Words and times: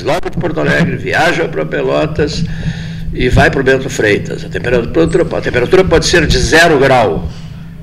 desloca 0.00 0.30
de 0.30 0.38
Porto 0.38 0.60
Alegre, 0.60 0.96
viaja 0.96 1.46
para 1.46 1.64
Pelotas 1.66 2.44
e 3.12 3.28
vai 3.28 3.50
para 3.50 3.60
o 3.60 3.64
Bento 3.64 3.90
Freitas. 3.90 4.44
A 4.44 4.48
temperatura, 4.48 5.26
a 5.36 5.40
temperatura 5.40 5.84
pode 5.84 6.06
ser 6.06 6.26
de 6.26 6.38
zero 6.38 6.78
grau, 6.78 7.28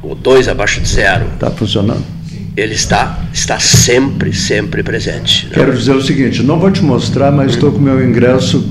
ou 0.02 0.16
dois 0.16 0.48
abaixo 0.48 0.82
de 0.82 0.88
zero. 0.88 1.26
Está 1.34 1.52
funcionando? 1.52 2.04
Ele 2.56 2.74
está, 2.74 3.20
está 3.32 3.60
sempre, 3.60 4.34
sempre 4.34 4.82
presente. 4.82 5.46
Né? 5.46 5.52
Quero 5.54 5.74
dizer 5.78 5.96
o 5.96 6.02
seguinte, 6.02 6.42
não 6.42 6.60
vou 6.60 6.72
te 6.72 6.84
mostrar, 6.84 7.32
mas 7.32 7.52
estou 7.52 7.72
com 7.72 7.80
meu 7.80 8.04
ingresso 8.04 8.68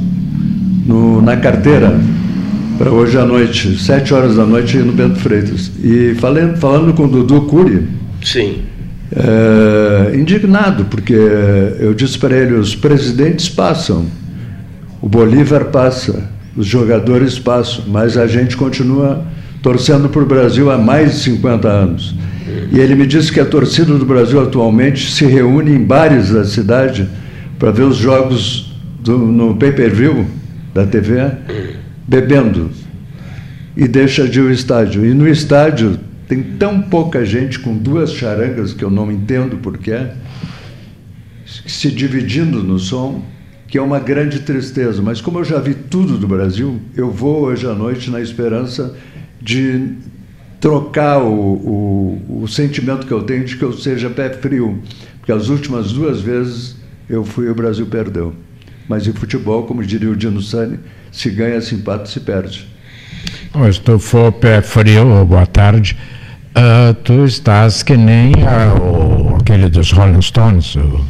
no, 0.85 1.23
na 1.23 1.37
carteira 1.37 1.97
para 2.79 2.91
hoje 2.91 3.16
à 3.16 3.24
noite, 3.24 3.79
sete 3.79 4.13
horas 4.13 4.37
da 4.37 4.45
noite 4.45 4.77
no 4.79 4.93
Bento 4.93 5.21
Freitas. 5.21 5.71
E 5.83 6.15
falando, 6.16 6.59
falando 6.59 6.93
com 6.95 7.05
o 7.05 7.09
Dudu 7.09 7.43
Cury. 7.43 7.87
Sim. 8.23 8.63
É, 9.19 10.15
indignado, 10.15 10.84
porque 10.84 11.15
eu 11.80 11.95
disse 11.95 12.19
para 12.19 12.37
ele: 12.37 12.55
os 12.55 12.77
presidentes 12.77 13.48
passam, 13.48 14.05
o 15.01 15.09
Bolívar 15.09 15.66
passa, 15.66 16.29
os 16.55 16.66
jogadores 16.66 17.38
passam, 17.38 17.84
mas 17.87 18.19
a 18.19 18.27
gente 18.27 18.57
continua 18.57 19.24
torcendo 19.62 20.10
para 20.10 20.23
o 20.23 20.27
Brasil 20.27 20.71
há 20.71 20.77
mais 20.77 21.12
de 21.12 21.19
50 21.21 21.66
anos. 21.66 22.15
E 22.71 22.79
ele 22.79 22.95
me 22.95 23.07
disse 23.07 23.32
que 23.32 23.41
a 23.41 23.45
torcida 23.46 23.95
do 23.95 24.04
Brasil 24.04 24.41
atualmente 24.41 25.10
se 25.10 25.24
reúne 25.24 25.73
em 25.73 25.82
bares 25.82 26.30
da 26.30 26.45
cidade 26.45 27.09
para 27.59 27.71
ver 27.71 27.85
os 27.85 27.96
jogos 27.96 28.74
do, 29.01 29.19
no 29.19 29.57
pay-per-view 29.57 30.26
da 30.74 30.87
TV, 30.87 31.30
bebendo. 32.07 32.71
E 33.76 33.88
deixa 33.88 34.29
de 34.29 34.41
ir 34.41 34.43
ao 34.43 34.51
estádio. 34.51 35.04
E 35.04 35.13
no 35.13 35.26
estádio 35.26 35.98
tem 36.29 36.43
tão 36.43 36.82
pouca 36.82 37.24
gente 37.24 37.59
com 37.59 37.77
duas 37.77 38.13
charangas 38.13 38.73
que 38.73 38.85
eu 38.85 38.91
não 38.91 39.10
entendo 39.10 39.59
porquê, 39.59 40.09
se 41.45 41.91
dividindo 41.91 42.63
no 42.63 42.79
som, 42.79 43.24
que 43.69 43.79
é 43.79 43.82
uma 43.82 44.01
grande 44.01 44.41
tristeza. 44.41 45.01
Mas 45.01 45.21
como 45.21 45.38
eu 45.38 45.45
já 45.45 45.59
vi 45.59 45.74
tudo 45.74 46.19
do 46.19 46.27
Brasil, 46.27 46.80
eu 46.97 47.10
vou 47.10 47.43
hoje 47.43 47.66
à 47.66 47.74
noite 47.74 48.10
na 48.10 48.21
esperança 48.21 48.97
de 49.41 49.93
trocar 50.60 51.23
o, 51.23 51.30
o, 51.30 52.43
o 52.43 52.49
sentimento 52.49 53.07
que 53.07 53.13
eu 53.13 53.23
tenho 53.23 53.45
de 53.45 53.57
que 53.57 53.63
eu 53.63 53.73
seja 53.73 54.10
pé 54.10 54.30
frio. 54.30 54.82
Porque 55.19 55.32
as 55.32 55.49
últimas 55.49 55.93
duas 55.93 56.21
vezes 56.21 56.77
eu 57.09 57.24
fui 57.24 57.47
e 57.47 57.51
o 57.51 57.54
Brasil 57.54 57.87
perdeu. 57.87 58.35
Mas 58.88 59.07
em 59.07 59.13
futebol, 59.13 59.65
como 59.65 59.85
diria 59.85 60.10
o 60.10 60.16
Dino 60.16 60.41
Sani, 60.41 60.79
se 61.10 61.30
ganha, 61.30 61.60
se 61.60 61.74
empata, 61.74 62.07
se 62.07 62.21
perde. 62.21 62.76
Mas 63.55 63.79
tu 63.79 63.99
for 63.99 64.33
pé 64.33 64.61
frio, 64.61 65.25
boa 65.25 65.47
tarde, 65.47 65.97
uh, 66.56 66.94
tu 66.94 67.25
estás 67.25 67.83
que 67.83 67.97
nem 67.97 68.33
uh, 68.33 69.33
o, 69.33 69.37
aquele 69.37 69.69
dos 69.69 69.93
Rolling 69.93 70.22
Stones. 70.22 70.77
O... 70.77 71.05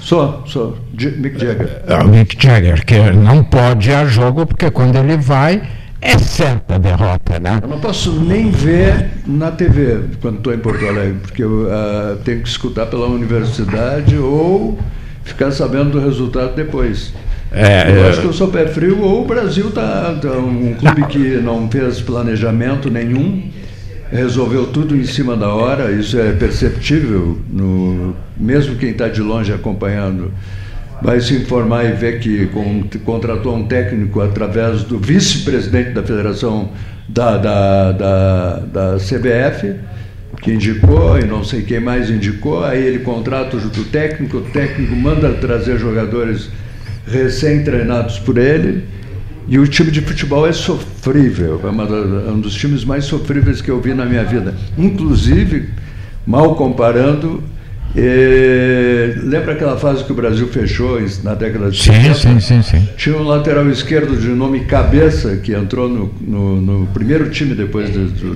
Sou, 0.00 0.42
sou. 0.46 0.78
Mick 0.92 1.38
Jagger. 1.38 1.82
Uh, 1.88 2.08
Mick 2.08 2.36
Jagger, 2.38 2.84
que 2.84 2.98
não 3.10 3.42
pode 3.42 3.90
ir 3.90 3.94
a 3.94 4.04
jogo, 4.04 4.46
porque 4.46 4.70
quando 4.70 4.96
ele 4.96 5.16
vai, 5.16 5.62
é 6.00 6.18
certa 6.18 6.74
a 6.74 6.78
derrota, 6.78 7.38
né? 7.40 7.60
Eu 7.62 7.68
não 7.68 7.80
posso 7.80 8.12
nem 8.12 8.50
ver 8.50 9.10
na 9.26 9.50
TV 9.50 10.00
quando 10.20 10.36
estou 10.36 10.52
em 10.52 10.58
Porto 10.58 10.86
Alegre, 10.86 11.18
porque 11.22 11.42
eu 11.42 11.62
uh, 11.62 12.16
tenho 12.22 12.42
que 12.42 12.48
escutar 12.48 12.86
pela 12.86 13.06
universidade 13.06 14.16
ou 14.18 14.78
ficar 15.24 15.50
sabendo 15.50 15.92
do 15.92 16.00
resultado 16.00 16.54
depois. 16.54 17.14
É, 17.54 17.90
eu 17.90 18.04
é... 18.04 18.08
acho 18.08 18.20
que 18.20 18.26
eu 18.26 18.32
sou 18.32 18.48
pé 18.48 18.66
frio, 18.66 19.00
ou 19.00 19.22
o 19.22 19.26
Brasil 19.26 19.68
está 19.68 20.12
tá 20.20 20.32
um 20.32 20.74
clube 20.74 21.00
não. 21.00 21.08
que 21.08 21.18
não 21.36 21.70
fez 21.70 22.00
planejamento 22.00 22.90
nenhum, 22.90 23.48
resolveu 24.10 24.66
tudo 24.66 24.96
em 24.96 25.04
cima 25.04 25.36
da 25.36 25.48
hora, 25.54 25.92
isso 25.92 26.18
é 26.18 26.32
perceptível, 26.32 27.38
no, 27.48 28.16
mesmo 28.36 28.74
quem 28.76 28.90
está 28.90 29.08
de 29.08 29.20
longe 29.20 29.52
acompanhando 29.52 30.32
vai 31.02 31.20
se 31.20 31.34
informar 31.34 31.84
e 31.84 31.92
ver 31.92 32.18
que 32.18 32.48
contratou 33.04 33.54
um 33.54 33.66
técnico 33.66 34.20
através 34.20 34.82
do 34.84 34.98
vice-presidente 34.98 35.90
da 35.90 36.02
Federação 36.02 36.70
da, 37.08 37.36
da, 37.36 37.92
da, 37.92 38.56
da 38.60 38.96
CBF, 38.96 39.74
que 40.40 40.52
indicou, 40.52 41.18
e 41.18 41.24
não 41.24 41.44
sei 41.44 41.62
quem 41.62 41.78
mais 41.78 42.10
indicou, 42.10 42.64
aí 42.64 42.82
ele 42.82 43.00
contrata 43.00 43.56
o 43.56 43.84
técnico, 43.84 44.38
o 44.38 44.42
técnico 44.42 44.94
manda 44.96 45.30
trazer 45.34 45.78
jogadores 45.78 46.48
recém-treinados 47.06 48.18
por 48.18 48.38
ele, 48.38 48.84
e 49.46 49.58
o 49.58 49.66
time 49.66 49.90
de 49.90 50.00
futebol 50.00 50.46
é 50.46 50.52
sofrível, 50.52 51.60
é 51.62 52.30
um 52.30 52.40
dos 52.40 52.54
times 52.54 52.84
mais 52.84 53.04
sofríveis 53.04 53.60
que 53.60 53.70
eu 53.70 53.80
vi 53.80 53.92
na 53.92 54.06
minha 54.06 54.24
vida. 54.24 54.54
Inclusive, 54.78 55.68
mal 56.26 56.54
comparando, 56.54 57.42
e, 57.96 59.14
lembra 59.22 59.52
aquela 59.52 59.76
fase 59.76 60.02
que 60.02 60.10
o 60.10 60.14
Brasil 60.14 60.48
fechou 60.48 60.98
na 61.22 61.34
década 61.34 61.70
de 61.70 61.80
sim, 61.80 61.92
70? 61.92 62.14
Sim, 62.14 62.40
sim, 62.40 62.62
sim. 62.62 62.88
Tinha 62.96 63.16
um 63.16 63.22
lateral 63.22 63.68
esquerdo 63.70 64.16
de 64.16 64.28
nome 64.28 64.60
Cabeça, 64.60 65.36
que 65.36 65.52
entrou 65.52 65.88
no, 65.88 66.12
no, 66.20 66.60
no 66.60 66.86
primeiro 66.88 67.30
time 67.30 67.54
depois 67.54 67.90
do, 67.90 68.06
do, 68.06 68.34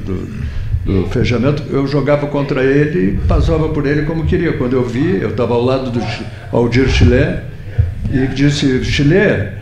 do, 0.84 1.06
fechamento. 1.08 1.64
Eu 1.70 1.86
jogava 1.88 2.26
contra 2.28 2.62
ele 2.62 3.14
e 3.14 3.16
passava 3.26 3.68
por 3.70 3.84
ele 3.84 4.02
como 4.02 4.26
queria. 4.26 4.52
Quando 4.52 4.74
eu 4.74 4.84
vi, 4.86 5.20
eu 5.20 5.30
estava 5.30 5.54
ao 5.54 5.64
lado 5.64 5.90
do 5.90 6.00
Aldir 6.52 6.88
Chilé 6.88 7.42
e 8.12 8.26
disse: 8.28 8.84
Chilé, 8.84 9.54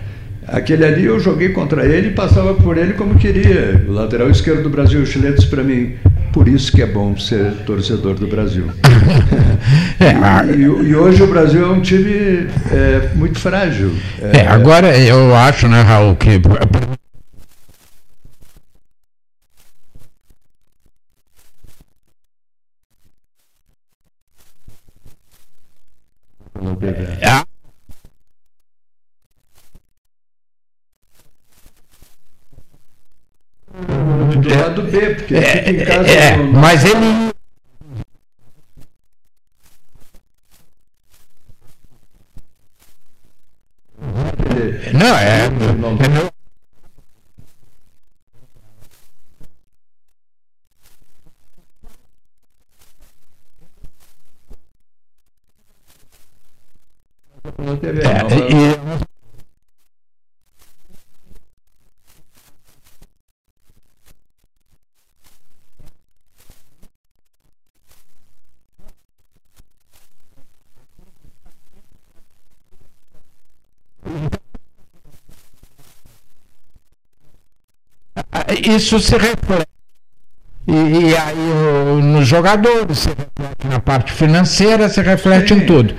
aquele 0.47 0.84
ali 0.84 1.04
eu 1.04 1.19
joguei 1.19 1.50
contra 1.50 1.84
ele 1.84 2.08
e 2.08 2.12
passava 2.12 2.54
por 2.54 2.78
ele 2.78 2.94
como 2.94 3.19
queria. 3.19 3.84
O 3.88 3.92
lateral 3.92 4.30
esquerdo 4.30 4.62
do 4.62 4.70
Brasil, 4.70 5.00
o 5.00 5.06
Chilé, 5.06 5.32
disse 5.32 5.48
para 5.48 5.62
mim: 5.62 5.94
por 6.36 6.48
isso 6.48 6.70
que 6.70 6.82
é 6.82 6.86
bom 6.86 7.16
ser 7.16 7.50
torcedor 7.64 8.14
do 8.16 8.26
Brasil. 8.26 8.66
é, 9.98 10.54
e, 10.54 10.60
e, 10.60 10.94
hoje 10.94 11.22
o 11.22 11.26
Brasil 11.26 11.64
é 11.64 11.69
um 11.70 11.80
time 11.80 12.47
é, 12.70 13.08
muito 13.14 13.38
frágil. 13.38 13.91
É, 14.20 14.41
é, 14.41 14.47
agora 14.47 14.94
eu 14.98 15.34
acho, 15.34 15.66
né, 15.66 15.80
Raul, 15.80 16.14
que. 16.14 16.28
É, 16.28 16.41
do 34.36 34.58
lado 34.58 34.82
B, 34.82 35.16
porque 35.26 35.34
ele 35.34 35.44
fica 35.44 35.70
em 35.70 35.84
casa. 35.84 36.09
É, 36.09 36.37
no... 36.37 36.53
Mas 36.53 36.84
ele. 36.84 37.37
Não, 44.92 45.16
é. 45.19 45.50
Não, 45.50 45.91
é 45.91 46.26
É, 78.47 78.54
e, 78.54 78.55
isso 78.71 78.98
se 79.01 79.16
reflete. 79.16 79.66
E, 80.66 80.72
e 80.72 81.16
aí 81.16 81.53
o, 81.92 82.01
nos 82.03 82.27
jogadores, 82.27 82.98
se 82.98 83.09
reflete 83.09 83.68
na 83.68 83.78
parte 83.78 84.13
financeira, 84.13 84.89
se 84.89 85.01
reflete 85.01 85.54
Sim. 85.54 85.60
em 85.60 85.66
tudo. 85.66 85.95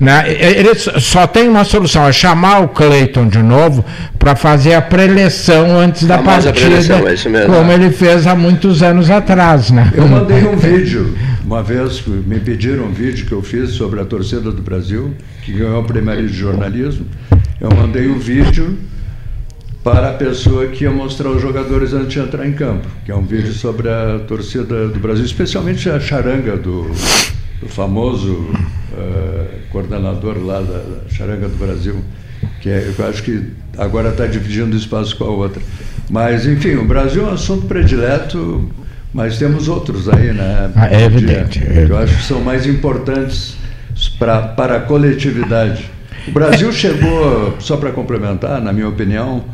Né? 0.00 0.24
Ele 0.32 0.74
só 0.76 1.26
tem 1.26 1.48
uma 1.48 1.64
solução, 1.64 2.06
é 2.06 2.12
chamar 2.12 2.60
o 2.60 2.68
Cleiton 2.68 3.26
de 3.26 3.42
novo 3.42 3.84
para 4.16 4.36
fazer 4.36 4.74
a 4.74 4.82
preleção 4.82 5.76
antes 5.76 6.04
da 6.04 6.18
partida, 6.18 6.76
é 6.78 7.46
como 7.46 7.72
ele 7.72 7.90
fez 7.90 8.24
há 8.26 8.34
muitos 8.36 8.80
anos 8.80 9.10
atrás. 9.10 9.72
Né? 9.72 9.92
Eu 9.96 10.06
mandei 10.06 10.44
um 10.44 10.56
vídeo, 10.56 11.16
uma 11.44 11.64
vez 11.64 12.00
me 12.06 12.38
pediram 12.38 12.84
um 12.84 12.92
vídeo 12.92 13.26
que 13.26 13.32
eu 13.32 13.42
fiz 13.42 13.70
sobre 13.70 14.00
a 14.00 14.04
torcida 14.04 14.52
do 14.52 14.62
Brasil, 14.62 15.14
que 15.42 15.52
ganhou 15.52 15.80
o 15.80 15.84
prêmio 15.84 16.28
de 16.28 16.32
jornalismo. 16.32 17.04
Eu 17.60 17.70
mandei 17.74 18.06
o 18.06 18.14
um 18.14 18.18
vídeo 18.20 18.78
para 19.92 20.10
a 20.10 20.12
pessoa 20.12 20.66
que 20.66 20.84
ia 20.84 20.90
mostrar 20.90 21.30
os 21.30 21.40
jogadores 21.40 21.94
antes 21.94 22.12
de 22.12 22.18
entrar 22.18 22.46
em 22.46 22.52
campo, 22.52 22.86
que 23.04 23.10
é 23.10 23.14
um 23.14 23.24
vídeo 23.24 23.52
sobre 23.52 23.88
a 23.88 24.20
torcida 24.26 24.88
do 24.88 24.98
Brasil, 24.98 25.24
especialmente 25.24 25.88
a 25.88 25.98
charanga 25.98 26.56
do, 26.56 26.90
do 27.60 27.68
famoso 27.68 28.32
uh, 28.32 29.48
coordenador 29.70 30.36
lá 30.44 30.60
da, 30.60 30.78
da, 30.78 31.08
charanga 31.08 31.48
do 31.48 31.56
Brasil, 31.56 31.96
que 32.60 32.68
é, 32.68 32.92
eu 32.96 33.06
acho 33.06 33.22
que 33.22 33.50
agora 33.78 34.10
está 34.10 34.26
dividindo 34.26 34.76
espaço 34.76 35.16
com 35.16 35.24
a 35.24 35.30
outra. 35.30 35.62
Mas, 36.10 36.46
enfim, 36.46 36.74
o 36.74 36.84
Brasil 36.84 37.26
é 37.26 37.30
um 37.30 37.32
assunto 37.32 37.66
predileto, 37.66 38.70
mas 39.12 39.38
temos 39.38 39.68
outros 39.68 40.06
aí, 40.08 40.32
né? 40.32 40.70
Ah, 40.76 40.88
é 40.88 41.04
evidente. 41.04 41.60
É 41.60 41.62
evidente. 41.62 41.90
Eu 41.90 41.98
acho 41.98 42.16
que 42.16 42.22
são 42.24 42.40
mais 42.42 42.66
importantes 42.66 43.56
pra, 44.18 44.42
para 44.42 44.76
a 44.76 44.80
coletividade. 44.80 45.90
O 46.26 46.30
Brasil 46.30 46.70
chegou, 46.72 47.56
só 47.58 47.78
para 47.78 47.90
complementar, 47.90 48.60
na 48.60 48.70
minha 48.70 48.88
opinião, 48.88 49.44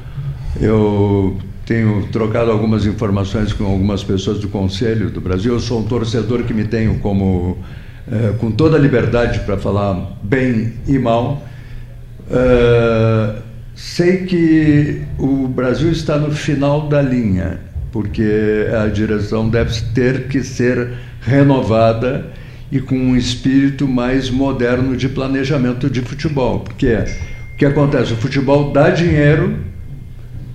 eu 0.61 1.37
tenho 1.67 2.07
trocado 2.13 2.51
algumas 2.51 2.85
informações 2.87 3.53
com 3.53 3.65
algumas 3.65 4.05
pessoas 4.05 4.39
do 4.39 4.49
Conselho 4.49 5.11
do 5.11 5.21
Brasil. 5.21 5.55
Eu 5.55 5.61
sou 5.61 5.81
um 5.81 5.85
torcedor 5.85 6.43
que 6.45 6.53
me 6.53 6.65
tenho 6.65 6.99
como 6.99 7.59
é, 8.11 8.35
com 8.39 8.51
toda 8.51 8.77
a 8.77 8.81
liberdade 8.81 9.41
para 9.41 9.57
falar 9.57 10.19
bem 10.23 10.75
e 10.87 10.99
mal. 10.99 11.43
É, 12.31 13.37
sei 13.75 14.25
que 14.27 15.03
o 15.19 15.49
Brasil 15.49 15.91
está 15.91 16.19
no 16.19 16.31
final 16.31 16.87
da 16.89 17.01
linha, 17.01 17.61
porque 17.91 18.67
a 18.83 18.87
direção 18.89 19.49
deve 19.49 19.81
ter 19.95 20.29
que 20.29 20.43
ser 20.43 20.93
renovada 21.23 22.27
e 22.71 22.81
com 22.81 22.97
um 22.97 23.17
espírito 23.17 23.89
mais 23.89 24.31
moderno 24.31 24.97
de 24.97 25.09
planejamento 25.09 25.89
de 25.89 26.03
futebol. 26.03 26.61
Porque 26.61 26.95
o 26.95 27.57
que 27.57 27.65
acontece? 27.65 28.13
O 28.13 28.17
futebol 28.17 28.71
dá 28.71 28.91
dinheiro 28.91 29.57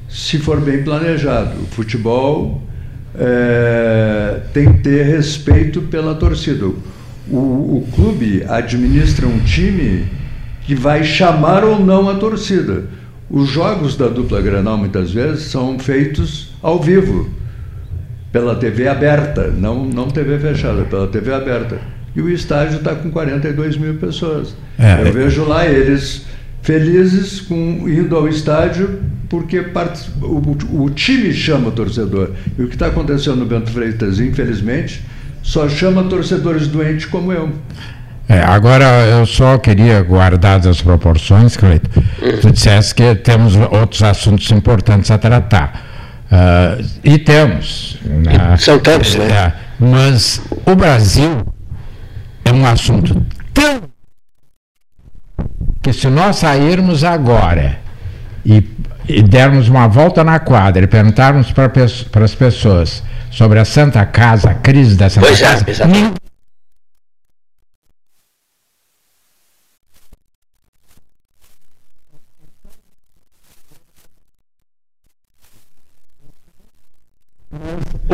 se 0.09 0.37
for 0.39 0.59
bem 0.59 0.83
planejado. 0.83 1.61
O 1.61 1.65
futebol 1.67 2.61
é, 3.15 4.41
tem 4.53 4.73
que 4.73 4.79
ter 4.79 5.05
respeito 5.05 5.81
pela 5.83 6.15
torcida. 6.15 6.65
O, 6.65 7.37
o 7.37 7.87
clube 7.93 8.43
administra 8.47 9.27
um 9.27 9.39
time 9.39 10.07
que 10.65 10.73
vai 10.75 11.03
chamar 11.03 11.63
ou 11.63 11.79
não 11.79 12.09
a 12.09 12.15
torcida. 12.15 12.85
Os 13.29 13.47
jogos 13.47 13.95
da 13.95 14.07
dupla 14.07 14.41
Granal 14.41 14.77
muitas 14.77 15.11
vezes 15.11 15.43
são 15.45 15.77
feitos 15.77 16.51
ao 16.61 16.81
vivo, 16.81 17.29
pela 18.31 18.55
TV 18.55 18.87
aberta, 18.87 19.47
não, 19.47 19.85
não 19.85 20.07
TV 20.07 20.39
fechada, 20.39 20.83
pela 20.83 21.07
TV 21.07 21.31
aberta 21.33 21.79
e 22.15 22.21
o 22.21 22.29
estádio 22.29 22.77
está 22.77 22.95
com 22.95 23.11
42 23.11 23.77
mil 23.77 23.95
pessoas. 23.95 24.55
É, 24.77 25.07
Eu 25.07 25.13
vejo 25.13 25.45
lá 25.45 25.65
eles 25.65 26.25
felizes 26.61 27.41
com 27.41 27.87
indo 27.87 28.15
ao 28.15 28.27
estádio 28.27 28.99
porque 29.29 29.61
part... 29.61 30.09
o, 30.21 30.83
o, 30.83 30.89
time 30.89 31.31
chama 31.31 31.71
torcedor. 31.71 32.31
E 32.57 32.63
o 32.63 32.67
que 32.67 32.75
está 32.75 32.87
acontecendo 32.87 33.37
no 33.37 33.45
Bento 33.45 33.69
Freitas, 33.69 34.19
infelizmente, 34.19 35.05
só 35.43 35.69
chama 35.69 36.03
torcedores 36.03 36.67
doentes 36.67 37.05
como 37.05 37.31
eu. 37.31 37.53
É, 38.27 38.41
agora, 38.41 38.85
eu 39.05 39.25
só 39.25 39.57
queria 39.57 40.01
guardar 40.01 40.67
as 40.67 40.81
proporções, 40.81 41.55
Cleito. 41.55 41.89
Tu 42.41 42.51
disseste 42.51 42.93
que 42.95 43.15
temos 43.15 43.55
outros 43.55 44.03
assuntos 44.03 44.49
importantes 44.51 45.09
a 45.09 45.17
tratar. 45.17 45.87
Uh, 46.31 46.85
e 47.03 47.17
temos. 47.17 47.97
Né? 48.03 48.55
São 48.57 48.77
tantos, 48.77 49.15
né? 49.15 49.25
É, 49.25 49.53
mas 49.79 50.41
o 50.65 50.75
Brasil 50.75 51.43
é 52.45 52.51
um 52.51 52.65
assunto 52.65 53.25
tão 53.53 53.81
que 55.81 55.93
se 55.93 56.07
nós 56.07 56.35
sairmos 56.35 57.03
agora 57.03 57.79
e, 58.45 58.63
e 59.09 59.21
dermos 59.23 59.67
uma 59.67 59.87
volta 59.87 60.23
na 60.23 60.39
quadra 60.39 60.83
e 60.83 60.87
perguntarmos 60.87 61.51
para 61.51 61.71
as 62.23 62.35
pessoas 62.35 63.01
sobre 63.31 63.57
a 63.57 63.65
Santa 63.65 64.05
Casa, 64.05 64.51
a 64.51 64.53
crise 64.53 64.95
da 64.95 65.09
Santa 65.09 65.25
pois 65.25 65.41
é, 65.41 65.45
Casa, 65.45 65.65
é, 65.67 66.19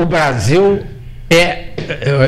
o 0.02 0.06
Brasil 0.06 0.95
é 1.30 1.66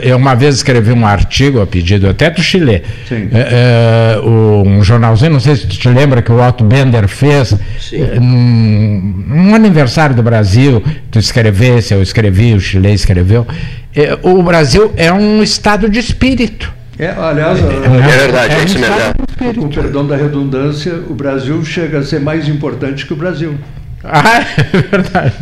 eu 0.04 0.18
uma 0.18 0.36
vez 0.36 0.56
escrevi 0.56 0.92
um 0.92 1.06
artigo 1.06 1.62
a 1.62 1.68
pedido 1.68 2.08
até 2.08 2.30
do 2.30 2.42
Chile, 2.42 2.84
é, 3.12 4.14
é, 4.14 4.20
um 4.22 4.84
jornalzinho, 4.84 5.32
não 5.32 5.40
sei 5.40 5.56
se 5.56 5.68
tu 5.68 5.78
te 5.78 5.90
lembra 5.90 6.22
que 6.22 6.32
o 6.32 6.46
Otto 6.46 6.64
Bender 6.64 7.08
fez 7.08 7.56
é, 7.94 8.20
num, 8.20 9.24
num, 9.28 9.56
aniversário 9.56 10.16
do 10.16 10.22
Brasil, 10.22 10.84
tu 11.10 11.18
escrevesse, 11.18 11.94
eu 11.94 12.02
escrevi, 12.02 12.54
o 12.54 12.60
Chile 12.60 12.94
escreveu. 12.94 13.48
É, 13.96 14.18
o 14.22 14.42
Brasil 14.44 14.92
é 14.96 15.12
um 15.12 15.42
estado 15.42 15.90
de 15.90 16.00
espírito. 16.00 16.72
É, 17.00 17.10
aliás, 17.10 17.60
é, 17.60 17.64
é, 17.64 17.68
é 17.68 18.18
verdade, 18.18 18.56
é, 18.56 18.64
isso 18.64 18.80
mesmo. 18.80 19.62
Com 19.62 19.70
perdão 19.70 20.06
da 20.06 20.16
redundância, 20.16 20.94
o 21.10 21.14
Brasil 21.14 21.64
chega 21.64 22.00
a 22.00 22.04
ser 22.04 22.20
mais 22.20 22.48
importante 22.48 23.06
que 23.06 23.14
o 23.14 23.16
Brasil. 23.16 23.56
Ah, 24.04 24.42
é 24.74 24.78
verdade. 24.78 25.34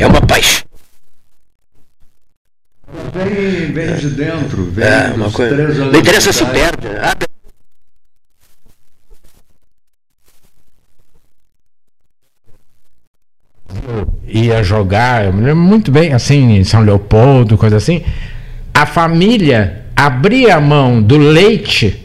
É 0.00 0.06
uma 0.06 0.20
paixão 0.20 0.65
Vem, 3.12 3.72
vem 3.72 3.94
de 3.96 4.08
dentro, 4.10 4.64
vem 4.70 4.84
é, 4.84 5.12
uma 5.14 5.30
coisa. 5.30 5.54
três 5.54 5.78
anos. 5.78 5.92
Não 5.92 6.00
interessa 6.00 6.32
se 6.32 6.44
perde. 6.46 6.88
Ah, 7.00 7.14
ia 14.26 14.62
jogar, 14.62 15.24
eu 15.24 15.32
me 15.32 15.42
lembro 15.42 15.62
muito 15.62 15.90
bem, 15.90 16.12
assim, 16.12 16.56
em 16.56 16.64
São 16.64 16.82
Leopoldo, 16.82 17.56
coisa 17.56 17.76
assim. 17.76 18.02
A 18.74 18.84
família 18.84 19.84
abria 19.94 20.56
a 20.56 20.60
mão 20.60 21.00
do 21.00 21.16
leite 21.16 22.04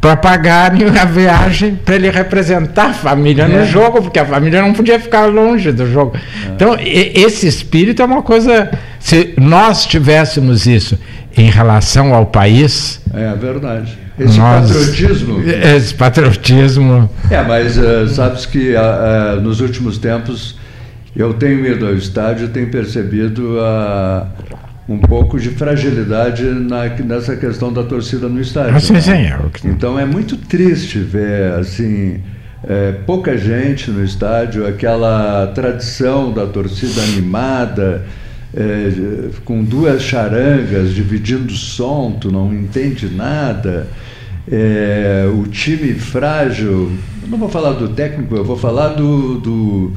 para 0.00 0.16
pagarem 0.16 0.86
a 0.88 1.04
viagem 1.04 1.74
para 1.84 1.96
ele 1.96 2.10
representar 2.10 2.90
a 2.90 2.94
família 2.94 3.44
é. 3.44 3.48
no 3.48 3.66
jogo, 3.66 4.02
porque 4.02 4.18
a 4.18 4.24
família 4.24 4.62
não 4.62 4.72
podia 4.72 4.98
ficar 4.98 5.26
longe 5.26 5.72
do 5.72 5.90
jogo. 5.90 6.16
É. 6.16 6.52
Então, 6.52 6.76
e, 6.80 7.12
esse 7.14 7.46
espírito 7.46 8.02
é 8.02 8.04
uma 8.04 8.22
coisa. 8.22 8.70
Se 9.00 9.34
nós 9.38 9.86
tivéssemos 9.86 10.66
isso 10.66 10.96
em 11.36 11.50
relação 11.50 12.14
ao 12.14 12.26
país. 12.26 13.00
É 13.12 13.34
verdade. 13.34 13.98
Esse 14.18 14.38
nós, 14.38 14.66
patriotismo. 14.70 15.42
Esse 15.42 15.94
patriotismo. 15.94 17.10
É, 17.30 17.42
mas 17.42 17.78
uh, 17.78 18.06
sabes 18.08 18.44
que 18.44 18.74
uh, 18.74 19.38
uh, 19.38 19.40
nos 19.40 19.60
últimos 19.60 19.96
tempos 19.96 20.58
eu 21.16 21.32
tenho 21.34 21.66
ido 21.66 21.86
ao 21.86 21.94
estádio 21.94 22.44
e 22.44 22.48
tenho 22.48 22.70
percebido 22.70 23.58
a 23.60 24.28
um 24.88 24.98
pouco 24.98 25.38
de 25.38 25.50
fragilidade 25.50 26.42
na, 26.42 26.86
nessa 26.88 27.36
questão 27.36 27.72
da 27.72 27.84
torcida 27.84 28.28
no 28.28 28.40
estádio. 28.40 28.76
Ah, 28.76 28.80
sim, 28.80 28.92
né? 28.92 29.00
sim, 29.00 29.12
é 29.12 29.38
Então 29.64 29.98
é 29.98 30.04
muito 30.04 30.36
triste 30.36 30.98
ver 30.98 31.52
assim 31.52 32.20
é, 32.68 32.92
pouca 33.06 33.38
gente 33.38 33.90
no 33.90 34.04
estádio, 34.04 34.66
aquela 34.66 35.46
tradição 35.54 36.32
da 36.32 36.46
torcida 36.46 37.00
animada, 37.02 38.04
é, 38.54 39.30
com 39.44 39.62
duas 39.62 40.02
charangas 40.02 40.94
dividindo 40.94 41.52
som, 41.52 42.16
tu 42.20 42.30
não 42.30 42.52
entende 42.52 43.08
nada. 43.08 43.86
É, 44.50 45.30
o 45.32 45.46
time 45.46 45.94
frágil, 45.94 46.90
não 47.28 47.38
vou 47.38 47.48
falar 47.48 47.72
do 47.72 47.88
técnico, 47.88 48.34
eu 48.34 48.44
vou 48.44 48.56
falar 48.56 48.88
do, 48.88 49.38
do 49.38 49.92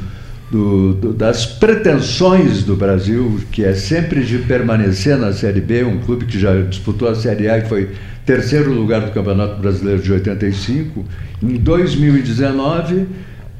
do, 0.54 0.94
do, 0.94 1.14
das 1.14 1.48
pretensões 1.48 2.64
do 2.64 2.76
Brasil, 2.76 3.40
que 3.52 3.64
é 3.64 3.74
sempre 3.74 4.24
de 4.24 4.38
permanecer 4.38 5.18
na 5.18 5.34
Série 5.34 5.60
B, 5.60 5.84
um 5.84 5.98
clube 5.98 6.26
que 6.26 6.40
já 6.40 6.62
disputou 6.62 7.10
a 7.10 7.16
Série 7.16 7.50
A 7.50 7.58
e 7.58 7.66
foi 7.66 7.90
terceiro 8.24 8.72
lugar 8.72 9.02
do 9.02 9.12
Campeonato 9.12 9.60
Brasileiro 9.60 10.00
de 10.00 10.12
85, 10.12 11.04
em 11.42 11.56
2019 11.56 13.08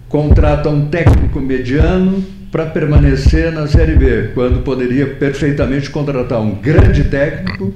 contrata 0.08 0.70
um 0.70 0.86
técnico 0.86 1.42
mediano 1.42 2.24
para 2.54 2.68
permanecer 2.68 3.52
na 3.52 3.66
Série 3.66 3.96
B, 3.96 4.30
quando 4.36 4.62
poderia 4.62 5.08
perfeitamente 5.08 5.90
contratar 5.90 6.40
um 6.40 6.54
grande 6.54 7.06
técnico, 7.06 7.74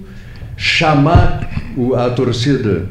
chamar 0.56 1.50
a 1.96 2.12
torcida 2.12 2.86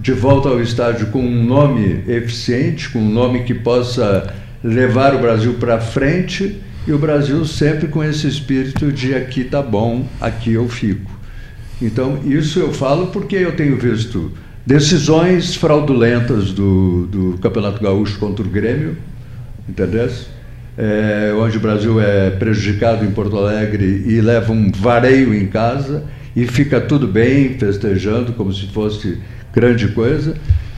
de 0.00 0.12
volta 0.12 0.48
ao 0.48 0.58
estádio 0.58 1.08
com 1.08 1.22
um 1.22 1.44
nome 1.44 2.02
eficiente, 2.08 2.88
com 2.88 2.98
um 2.98 3.10
nome 3.10 3.42
que 3.42 3.52
possa 3.52 4.32
levar 4.64 5.14
o 5.14 5.18
Brasil 5.18 5.52
para 5.60 5.78
frente 5.78 6.58
e 6.86 6.92
o 6.94 6.98
Brasil 6.98 7.44
sempre 7.44 7.88
com 7.88 8.02
esse 8.02 8.26
espírito 8.26 8.90
de 8.90 9.14
aqui 9.14 9.44
tá 9.44 9.60
bom, 9.60 10.06
aqui 10.18 10.54
eu 10.54 10.66
fico. 10.66 11.10
Então, 11.82 12.20
isso 12.24 12.58
eu 12.58 12.72
falo 12.72 13.08
porque 13.08 13.36
eu 13.36 13.54
tenho 13.54 13.76
visto 13.76 14.32
decisões 14.64 15.54
fraudulentas 15.56 16.52
do, 16.52 17.06
do 17.06 17.38
Campeonato 17.38 17.82
Gaúcho 17.82 18.18
contra 18.18 18.42
o 18.42 18.48
Grêmio, 18.48 18.96
entendeu? 19.68 20.08
É, 20.76 21.34
onde 21.36 21.58
o 21.58 21.60
Brasil 21.60 22.00
é 22.00 22.30
prejudicado 22.30 23.04
em 23.04 23.10
Porto 23.10 23.36
Alegre 23.36 24.04
e 24.06 24.20
leva 24.20 24.52
um 24.52 24.70
vareio 24.72 25.34
em 25.34 25.46
casa 25.46 26.04
e 26.34 26.46
fica 26.46 26.80
tudo 26.80 27.06
bem, 27.06 27.58
festejando 27.58 28.32
como 28.32 28.52
se 28.52 28.66
fosse 28.68 29.18
grande 29.52 29.88
coisa. 29.88 30.34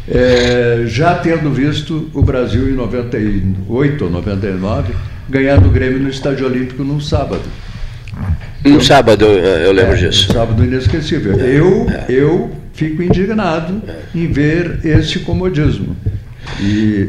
É, 0.09 0.85
já 0.87 1.15
tendo 1.15 1.51
visto 1.51 2.11
o 2.13 2.23
Brasil 2.23 2.69
em 2.69 2.75
98 2.75 4.05
ou 4.05 4.11
99 4.11 4.93
ganhar 5.29 5.59
do 5.59 5.71
Grêmio 5.71 5.99
no 5.99 6.09
Estádio 6.09 6.47
Olímpico 6.47 6.85
num 6.85 7.01
sábado. 7.01 7.43
Um 8.65 8.81
sábado, 8.81 9.25
eu 9.25 9.73
lembro 9.73 9.95
é, 9.95 9.97
disso. 9.97 10.31
Um 10.31 10.35
sábado 10.35 10.65
inesquecível. 10.65 11.41
É, 11.41 11.59
eu, 11.59 11.87
é. 11.89 12.05
eu 12.09 12.51
fico 12.73 13.03
indignado 13.03 13.83
em 14.15 14.27
ver 14.31 14.81
esse 14.85 15.21
comodismo. 15.21 15.97
E, 16.61 17.09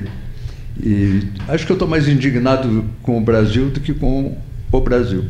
e 0.81 1.23
acho 1.47 1.65
que 1.65 1.71
eu 1.71 1.75
estou 1.75 1.87
mais 1.87 2.07
indignado 2.07 2.85
com 3.01 3.17
o 3.17 3.21
Brasil 3.21 3.69
do 3.69 3.79
que 3.79 3.93
com 3.93 4.37
o 4.71 4.81
Brasil. 4.81 5.25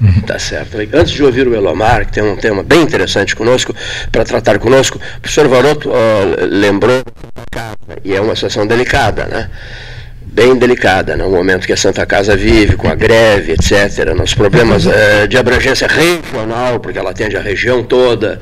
Tá 0.26 0.38
certo. 0.38 0.76
Antes 0.92 1.12
de 1.12 1.22
ouvir 1.22 1.46
o 1.46 1.54
Elomar, 1.54 2.04
que 2.04 2.12
tem 2.12 2.22
um 2.22 2.36
tema 2.36 2.62
bem 2.62 2.82
interessante 2.82 3.34
conosco, 3.34 3.74
para 4.10 4.24
tratar 4.24 4.58
conosco, 4.58 4.98
o 4.98 5.20
professor 5.20 5.48
Varoto 5.48 5.90
lembrou, 6.50 7.02
e 8.04 8.12
é 8.12 8.20
uma 8.20 8.34
situação 8.34 8.66
delicada, 8.66 9.26
né? 9.26 9.50
bem 10.34 10.56
delicada, 10.56 11.16
no 11.16 11.30
né? 11.30 11.36
momento 11.36 11.64
que 11.64 11.72
a 11.72 11.76
Santa 11.76 12.04
Casa 12.04 12.36
vive, 12.36 12.76
com 12.76 12.88
a 12.88 12.94
greve, 12.96 13.52
etc., 13.52 14.12
nos 14.16 14.34
problemas 14.34 14.84
uh, 14.84 14.90
de 15.30 15.38
abrangência 15.38 15.86
regional, 15.86 16.80
porque 16.80 16.98
ela 16.98 17.10
atende 17.10 17.36
a 17.36 17.40
região 17.40 17.84
toda. 17.84 18.40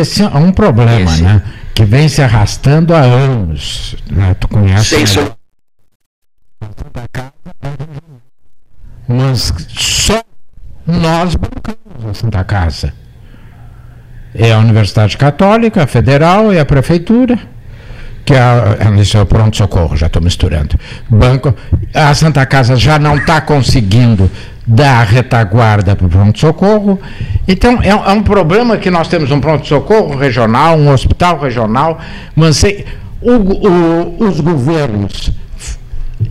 Esse 0.00 0.22
é 0.22 0.26
um 0.26 0.52
problema, 0.52 1.10
Esse. 1.10 1.22
né? 1.22 1.42
Que 1.74 1.84
vem 1.84 2.08
se 2.08 2.22
arrastando 2.22 2.94
há 2.94 3.00
anos. 3.00 3.96
Né? 4.10 4.34
Tu 4.38 4.48
conhece. 4.48 4.96
Sem 4.96 5.06
som... 5.06 5.34
Mas 9.06 9.52
só 9.68 10.22
nós 10.86 11.34
bancamos 11.34 12.06
a 12.08 12.14
Santa 12.14 12.44
Casa. 12.44 12.94
É 14.34 14.52
a 14.52 14.58
Universidade 14.58 15.16
Católica, 15.16 15.82
a 15.82 15.86
Federal 15.86 16.52
e 16.52 16.58
a 16.58 16.64
Prefeitura 16.64 17.54
que 18.24 18.34
a, 18.34 18.78
isso 18.98 19.16
é 19.16 19.20
o 19.20 19.26
pronto-socorro, 19.26 19.96
já 19.96 20.06
estou 20.06 20.22
misturando. 20.22 20.78
Banco, 21.08 21.54
a 21.92 22.14
Santa 22.14 22.44
Casa 22.46 22.76
já 22.76 22.98
não 22.98 23.16
está 23.16 23.40
conseguindo 23.40 24.30
dar 24.66 25.06
retaguarda 25.06 25.94
para 25.94 26.06
o 26.06 26.08
pronto-socorro. 26.08 27.00
Então, 27.46 27.80
é, 27.82 27.90
é, 27.90 28.10
um 28.10 28.22
problema 28.22 28.76
que 28.76 28.90
nós 28.90 29.08
temos 29.08 29.30
um 29.30 29.40
pronto-socorro 29.40 30.16
regional, 30.16 30.78
um 30.78 30.90
hospital 30.90 31.38
regional, 31.38 31.98
mas 32.34 32.56
sei, 32.56 32.86
o, 33.20 33.32
o, 33.32 34.24
os 34.24 34.40
governos 34.40 35.32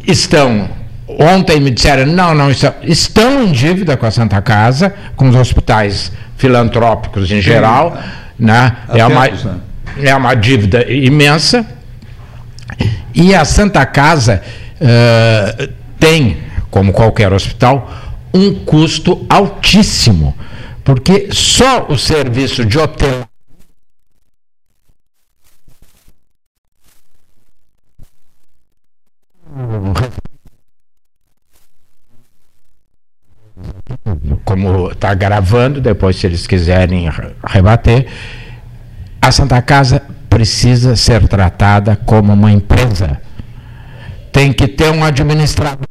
estão. 0.08 0.70
Ontem 1.08 1.60
me 1.60 1.70
disseram, 1.70 2.12
não, 2.12 2.34
não 2.34 2.50
estão, 2.50 2.74
estão 2.82 3.44
em 3.44 3.52
dívida 3.52 3.96
com 3.96 4.06
a 4.06 4.12
Santa 4.12 4.42
Casa, 4.42 4.94
com 5.16 5.30
os 5.30 5.36
hospitais 5.36 6.12
filantrópicos 6.38 7.30
em 7.30 7.42
geral. 7.42 7.98
Né? 8.40 8.76
É, 8.90 9.06
uma, 9.06 9.28
né? 9.28 9.60
é 10.02 10.16
uma 10.16 10.34
dívida 10.34 10.92
imensa 10.92 11.66
e 13.14 13.36
a 13.36 13.46
Santa 13.46 13.86
Casa 13.86 14.42
uh, 14.82 15.70
tem, 16.00 16.38
como 16.72 16.92
qualquer 16.92 17.32
hospital, 17.32 17.90
um 18.34 18.66
custo 18.66 19.26
altíssimo, 19.30 20.36
porque 20.84 21.30
só 21.32 21.86
o 21.88 21.98
serviço 21.98 22.66
de 22.66 22.80
hotel 22.80 23.28
como 34.44 34.92
está 34.92 35.14
gravando, 35.14 35.82
depois 35.82 36.16
se 36.16 36.28
eles 36.28 36.46
quiserem 36.46 37.10
rebater, 37.44 38.08
a 39.22 39.32
Santa 39.32 39.62
Casa 39.62 40.02
precisa 40.30 40.96
ser 40.96 41.28
tratada 41.28 41.96
como 41.96 42.34
uma 42.34 42.52
empresa. 42.52 43.22
Tem 44.32 44.52
que 44.52 44.68
ter 44.68 44.92
um 44.92 45.04
administrador. 45.04 45.88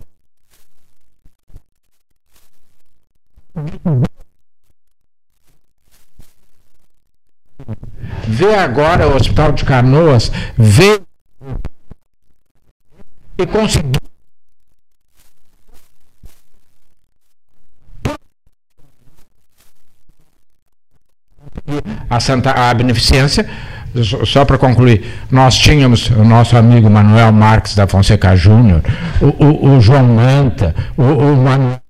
Vê 8.26 8.54
agora 8.54 9.09
o 9.09 9.16
Hospital 9.16 9.52
de 9.52 9.64
Canoas, 9.64 10.31
vê 10.57 11.00
e 13.38 13.47
conseguiu 13.47 13.92
a, 22.09 22.21
Santa, 22.21 22.50
a 22.50 22.75
beneficência 22.75 23.49
só 24.25 24.45
para 24.45 24.57
concluir, 24.57 25.04
nós 25.31 25.59
tínhamos 25.59 26.09
o 26.11 26.25
nosso 26.25 26.57
amigo 26.57 26.88
Manuel 26.88 27.31
Marques 27.31 27.75
da 27.75 27.87
Fonseca 27.87 28.35
Júnior, 28.35 28.81
o, 29.21 29.45
o, 29.45 29.76
o, 29.76 29.81
João 29.81 30.04
Manta, 30.04 30.75
o, 30.97 31.02
o 31.02 31.37
Manuel. 31.37 31.83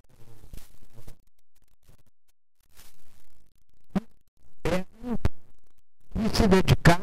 Se 6.14 6.46
dedicar. 6.46 7.00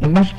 Nós 0.00 0.34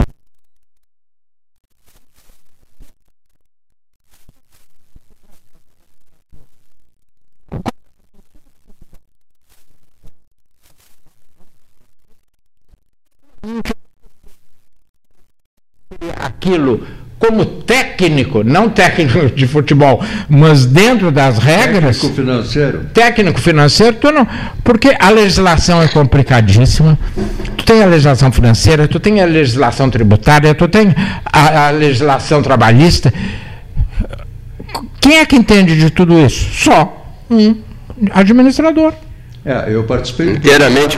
aquilo 16.18 17.01
como 17.22 17.46
técnico, 17.46 18.44
não 18.44 18.68
técnico 18.68 19.30
de 19.34 19.46
futebol, 19.46 20.04
mas 20.28 20.66
dentro 20.66 21.12
das 21.12 21.38
regras. 21.38 21.98
Técnico 21.98 22.16
financeiro. 22.16 22.86
Técnico 22.92 23.40
financeiro, 23.40 23.96
tu 23.98 24.12
não, 24.12 24.28
porque 24.64 24.96
a 25.00 25.10
legislação 25.12 25.82
é 25.84 25.88
complicadíssima. 25.88 26.98
Tu 27.56 27.64
tem 27.64 27.84
a 27.84 27.86
legislação 27.86 28.32
financeira, 28.32 28.88
tu 28.88 29.00
tem 29.00 29.22
a 29.22 29.26
legislação 29.26 29.88
tributária, 29.88 30.56
tu 30.56 30.68
tem 30.68 30.96
a, 31.24 31.68
a 31.68 31.70
legislação 31.70 32.42
trabalhista. 32.42 33.14
Quem 35.00 35.20
é 35.20 35.26
que 35.26 35.36
entende 35.36 35.78
de 35.78 35.92
tudo 35.92 36.20
isso? 36.20 36.50
Só 36.52 37.06
um 37.30 37.56
administrador. 38.12 38.94
É, 39.46 39.66
eu 39.70 39.84
participei 39.84 40.32
inteiramente. 40.32 40.98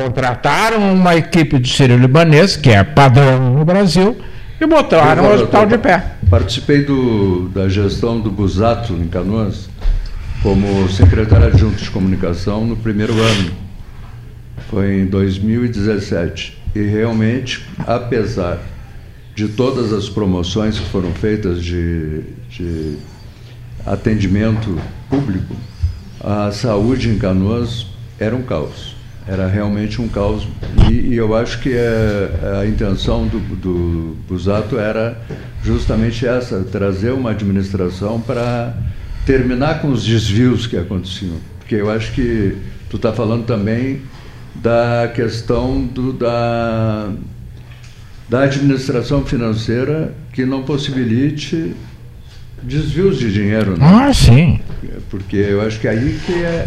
Contrataram 0.00 0.94
uma 0.94 1.14
equipe 1.14 1.58
de 1.58 1.70
sírio-libanês, 1.70 2.56
que 2.56 2.70
é 2.70 2.82
padrão 2.82 3.52
no 3.52 3.66
Brasil, 3.66 4.16
e 4.58 4.66
botaram 4.66 5.24
o 5.26 5.34
hospital 5.34 5.66
de 5.66 5.76
pé. 5.76 6.16
Participei 6.30 6.84
do, 6.84 7.50
da 7.50 7.68
gestão 7.68 8.18
do 8.18 8.30
Busato, 8.30 8.94
em 8.94 9.08
Canoas, 9.08 9.68
como 10.42 10.88
secretário 10.88 11.48
adjunto 11.48 11.82
de 11.82 11.90
comunicação 11.90 12.64
no 12.64 12.78
primeiro 12.78 13.12
ano. 13.12 13.50
Foi 14.70 15.00
em 15.00 15.06
2017. 15.06 16.58
E 16.74 16.80
realmente, 16.80 17.62
apesar 17.86 18.58
de 19.34 19.48
todas 19.48 19.92
as 19.92 20.08
promoções 20.08 20.78
que 20.78 20.86
foram 20.86 21.12
feitas 21.12 21.62
de, 21.62 22.22
de 22.48 22.96
atendimento 23.84 24.80
público, 25.10 25.54
a 26.18 26.50
saúde 26.52 27.10
em 27.10 27.18
Canoas 27.18 27.86
era 28.18 28.34
um 28.34 28.42
caos. 28.42 28.99
Era 29.30 29.46
realmente 29.46 30.02
um 30.02 30.08
caos. 30.08 30.48
E, 30.90 31.12
e 31.12 31.16
eu 31.16 31.36
acho 31.36 31.60
que 31.60 31.68
a, 31.68 31.72
é, 31.72 32.60
a 32.62 32.66
intenção 32.66 33.28
do, 33.28 33.38
do 33.38 34.16
Busato 34.28 34.76
era 34.76 35.16
justamente 35.62 36.26
essa: 36.26 36.64
trazer 36.64 37.12
uma 37.12 37.30
administração 37.30 38.20
para 38.20 38.74
terminar 39.24 39.80
com 39.80 39.92
os 39.92 40.04
desvios 40.04 40.66
que 40.66 40.76
aconteciam. 40.76 41.36
Porque 41.60 41.76
eu 41.76 41.88
acho 41.88 42.10
que 42.12 42.56
tu 42.88 42.96
está 42.96 43.12
falando 43.12 43.46
também 43.46 44.00
da 44.56 45.08
questão 45.14 45.80
do, 45.80 46.12
da, 46.12 47.12
da 48.28 48.42
administração 48.42 49.24
financeira 49.24 50.12
que 50.32 50.44
não 50.44 50.64
possibilite 50.64 51.72
desvios 52.60 53.16
de 53.16 53.32
dinheiro. 53.32 53.78
Né? 53.78 53.86
Ah, 53.86 54.12
sim. 54.12 54.58
Porque 55.08 55.36
eu 55.36 55.60
acho 55.62 55.78
que 55.78 55.86
aí 55.86 56.18
que 56.26 56.32
é. 56.32 56.64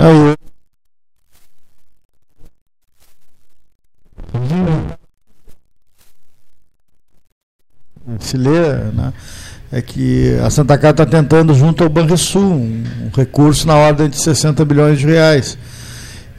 Lê, 8.37 8.75
né, 8.93 9.13
é 9.71 9.81
que 9.81 10.37
a 10.43 10.49
Santa 10.49 10.77
Casa 10.77 10.91
está 10.91 11.05
tentando, 11.05 11.53
junto 11.55 11.83
ao 11.83 11.89
Banrisul, 11.89 12.43
um, 12.43 12.83
um 13.05 13.09
recurso 13.15 13.65
na 13.67 13.75
ordem 13.75 14.07
de 14.07 14.21
60 14.21 14.63
bilhões 14.63 14.99
de 14.99 15.07
reais. 15.07 15.57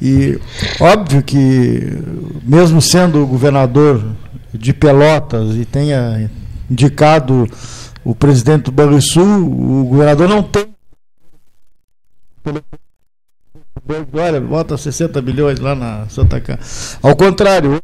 E 0.01 0.39
óbvio 0.81 1.23
que, 1.23 1.99
mesmo 2.45 2.81
sendo 2.81 3.27
governador 3.27 4.05
de 4.53 4.73
Pelotas 4.73 5.57
e 5.57 5.65
tenha 5.65 6.31
indicado 6.71 7.49
o 8.05 8.15
presidente 8.15 8.65
do 8.65 8.73
Banrisul, 8.73 9.25
o 9.25 9.85
governador 9.87 10.29
não 10.29 10.43
tem. 10.43 10.67
Olha, 14.13 14.41
bota 14.41 14.77
60 14.77 15.21
bilhões 15.21 15.59
lá 15.59 15.75
na 15.75 16.07
Santa 16.09 16.41
Casa. 16.41 16.99
Ao 17.03 17.17
contrário, 17.17 17.81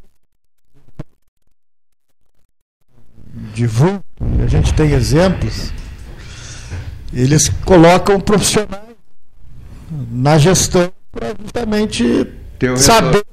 de 3.55 3.67
vulto, 3.67 4.05
a 4.43 4.47
gente 4.47 4.73
tem 4.75 4.93
exemplos, 4.93 5.73
eles 7.13 7.49
colocam 7.65 8.21
profissionais 8.21 8.91
na 10.11 10.39
gestão 10.39 10.93
para 11.11 11.35
justamente 11.43 12.27
saber 12.77 13.25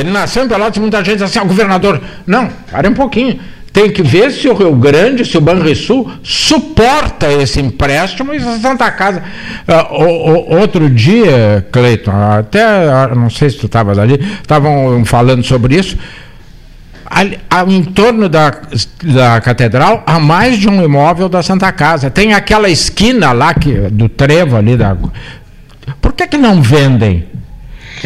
Ele 0.00 0.10
nasceu 0.10 0.44
em 0.44 0.48
Pelotas, 0.48 0.78
muita 0.78 0.98
gente 0.98 1.14
diz 1.14 1.22
assim, 1.22 1.38
ah, 1.38 1.44
governador. 1.44 2.00
Não, 2.26 2.48
pare 2.70 2.88
um 2.88 2.94
pouquinho. 2.94 3.38
Tem 3.76 3.90
que 3.90 4.02
ver 4.02 4.30
se 4.30 4.48
o 4.48 4.54
Rio 4.54 4.74
Grande, 4.74 5.22
se 5.22 5.36
o 5.36 5.40
Banrisul 5.40 6.10
suporta 6.22 7.30
esse 7.30 7.60
empréstimo 7.60 8.32
e 8.32 8.38
a 8.38 8.58
Santa 8.58 8.90
Casa. 8.90 9.22
Uh, 9.68 10.02
o, 10.02 10.54
o, 10.54 10.58
outro 10.60 10.88
dia, 10.88 11.66
Cleiton, 11.70 12.10
até 12.10 12.64
não 13.14 13.28
sei 13.28 13.50
se 13.50 13.58
tu 13.58 13.66
estavas 13.66 13.98
ali, 13.98 14.14
estavam 14.40 15.04
falando 15.04 15.44
sobre 15.44 15.76
isso. 15.78 15.98
Ali, 17.04 17.38
em 17.68 17.84
torno 17.84 18.30
da, 18.30 18.50
da 19.02 19.40
catedral 19.42 20.02
há 20.06 20.18
mais 20.18 20.58
de 20.58 20.70
um 20.70 20.82
imóvel 20.82 21.28
da 21.28 21.42
Santa 21.42 21.70
Casa. 21.70 22.10
Tem 22.10 22.32
aquela 22.32 22.70
esquina 22.70 23.32
lá 23.32 23.52
que, 23.52 23.72
do 23.90 24.08
trevo 24.08 24.56
ali 24.56 24.74
da. 24.74 24.96
Por 26.00 26.14
que, 26.14 26.26
que 26.26 26.38
não 26.38 26.62
vendem? 26.62 27.26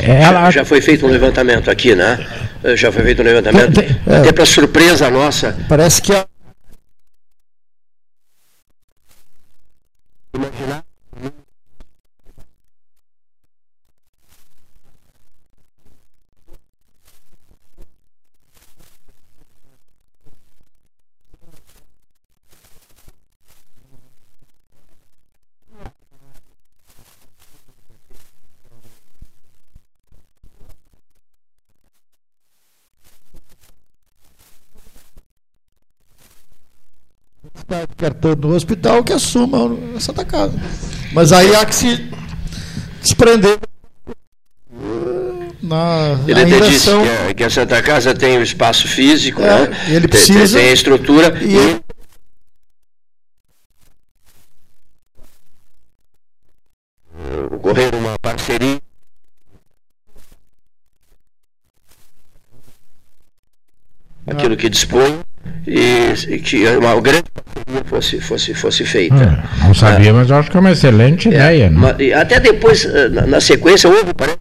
Ela... 0.04 0.50
Já, 0.50 0.64
foi 0.64 0.80
feito 0.80 1.06
um 1.06 1.08
levantamento 1.10 1.70
aqui, 1.70 1.94
né? 1.94 2.18
Já 2.76 2.92
foi 2.92 3.02
feito 3.02 3.22
um 3.22 3.24
levantamento, 3.24 3.80
é, 3.80 4.16
até 4.16 4.32
para 4.32 4.44
surpresa 4.44 5.08
nossa. 5.10 5.56
Parece 5.68 6.02
que 6.02 6.12
a 6.12 6.26
cartão 38.00 38.34
no 38.34 38.54
hospital 38.54 39.04
que 39.04 39.12
assuma 39.12 39.58
a 39.94 40.00
Santa 40.00 40.24
Casa. 40.24 40.58
Mas 41.12 41.32
aí 41.32 41.54
há 41.54 41.66
que 41.66 41.74
se 41.74 42.10
desprender 43.02 43.58
na 45.62 46.18
Ele 46.26 46.40
até 46.40 46.60
disse 46.68 46.90
que 46.90 47.30
a, 47.30 47.34
que 47.34 47.44
a, 47.44 47.50
Santa 47.50 47.82
Casa 47.82 48.14
tem 48.14 48.38
o 48.38 48.42
espaço 48.42 48.88
físico, 48.88 49.42
é, 49.42 49.68
né? 49.68 49.86
ele 49.88 50.08
precisa, 50.08 50.54
tem, 50.54 50.62
tem 50.62 50.70
a 50.70 50.72
estrutura. 50.72 51.38
E, 51.42 51.54
e... 51.54 51.80
ocorrer 57.54 57.94
uma 57.94 58.18
parceria. 58.18 58.80
Aquilo 64.26 64.56
que 64.56 64.68
dispõe 64.68 65.20
e, 65.66 66.12
e 66.28 66.38
que 66.38 66.66
uma 66.76 66.98
grande 67.00 67.19
fosse, 68.00 68.20
fosse, 68.20 68.54
fosse 68.54 68.84
feita. 68.84 69.14
Hum, 69.14 69.66
não 69.66 69.74
sabia, 69.74 70.10
ah, 70.10 70.14
mas 70.14 70.30
acho 70.30 70.50
que 70.50 70.56
é 70.56 70.60
uma 70.60 70.72
excelente 70.72 71.28
é, 71.28 71.32
ideia. 71.32 71.70
Né? 71.70 72.12
até 72.14 72.40
depois, 72.40 72.84
eh, 72.84 73.08
na, 73.08 73.26
na 73.26 73.40
sequência, 73.40 73.88
houve, 73.88 74.14
parece, 74.14 74.38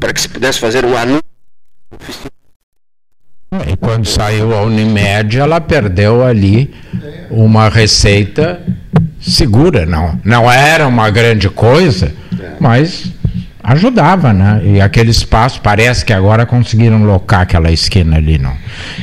para 0.00 0.12
que 0.12 0.20
se 0.20 0.28
pudesse 0.28 0.58
fazer 0.58 0.84
um 0.84 0.96
anúncio. 0.96 1.22
E 3.68 3.76
quando 3.76 4.06
saiu 4.06 4.54
a 4.54 4.62
Unimed, 4.62 5.38
ela 5.38 5.60
perdeu 5.60 6.24
ali 6.24 6.74
uma 7.30 7.68
receita 7.68 8.60
segura. 9.20 9.86
Não, 9.86 10.18
não 10.24 10.50
era 10.50 10.86
uma 10.86 11.10
grande 11.10 11.48
coisa, 11.48 12.12
é. 12.38 12.52
mas 12.58 13.12
ajudava, 13.66 14.32
né? 14.32 14.62
E 14.64 14.80
aquele 14.80 15.10
espaço, 15.10 15.60
parece 15.60 16.04
que 16.04 16.12
agora 16.12 16.46
conseguiram 16.46 17.02
locar 17.04 17.40
aquela 17.40 17.70
esquina 17.70 18.16
ali, 18.16 18.38
não. 18.38 18.56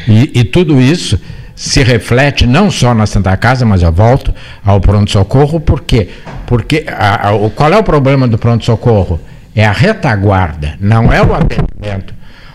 E, 0.07 0.31
e 0.33 0.43
tudo 0.45 0.79
isso 0.79 1.19
se 1.53 1.83
reflete 1.83 2.47
não 2.47 2.71
só 2.71 2.93
na 2.93 3.05
Santa 3.05 3.35
Casa, 3.35 3.65
mas 3.65 3.83
eu 3.83 3.91
volto 3.91 4.33
ao 4.63 4.79
pronto-socorro, 4.79 5.59
por 5.59 5.81
quê? 5.81 6.09
Porque 6.47 6.85
a, 6.87 7.29
a, 7.29 7.49
qual 7.49 7.73
é 7.73 7.77
o 7.77 7.83
problema 7.83 8.27
do 8.27 8.37
pronto-socorro? 8.37 9.19
É 9.53 9.65
a 9.65 9.71
retaguarda, 9.71 10.77
não 10.79 11.11
é 11.11 11.21
o 11.21 11.33
atendimento. 11.33 12.13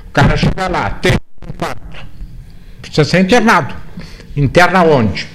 O 0.09 0.11
cara 0.11 0.37
chega 0.37 0.67
lá, 0.67 0.91
tem 0.91 1.13
um 1.13 1.55
infarto, 1.55 2.07
precisa 2.81 3.05
ser 3.05 3.21
internado. 3.21 3.75
Interna 4.35 4.83
onde? 4.83 5.27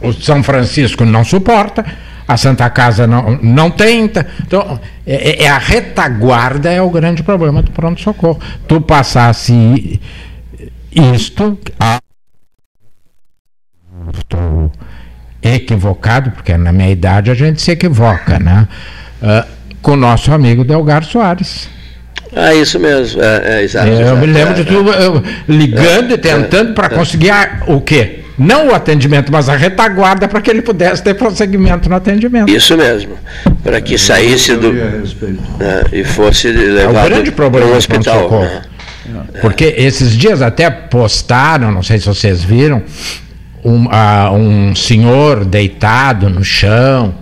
O 0.00 0.12
São 0.12 0.42
Francisco 0.42 1.04
não 1.04 1.24
suporta, 1.24 1.84
a 2.26 2.36
Santa 2.36 2.68
Casa 2.70 3.06
não, 3.06 3.38
não 3.42 3.70
tem. 3.70 4.04
Então, 4.04 4.80
é, 5.06 5.14
é, 5.14 5.44
é, 5.44 5.48
a 5.48 5.58
retaguarda 5.58 6.70
é 6.70 6.80
o 6.80 6.90
grande 6.90 7.22
problema 7.22 7.62
do 7.62 7.70
pronto-socorro. 7.70 8.40
Tu 8.66 8.80
passasse 8.80 10.00
isto. 10.90 11.58
A... 11.78 11.98
Estou 14.16 14.70
equivocado, 15.42 16.30
porque 16.30 16.56
na 16.56 16.72
minha 16.72 16.90
idade 16.90 17.30
a 17.30 17.34
gente 17.34 17.60
se 17.60 17.70
equivoca, 17.70 18.38
né? 18.38 18.66
Uh, 19.22 19.46
com 19.82 19.92
o 19.92 19.96
nosso 19.96 20.32
amigo 20.32 20.64
Delgar 20.64 21.04
Soares. 21.04 21.68
Ah, 22.34 22.54
isso 22.54 22.80
mesmo, 22.80 23.22
é, 23.22 23.58
é 23.58 23.62
exato. 23.62 23.86
Eu 23.86 24.00
exato, 24.00 24.16
me 24.16 24.26
lembro 24.26 24.52
é, 24.52 24.56
de 24.56 24.64
tu 24.64 24.84
ligando 25.46 26.12
e 26.12 26.18
tentando 26.18 26.74
para 26.74 26.88
conseguir 26.88 27.32
o 27.68 27.80
quê? 27.80 28.23
Não 28.38 28.68
o 28.68 28.74
atendimento, 28.74 29.30
mas 29.30 29.48
a 29.48 29.56
retaguarda 29.56 30.26
para 30.26 30.40
que 30.40 30.50
ele 30.50 30.62
pudesse 30.62 31.02
ter 31.02 31.14
prosseguimento 31.14 31.88
no 31.88 31.94
atendimento. 31.94 32.50
Isso 32.50 32.76
mesmo, 32.76 33.16
para 33.62 33.80
que 33.80 33.96
saísse 33.96 34.56
do 34.56 34.72
né, 34.72 35.02
e 35.92 36.02
fosse 36.04 36.48
levado 36.48 36.96
é 36.96 37.02
o 37.02 37.08
grande 37.10 37.32
problema 37.32 37.66
para 37.66 37.74
o 37.74 37.78
hospital. 37.78 38.30
Né? 38.30 38.62
Porque 39.40 39.74
esses 39.76 40.16
dias 40.16 40.42
até 40.42 40.70
postaram, 40.70 41.70
não 41.70 41.82
sei 41.82 41.98
se 41.98 42.06
vocês 42.06 42.42
viram, 42.42 42.82
um, 43.64 43.86
uh, 43.86 44.32
um 44.32 44.74
senhor 44.74 45.44
deitado 45.44 46.28
no 46.28 46.42
chão. 46.42 47.14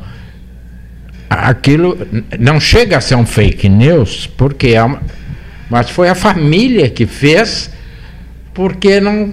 Aquilo 1.29 2.07
não 2.39 2.61
chega 2.61 2.99
a 2.99 3.01
ser 3.01 3.15
um 3.15 3.25
fake 3.25 3.69
news, 3.69 4.27
porque 4.37 4.69
é 4.69 4.83
uma, 4.83 5.01
mas 5.71 5.89
foi 5.89 6.09
a 6.09 6.15
família 6.15 6.91
que 6.91 7.07
fez, 7.07 7.71
porque 8.53 9.01
não 9.01 9.33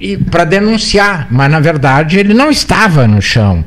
e 0.00 0.16
para 0.16 0.44
denunciar, 0.44 1.28
mas 1.30 1.50
na 1.50 1.60
verdade 1.60 2.18
ele 2.18 2.32
não 2.32 2.50
estava 2.50 3.06
no 3.06 3.20
chão. 3.20 3.64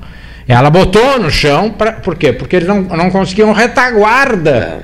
Ela 0.47 0.69
botou 0.69 1.19
no 1.19 1.29
chão, 1.29 1.69
pra, 1.69 1.93
por 1.93 2.15
quê? 2.15 2.33
Porque 2.33 2.55
eles 2.55 2.67
não, 2.67 2.81
não 2.81 3.09
conseguiam 3.11 3.53
retaguarda. 3.53 4.83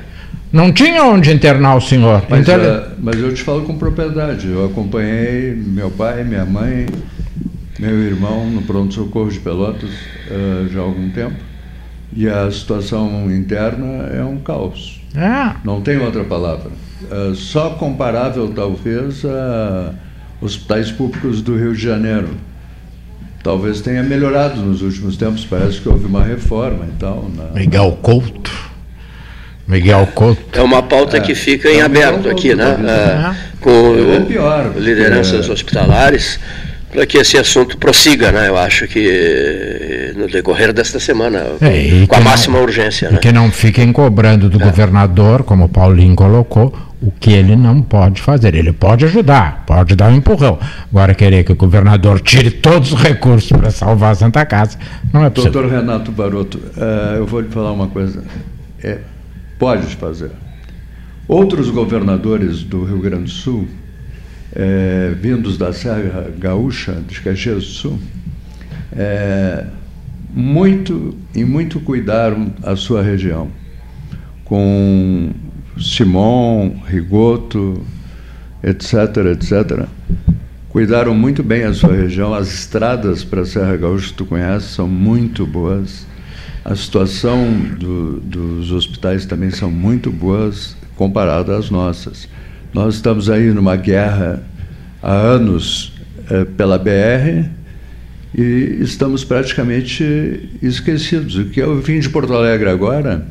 Não 0.51 0.71
tinha 0.71 1.03
onde 1.03 1.31
internar 1.31 1.75
o 1.75 1.81
senhor. 1.81 2.23
Mas, 2.29 2.41
então, 2.41 2.55
uh, 2.55 2.95
mas 2.99 3.19
eu 3.19 3.33
te 3.33 3.43
falo 3.43 3.63
com 3.63 3.77
propriedade. 3.77 4.47
Eu 4.47 4.65
acompanhei 4.65 5.53
meu 5.53 5.91
pai, 5.91 6.23
minha 6.23 6.45
mãe, 6.45 6.87
meu 7.79 7.99
irmão 7.99 8.49
no 8.49 8.61
pronto-socorro 8.61 9.29
de 9.29 9.39
Pelotas 9.39 9.89
uh, 9.89 10.67
já 10.71 10.79
há 10.79 10.83
algum 10.83 11.09
tempo. 11.09 11.35
E 12.15 12.27
a 12.27 12.49
situação 12.49 13.29
interna 13.31 14.07
é 14.11 14.23
um 14.23 14.39
caos. 14.39 15.01
É. 15.15 15.55
Não 15.63 15.81
tem 15.81 15.97
outra 15.97 16.23
palavra. 16.23 16.71
Uh, 17.03 17.35
só 17.35 17.71
comparável, 17.71 18.51
talvez, 18.55 19.23
a 19.25 19.93
hospitais 20.41 20.91
públicos 20.91 21.41
do 21.41 21.57
Rio 21.57 21.73
de 21.73 21.81
Janeiro. 21.81 22.29
Talvez 23.43 23.81
tenha 23.81 24.03
melhorado 24.03 24.61
nos 24.61 24.81
últimos 24.81 25.15
tempos, 25.15 25.45
parece 25.45 25.79
que 25.79 25.87
houve 25.87 26.05
uma 26.05 26.23
reforma 26.23 26.85
e 26.85 26.99
tal. 26.99 27.29
Na... 27.35 27.43
Né? 27.43 27.61
Miguel 27.61 27.97
Couto. 28.01 28.51
Miguel 29.67 30.07
Couto. 30.13 30.59
É 30.59 30.61
uma 30.61 30.83
pauta 30.83 31.17
é, 31.17 31.19
que 31.19 31.35
fica 31.35 31.69
em 31.69 31.79
é 31.79 31.81
aberto 31.81 32.29
aqui, 32.29 32.53
né? 32.53 32.75
É, 32.85 33.35
com 33.61 33.95
é 33.95 34.19
pior, 34.21 34.73
lideranças 34.75 35.47
hospitalares, 35.47 36.39
para 36.91 37.05
que 37.05 37.17
esse 37.17 37.37
assunto 37.37 37.77
prossiga, 37.77 38.31
né? 38.31 38.47
Eu 38.47 38.57
acho 38.57 38.87
que 38.87 40.13
no 40.15 40.27
decorrer 40.27 40.73
desta 40.73 40.99
semana, 40.99 41.43
é, 41.61 42.05
com 42.07 42.15
a 42.15 42.19
máxima 42.19 42.57
não, 42.57 42.63
urgência. 42.63 43.11
Né? 43.11 43.19
Que 43.19 43.31
não 43.31 43.51
fiquem 43.51 43.91
cobrando 43.93 44.49
do 44.49 44.61
é. 44.61 44.65
governador, 44.65 45.43
como 45.43 45.65
o 45.65 45.69
Paulinho 45.69 46.15
colocou, 46.15 46.73
o 47.01 47.11
que 47.11 47.31
ele 47.31 47.55
não 47.55 47.81
pode 47.81 48.21
fazer. 48.21 48.55
Ele 48.55 48.73
pode 48.73 49.05
ajudar, 49.05 49.63
pode 49.65 49.95
dar 49.95 50.11
um 50.11 50.15
empurrão. 50.15 50.59
Agora, 50.89 51.13
querer 51.13 51.43
que 51.43 51.51
o 51.51 51.55
governador 51.55 52.19
tire 52.19 52.51
todos 52.51 52.91
os 52.91 53.01
recursos 53.01 53.51
para 53.51 53.71
salvar 53.71 54.11
a 54.11 54.15
Santa 54.15 54.45
Casa, 54.45 54.77
não 55.13 55.23
é 55.23 55.29
possível. 55.29 55.61
Doutor 55.61 55.71
Renato 55.71 56.11
Baroto, 56.11 56.57
uh, 56.57 57.15
eu 57.17 57.25
vou 57.25 57.39
lhe 57.39 57.49
falar 57.49 57.71
uma 57.71 57.87
coisa. 57.87 58.23
É, 58.83 58.97
pode 59.57 59.95
fazer. 59.95 60.31
Outros 61.27 61.69
governadores 61.69 62.63
do 62.63 62.83
Rio 62.83 62.99
Grande 62.99 63.25
do 63.25 63.29
Sul, 63.29 63.67
é, 64.53 65.13
vindos 65.19 65.57
da 65.57 65.71
Serra 65.73 66.31
Gaúcha, 66.37 67.01
de 67.07 67.19
Caxias 67.21 67.63
do 67.63 67.69
Sul, 67.69 67.99
é, 68.91 69.65
muito 70.33 71.15
e 71.35 71.43
muito 71.43 71.79
cuidaram 71.79 72.53
a 72.63 72.75
sua 72.75 73.01
região 73.01 73.49
com 74.45 75.31
Simon, 75.79 76.71
Rigoto, 76.87 77.81
etc., 78.63 78.93
etc., 79.31 79.87
cuidaram 80.69 81.13
muito 81.13 81.43
bem 81.43 81.63
a 81.63 81.73
sua 81.73 81.95
região. 81.95 82.33
As 82.33 82.51
estradas 82.51 83.23
para 83.23 83.41
a 83.41 83.45
Serra 83.45 83.77
Gaúcha, 83.77 84.13
tu 84.15 84.25
conhece, 84.25 84.69
são 84.69 84.87
muito 84.87 85.45
boas. 85.45 86.07
a 86.65 86.75
situação 86.75 87.51
do, 87.79 88.19
dos 88.19 88.71
hospitais 88.71 89.25
também 89.25 89.51
são 89.51 89.71
muito 89.71 90.11
boas 90.11 90.75
comparada 90.95 91.55
às 91.57 91.69
nossas. 91.69 92.27
Nós 92.73 92.95
estamos 92.95 93.29
aí 93.29 93.51
numa 93.51 93.75
guerra 93.75 94.41
há 95.01 95.13
anos 95.13 95.93
é, 96.29 96.45
pela 96.45 96.77
BR 96.77 97.49
e 98.35 98.77
estamos 98.81 99.23
praticamente 99.23 100.49
esquecidos. 100.61 101.35
O 101.35 101.45
que 101.45 101.59
eu 101.59 101.81
vim 101.81 101.99
de 101.99 102.09
Porto 102.09 102.33
Alegre 102.33 102.69
agora 102.69 103.25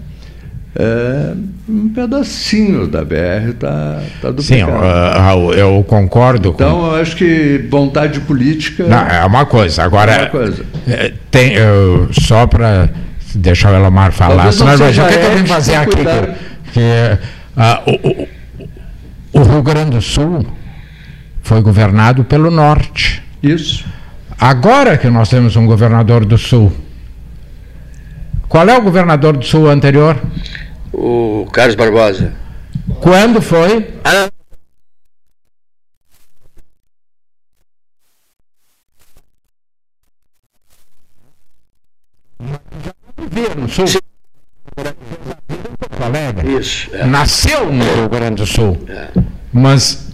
é 0.75 1.35
um 1.69 1.89
pedacinho 1.89 2.87
da 2.87 3.05
BR 3.05 3.51
está 3.51 4.03
tá 4.21 4.31
duplicado. 4.31 4.43
Sim, 4.43 4.65
uh, 4.65 5.53
eu 5.53 5.85
concordo 5.87 6.51
então, 6.51 6.81
com... 6.81 6.87
eu 6.87 6.95
acho 6.97 7.17
que 7.17 7.67
vontade 7.71 8.21
política... 8.21 8.85
Não, 8.85 9.07
é 9.07 9.25
uma 9.25 9.47
coisa. 9.47 9.83
Agora, 9.83 10.13
é 10.13 10.23
uma 10.23 10.31
coisa. 10.31 10.65
Tem, 11.31 11.55
eu, 11.55 12.09
só 12.13 12.47
para 12.47 12.91
deixar 13.35 13.73
o 13.73 13.77
Elomar 13.77 14.13
falar, 14.13 14.53
senão 14.53 14.75
o 14.75 14.79
que, 14.79 15.19
que 15.19 15.27
eu 15.27 15.37
vim 15.37 15.47
fazer 15.47 15.77
aqui? 15.77 15.97
Que, 15.97 16.73
que 16.73 16.81
uh, 17.57 17.99
o, 18.03 18.23
o, 18.23 18.38
o 19.41 19.45
Rio 19.45 19.63
Grande 19.63 19.91
do 19.93 20.03
Sul 20.03 20.47
foi 21.43 21.61
governado 21.63 22.25
pelo 22.25 22.51
Norte. 22.51 23.23
Isso. 23.43 23.85
Agora 24.39 24.97
que 24.97 25.09
nós 25.09 25.29
temos 25.29 25.57
um 25.57 25.67
governador 25.67 26.25
do 26.25 26.39
Sul, 26.39 26.73
qual 28.49 28.69
é 28.69 28.77
o 28.77 28.83
governador 28.83 29.37
do 29.37 29.45
Sul 29.45 29.69
anterior? 29.69 30.21
O 30.93 31.47
Carlos 31.53 31.75
Barbosa. 31.75 32.33
Quando 33.01 33.41
foi? 33.43 33.95
Ah. 34.05 34.29
no 43.59 43.69
Sul. 43.69 43.87
Sim. 43.87 43.99
Isso. 46.59 46.95
É. 46.95 47.05
Nasceu 47.05 47.73
no 47.73 47.85
Rio 47.85 48.09
Grande 48.09 48.37
do 48.37 48.47
Sul. 48.47 48.79
É. 48.89 49.09
Mas 49.59 50.13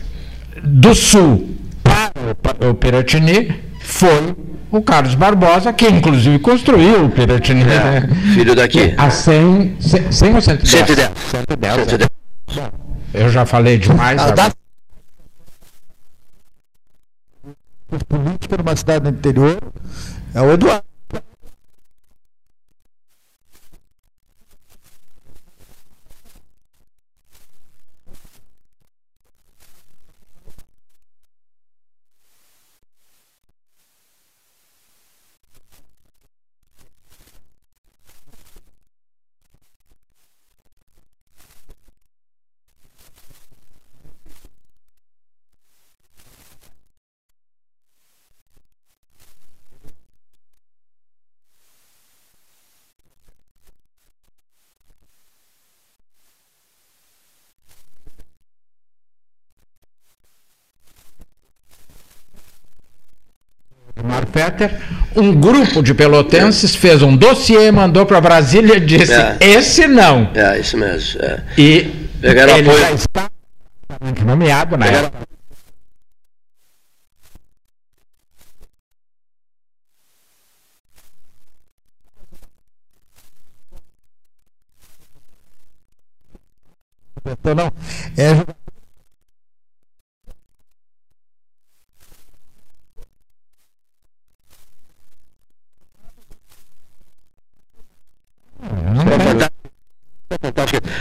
do 0.62 0.94
Sul 0.94 1.56
para 1.82 2.70
o 2.70 2.74
Piratini 2.74 3.62
foi 3.80 4.34
o 4.70 4.82
Carlos 4.82 5.14
Barbosa, 5.14 5.72
que 5.72 5.86
inclusive 5.86 6.38
construiu 6.38 7.04
o 7.04 7.10
Piratini. 7.10 7.62
É, 7.62 7.64
né? 7.64 8.08
filho 8.34 8.54
daqui. 8.54 8.94
A 8.96 9.10
100, 9.10 9.76
100 10.10 10.34
ou 10.34 10.40
110? 10.40 10.70
110. 10.70 11.10
110. 11.30 11.74
110. 11.90 12.10
Eu 13.12 13.28
já 13.28 13.46
falei 13.46 13.78
demais. 13.78 14.20
Ah, 14.20 14.30
dá... 14.30 14.52
Política 18.08 18.56
numa 18.56 18.74
cidade 18.74 19.04
do 19.04 19.10
interior 19.10 19.58
é 20.34 20.40
o 20.40 20.52
Eduardo. 20.52 20.93
Peter, 64.50 64.70
um 65.16 65.32
grupo 65.32 65.82
de 65.82 65.94
pelotenses 65.94 66.74
fez 66.74 67.02
um 67.02 67.16
dossiê, 67.16 67.70
mandou 67.70 68.04
para 68.04 68.20
Brasília 68.20 68.76
e 68.76 68.80
disse: 68.80 69.12
é. 69.12 69.36
esse 69.40 69.86
não. 69.86 70.30
É, 70.34 70.58
isso 70.58 70.76
mesmo. 70.76 71.20
É. 71.22 71.42
E 71.56 72.08
Pegaram 72.20 72.56
ele 72.56 72.68
apoio. 72.68 72.84
já 72.84 72.92
está 72.92 73.30
nomeado 74.24 74.76
na 74.76 74.86
Pegaram... 74.86 75.06
época. 75.06 75.34
Então, 87.26 87.54
não, 87.54 87.72
é 88.18 88.63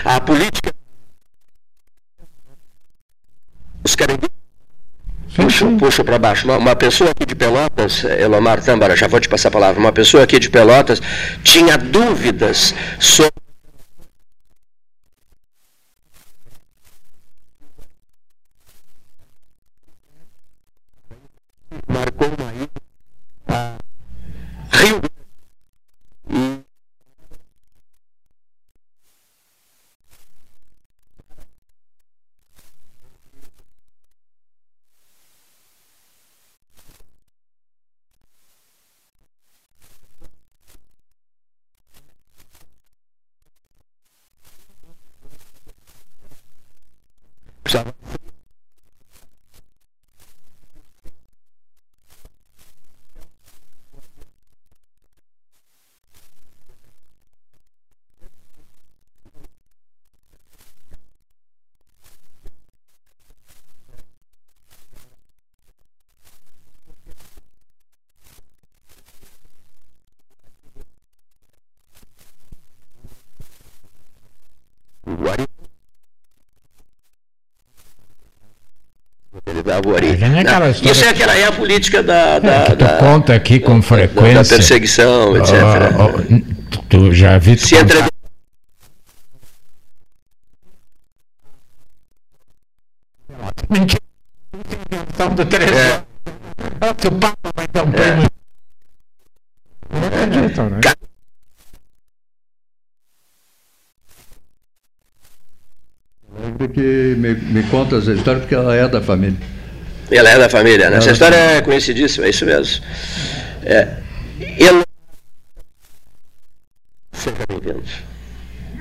A 0.06 0.20
política. 0.22 0.72
Os. 3.84 3.96
Puxa, 5.36 5.66
puxa 5.80 6.04
para 6.04 6.20
baixo. 6.20 6.46
Uma, 6.46 6.58
uma, 6.58 6.76
pessoa 6.76 7.10
aqui 7.10 7.26
de 7.26 7.36
Pelotas, 7.36 8.04
Elomar 8.04 8.62
Tâmbara, 8.62 8.96
já 8.96 9.08
vou 9.08 9.20
te 9.20 9.28
passar 9.28 9.48
a 9.50 9.52
palavra. 9.52 9.80
Uma 9.80 9.92
pessoa 9.92 10.24
aqui 10.24 10.40
de 10.40 10.50
Pelotas 10.50 11.02
tinha 11.44 11.78
dúvidas 11.78 12.74
sobre 13.00 13.43
É 79.86 80.92
Isso 80.92 81.04
é 81.04 81.10
aquela 81.10 81.36
é 81.36 81.46
a 81.46 81.52
política 81.52 82.02
da. 82.02 82.40
da, 82.40 82.54
é, 82.54 82.76
da 82.76 82.98
conta 82.98 83.34
aqui 83.34 83.60
com 83.60 83.82
frequência. 83.82 84.44
Da, 84.44 84.46
perseguição, 84.46 85.36
etc. 85.38 85.54
Uh, 85.54 86.36
uh, 86.36 86.82
tu 86.90 87.12
já 87.14 87.38
vi. 87.38 87.58
Se 87.58 87.76
entre... 87.76 88.04
Mentira. 93.70 94.02
Invenção 94.92 95.36
do 95.36 95.46
Teresa. 95.46 96.06
É. 96.82 97.08
O 97.08 97.12
Papa 97.12 97.52
vai 97.56 97.68
dar 97.72 97.84
um 97.84 97.92
prêmio. 97.92 98.28
Não 99.90 100.08
acreditam, 100.08 100.70
né? 100.70 100.80
que 106.74 107.16
me, 107.18 107.34
me 107.36 107.64
conta 107.64 107.98
essa 107.98 108.12
história 108.12 108.40
porque 108.40 108.56
ela 108.56 108.76
é 108.76 108.88
da 108.88 109.02
família. 109.02 109.38
Ela 110.16 110.30
é 110.30 110.38
da 110.38 110.48
família, 110.48 110.92
né? 110.92 110.98
Essa 110.98 111.12
história 111.12 111.36
é 111.36 111.62
conhecidíssima, 111.62 112.28
é 112.28 112.30
isso 112.30 112.46
mesmo. 112.46 112.86
É, 113.64 113.98
ele... 114.40 114.84
Seja 117.12 117.36
bem-vindo. 117.50 117.84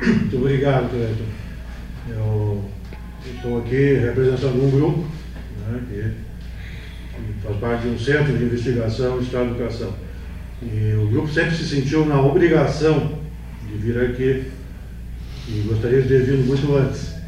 Muito 0.02 0.36
obrigado, 0.36 0.90
diretor. 0.90 1.26
Eu 2.10 2.64
estou 3.34 3.58
aqui 3.60 3.94
representando 3.94 4.62
um 4.62 4.70
grupo 4.70 5.08
né, 5.66 5.80
que, 5.88 6.02
que 7.16 7.46
faz 7.46 7.56
parte 7.56 7.82
de 7.82 7.88
um 7.88 7.98
centro 7.98 8.36
de 8.36 8.44
investigação 8.44 9.18
de 9.18 9.24
Estado 9.24 9.46
de 9.46 9.50
Educação. 9.54 9.94
E 10.62 10.94
o 10.96 11.06
grupo 11.08 11.32
sempre 11.32 11.56
se 11.56 11.66
sentiu 11.66 12.04
na 12.04 12.20
obrigação 12.20 13.18
de 13.66 13.78
vir 13.78 13.98
aqui 13.98 14.52
e 15.48 15.60
gostaria 15.66 16.02
de 16.02 16.08
ter 16.08 16.24
vindo 16.24 16.46
muito 16.46 16.76
antes. 16.76 17.21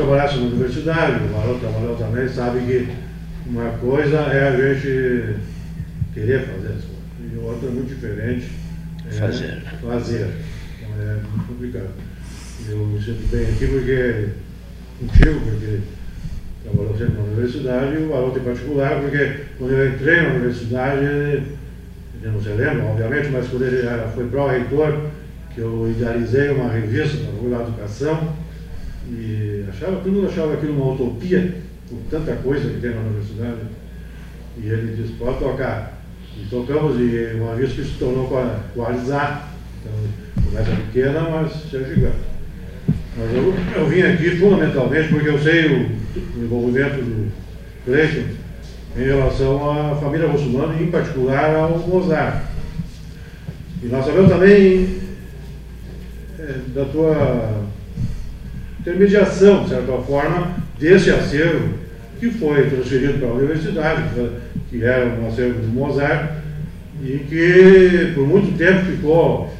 Por 0.00 0.06
trabalhar 0.06 0.34
na 0.34 0.46
universidade, 0.46 1.24
o 1.24 1.30
Marão 1.30 1.58
trabalhou 1.58 1.94
também, 1.94 2.26
sabe 2.26 2.60
que 2.60 2.88
uma 3.46 3.70
coisa 3.72 4.16
é 4.16 4.48
a 4.48 4.56
gente 4.56 5.36
querer 6.14 6.40
fazer 6.40 6.68
as 6.68 6.84
coisas, 6.84 7.34
e 7.34 7.36
outra 7.36 7.68
é 7.68 7.70
muito 7.70 7.94
diferente. 7.94 8.50
É 9.06 9.12
fazer. 9.12 9.62
Fazer. 9.82 10.30
Então 10.80 11.02
é 11.02 11.14
muito 11.16 11.46
complicado. 11.46 11.90
Eu 12.66 12.78
me 12.78 12.98
sinto 12.98 13.30
bem 13.30 13.42
aqui 13.42 13.66
porque 13.66 14.28
contigo, 15.00 15.40
porque 15.40 15.80
trabalhou 16.64 16.96
sempre 16.96 17.14
na 17.18 17.24
universidade, 17.24 17.94
e 17.96 17.98
o 17.98 18.14
Haroldo 18.14 18.38
em 18.38 18.42
particular, 18.42 19.00
porque 19.02 19.40
quando 19.58 19.72
eu 19.72 19.86
entrei 19.86 20.22
na 20.22 20.28
universidade, 20.30 21.04
ele 21.04 21.46
não 22.24 22.42
se 22.42 22.48
lembra, 22.48 22.84
obviamente, 22.84 23.28
mas 23.28 23.48
quando 23.48 23.66
ele 23.66 23.86
foi 24.14 24.26
pró-reitor, 24.28 25.10
que 25.54 25.60
eu 25.60 25.90
idealizei 25.90 26.48
uma 26.48 26.72
revista 26.72 27.18
na 27.18 27.38
Rua 27.38 27.58
da 27.58 27.64
Educação, 27.64 28.40
e 29.12 29.59
achava, 29.70 29.96
todo 29.96 30.12
mundo 30.12 30.28
achava 30.28 30.54
aquilo 30.54 30.74
uma 30.74 30.92
utopia, 30.92 31.54
por 31.88 31.98
tanta 32.10 32.36
coisa 32.36 32.68
que 32.68 32.80
tem 32.80 32.90
na 32.90 33.00
universidade. 33.00 33.60
E 34.58 34.68
ele 34.68 34.96
disse, 34.96 35.14
pode 35.14 35.38
tocar. 35.38 36.00
E 36.36 36.46
tocamos, 36.48 37.00
e 37.00 37.34
uma 37.34 37.54
vez 37.54 37.72
que 37.72 37.82
se 37.82 37.98
tornou 37.98 38.28
qualizar, 38.74 39.52
então 39.80 40.44
começa 40.44 40.70
pequena, 40.70 41.20
mas 41.20 41.52
chega 41.70 41.94
gigante. 41.94 42.30
Mas 43.16 43.32
eu, 43.34 43.54
eu 43.76 43.88
vim 43.88 44.02
aqui 44.02 44.36
fundamentalmente 44.36 45.08
porque 45.08 45.28
eu 45.28 45.38
sei 45.38 45.66
o, 45.66 46.38
o 46.38 46.44
envolvimento 46.44 46.96
do 46.96 47.32
Cleiton 47.84 48.40
em 48.96 49.04
relação 49.04 49.70
à 49.70 49.96
família 49.96 50.28
muçulmana 50.28 50.80
em 50.80 50.90
particular 50.90 51.54
ao 51.54 51.78
Mozart. 51.78 52.44
E 53.82 53.86
nós 53.86 54.04
sabemos 54.04 54.30
também 54.30 55.00
é, 56.38 56.54
da 56.74 56.84
tua 56.84 57.64
intermediação, 58.80 59.64
de 59.64 59.70
certa 59.70 59.92
forma, 59.98 60.56
desse 60.78 61.10
acervo 61.10 61.74
que 62.18 62.30
foi 62.30 62.68
transferido 62.68 63.18
para 63.18 63.28
a 63.28 63.34
universidade, 63.34 64.02
que 64.68 64.82
era 64.82 65.06
um 65.20 65.28
acervo 65.28 65.60
de 65.60 65.66
Mozart, 65.68 66.30
e 67.02 67.18
que 67.18 68.12
por 68.14 68.26
muito 68.26 68.56
tempo 68.58 68.84
ficou, 68.84 69.54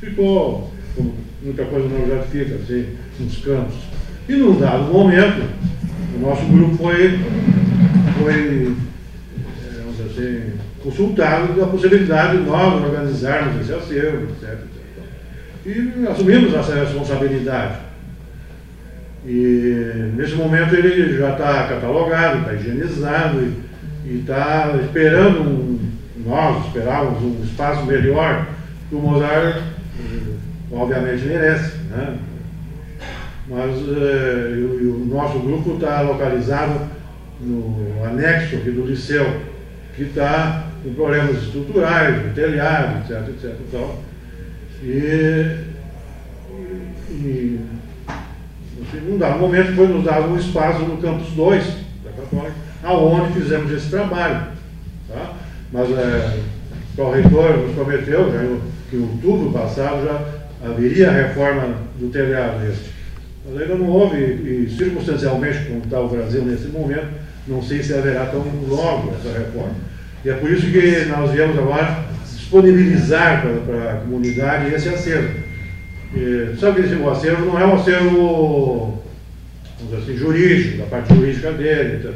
ficou, 0.00 0.72
como 0.94 1.14
muita 1.42 1.64
coisa 1.64 1.88
no 1.88 2.08
já 2.08 2.22
fica, 2.22 2.54
assim, 2.54 2.86
nos 3.18 3.38
campos. 3.38 3.74
E 4.28 4.34
num 4.34 4.58
dado 4.58 4.92
momento, 4.92 5.42
o 6.16 6.20
nosso 6.20 6.44
grupo 6.46 6.76
foi, 6.76 7.18
foi 8.20 8.76
é, 9.64 10.04
assim, 10.04 10.52
consultado 10.82 11.52
da 11.54 11.66
possibilidade 11.66 12.38
de 12.38 12.44
nós 12.44 12.82
organizarmos 12.82 13.60
esse 13.60 13.72
acervo, 13.72 14.28
etc. 14.30 14.58
E 15.66 16.06
assumimos 16.06 16.54
essa 16.54 16.74
responsabilidade. 16.76 17.85
E 19.24 20.12
nesse 20.16 20.34
momento 20.34 20.74
ele 20.74 21.18
já 21.18 21.32
está 21.32 21.68
catalogado, 21.68 22.40
está 22.40 22.54
higienizado 22.54 23.52
e 24.04 24.18
está 24.18 24.78
esperando, 24.82 25.40
um, 25.40 25.78
nós 26.24 26.66
esperávamos 26.66 27.22
um 27.22 27.42
espaço 27.44 27.84
melhor 27.86 28.46
que 28.88 28.94
o 28.94 29.00
Mozart, 29.00 29.56
eh, 29.56 30.72
obviamente, 30.72 31.24
merece. 31.24 31.76
Né? 31.90 32.18
Mas 33.48 33.70
eh, 33.70 34.58
o, 34.58 35.02
o, 35.02 35.06
nosso 35.06 35.38
grupo 35.40 35.74
está 35.74 36.00
localizado 36.02 36.80
no 37.40 38.04
anexo 38.04 38.56
aqui 38.56 38.70
do 38.70 38.86
liceu, 38.86 39.40
que 39.94 40.02
está 40.04 40.66
com 40.82 40.94
problemas 40.94 41.42
estruturais, 41.42 42.22
do 42.22 42.34
telhado, 42.34 42.98
etc, 43.00 43.28
etc. 43.28 43.56
Então, 43.68 43.96
e, 44.82 45.58
e 47.10 47.55
num 48.94 49.18
dado 49.18 49.38
momento 49.38 49.74
foi 49.74 49.88
nos 49.88 50.04
dado 50.04 50.28
um 50.28 50.36
espaço 50.36 50.80
no 50.80 50.98
campus 50.98 51.28
2 51.30 51.64
da 52.04 52.10
Católica, 52.10 52.54
aonde 52.82 53.32
fizemos 53.32 53.72
esse 53.72 53.90
trabalho. 53.90 54.48
Tá? 55.08 55.32
Mas 55.72 55.90
é, 55.90 56.38
o 56.98 57.10
reitor 57.10 57.58
nos 57.58 57.74
prometeu 57.74 58.32
já, 58.32 58.58
que 58.90 58.96
em 58.96 59.02
outubro 59.02 59.52
passado 59.52 60.04
já 60.04 60.68
haveria 60.68 61.08
a 61.08 61.12
reforma 61.12 61.74
do 61.98 62.08
telhado 62.08 62.64
este. 62.70 62.94
Mas 63.46 63.62
ainda 63.62 63.74
não 63.76 63.88
houve, 63.88 64.16
e 64.16 64.74
circunstancialmente, 64.76 65.66
como 65.66 65.80
está 65.84 66.00
o 66.00 66.08
Brasil 66.08 66.42
nesse 66.42 66.68
momento, 66.68 67.08
não 67.46 67.62
sei 67.62 67.82
se 67.82 67.94
haverá 67.94 68.26
tão 68.26 68.44
logo 68.68 69.14
essa 69.14 69.38
reforma. 69.38 69.74
E 70.24 70.30
é 70.30 70.34
por 70.34 70.50
isso 70.50 70.66
que 70.66 71.04
nós 71.04 71.30
viemos 71.30 71.56
agora 71.56 72.04
disponibilizar 72.24 73.42
para, 73.42 73.60
para 73.60 73.92
a 73.92 73.96
comunidade 73.96 74.74
esse 74.74 74.88
acervo. 74.88 75.45
E, 76.14 76.56
sabe 76.58 76.82
que 76.82 76.86
esse 76.86 77.02
acervo 77.02 77.46
não 77.46 77.58
é 77.58 77.66
um 77.66 77.74
acervo 77.74 79.02
assim, 79.94 80.16
jurídico, 80.16 80.78
da 80.78 80.86
parte 80.86 81.14
jurídica 81.14 81.52
dele. 81.52 82.08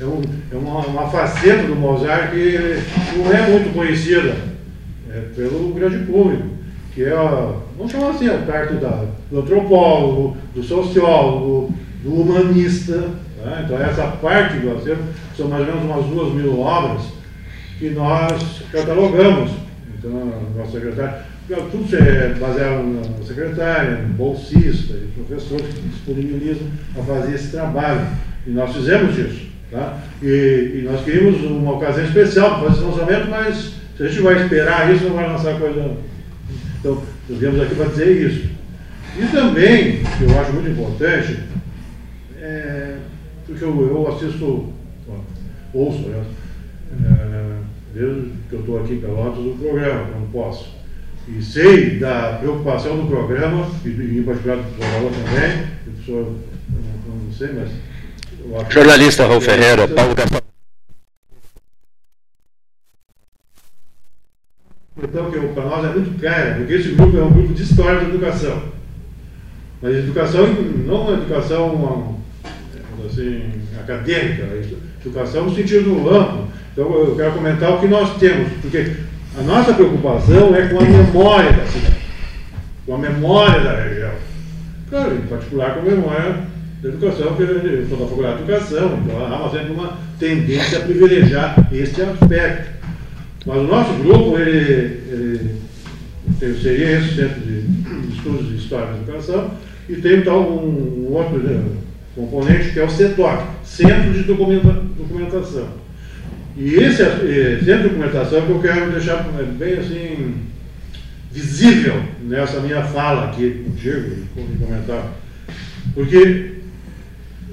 É, 0.00 0.04
um, 0.04 0.22
é 0.52 0.56
uma, 0.56 0.80
uma, 0.86 1.10
faceta 1.10 1.64
do 1.64 1.74
Mozart 1.74 2.30
que 2.30 2.80
não 3.16 3.32
é 3.32 3.50
muito 3.50 3.72
conhecida 3.74 4.36
é, 5.10 5.20
pelo 5.34 5.72
grande 5.74 6.04
público, 6.04 6.44
que 6.94 7.04
é, 7.04 7.14
vamos 7.76 7.90
chamar 7.90 8.10
assim, 8.10 8.28
a 8.28 8.38
parte 8.38 8.74
da, 8.74 9.04
do 9.30 9.40
antropólogo, 9.40 10.36
do 10.54 10.62
sociólogo, 10.62 11.74
do 12.02 12.14
humanista. 12.14 13.10
Tá? 13.42 13.62
Então, 13.64 13.80
essa 13.80 14.06
parte 14.08 14.58
do 14.58 14.76
acervo 14.76 15.02
são 15.36 15.48
mais 15.48 15.66
ou 15.66 15.74
menos 15.74 15.84
umas 15.84 16.06
duas 16.06 16.32
mil 16.34 16.60
obras 16.60 17.02
que 17.78 17.90
nós 17.90 18.62
catalogamos. 18.72 19.50
Então, 19.96 20.32
nosso 20.56 20.72
secretário 20.72 21.24
tudo 21.56 21.96
é 21.96 22.34
baseado 22.34 22.82
na 22.82 23.24
secretária, 23.24 24.02
no 24.02 24.14
bolsista 24.14 24.94
e 24.94 25.08
professores 25.16 25.74
que 25.74 25.88
disponibilizam 25.88 26.66
a 26.98 27.02
fazer 27.02 27.34
esse 27.34 27.50
trabalho. 27.50 28.06
E 28.46 28.50
nós 28.50 28.74
fizemos 28.74 29.16
isso. 29.18 29.48
Tá? 29.70 29.98
E, 30.22 30.26
e 30.26 30.82
nós 30.90 31.04
queríamos 31.04 31.42
uma 31.42 31.72
ocasião 31.72 32.04
especial 32.04 32.58
para 32.58 32.70
fazer 32.70 32.76
esse 32.76 32.90
lançamento, 32.90 33.30
mas 33.30 33.72
se 33.96 34.02
a 34.02 34.08
gente 34.08 34.22
vai 34.22 34.42
esperar 34.42 34.94
isso, 34.94 35.04
não 35.04 35.14
vai 35.14 35.26
lançar 35.26 35.58
coisa. 35.58 35.96
Então, 36.78 37.02
nós 37.28 37.38
viemos 37.38 37.60
aqui 37.60 37.74
para 37.74 37.86
dizer 37.86 38.26
isso. 38.26 38.50
E 39.18 39.26
também, 39.32 40.02
que 40.16 40.24
eu 40.24 40.40
acho 40.40 40.52
muito 40.52 40.70
importante, 40.70 41.38
é, 42.40 42.96
porque 43.46 43.64
eu, 43.64 43.88
eu 43.88 44.08
assisto, 44.08 44.72
ouço, 45.74 46.08
né? 46.08 46.24
É, 47.04 47.58
desde 47.94 48.30
que 48.48 48.54
eu 48.54 48.60
estou 48.60 48.80
aqui 48.80 48.94
em 48.94 49.00
Pelotas, 49.00 49.44
o 49.44 49.56
programa, 49.58 50.06
quando 50.12 50.32
posso. 50.32 50.77
E 51.36 51.42
sei 51.42 51.98
da 51.98 52.38
preocupação 52.40 52.96
do 52.96 53.06
programa, 53.06 53.68
e 53.84 54.18
em 54.18 54.22
particular 54.22 54.56
do 54.56 54.62
professor 54.62 55.12
também, 55.12 55.66
o 55.86 55.90
professor, 55.90 56.36
não, 56.70 57.16
não 57.16 57.32
sei, 57.32 57.48
mas. 57.52 58.72
Jornalista 58.72 59.26
Raul 59.26 59.40
Ferreira, 59.40 59.86
Paulo 59.88 60.14
Gaspar. 60.14 60.42
Então, 65.02 65.30
que 65.30 65.38
para 65.38 65.64
nós 65.64 65.84
é 65.84 65.88
muito 65.92 66.20
caro, 66.20 66.56
porque 66.56 66.72
esse 66.72 66.88
grupo 66.90 67.16
é 67.18 67.22
um 67.22 67.30
grupo 67.30 67.54
de 67.54 67.62
história 67.62 68.00
da 68.00 68.08
educação. 68.08 68.62
Mas 69.82 69.96
educação, 69.96 70.46
não 70.86 71.02
uma 71.02 71.12
educação 71.12 72.18
assim, 73.06 73.52
acadêmica, 73.78 74.48
educação 75.04 75.44
no 75.44 75.54
sentido 75.54 76.08
amplo. 76.10 76.48
Então, 76.72 76.92
eu 76.92 77.16
quero 77.16 77.32
comentar 77.32 77.74
o 77.74 77.80
que 77.80 77.86
nós 77.86 78.18
temos, 78.18 78.52
porque 78.60 78.96
a 79.38 79.42
nossa 79.42 79.72
preocupação 79.72 80.54
é 80.54 80.66
com 80.66 80.78
a 80.78 80.84
memória 80.84 81.52
da 81.52 81.66
cidade, 81.66 81.96
com 82.84 82.94
a 82.94 82.98
memória 82.98 83.60
da 83.60 83.82
região. 83.82 84.10
Claro, 84.90 85.14
em 85.14 85.26
particular 85.28 85.74
com 85.74 85.80
a 85.80 85.82
memória 85.82 86.36
da 86.82 86.88
educação, 86.88 87.28
porque 87.28 87.42
eu 87.44 87.82
estou 87.82 88.00
na 88.00 88.06
faculdade 88.06 88.36
de 88.38 88.42
educação, 88.42 88.98
então 89.04 89.46
há 89.46 89.50
sempre 89.50 89.72
uma 89.72 89.96
tendência 90.18 90.78
a 90.78 90.82
privilegiar 90.82 91.68
este 91.72 92.02
aspecto. 92.02 92.78
Mas 93.46 93.58
o 93.58 93.62
nosso 93.62 93.92
grupo, 94.02 94.36
ele, 94.38 95.60
ele 96.40 96.60
seria 96.60 96.98
esse 96.98 97.14
centro 97.14 97.40
de 97.40 98.16
estudos 98.16 98.48
de 98.48 98.56
história 98.56 98.86
da 98.86 98.98
educação, 98.98 99.52
e 99.88 99.96
tem 99.96 100.16
então 100.16 100.40
um, 100.40 101.06
um 101.08 101.14
outro 101.14 101.38
né, 101.38 101.62
componente 102.16 102.72
que 102.72 102.80
é 102.80 102.84
o 102.84 102.90
CETOC, 102.90 103.44
Centro 103.62 104.12
de 104.12 104.24
Documentação. 104.24 105.68
E 106.58 106.74
esse 106.74 107.02
é, 107.02 107.60
centro 107.64 107.82
de 107.82 107.88
documentação 107.90 108.44
que 108.44 108.50
eu 108.50 108.60
quero 108.60 108.90
deixar 108.90 109.22
bem 109.56 109.74
assim 109.74 110.34
visível 111.30 112.02
nessa 112.22 112.58
minha 112.58 112.82
fala 112.82 113.26
aqui 113.26 113.64
contigo, 113.64 114.26
de 114.34 114.58
comentar. 114.58 115.12
Porque 115.94 116.54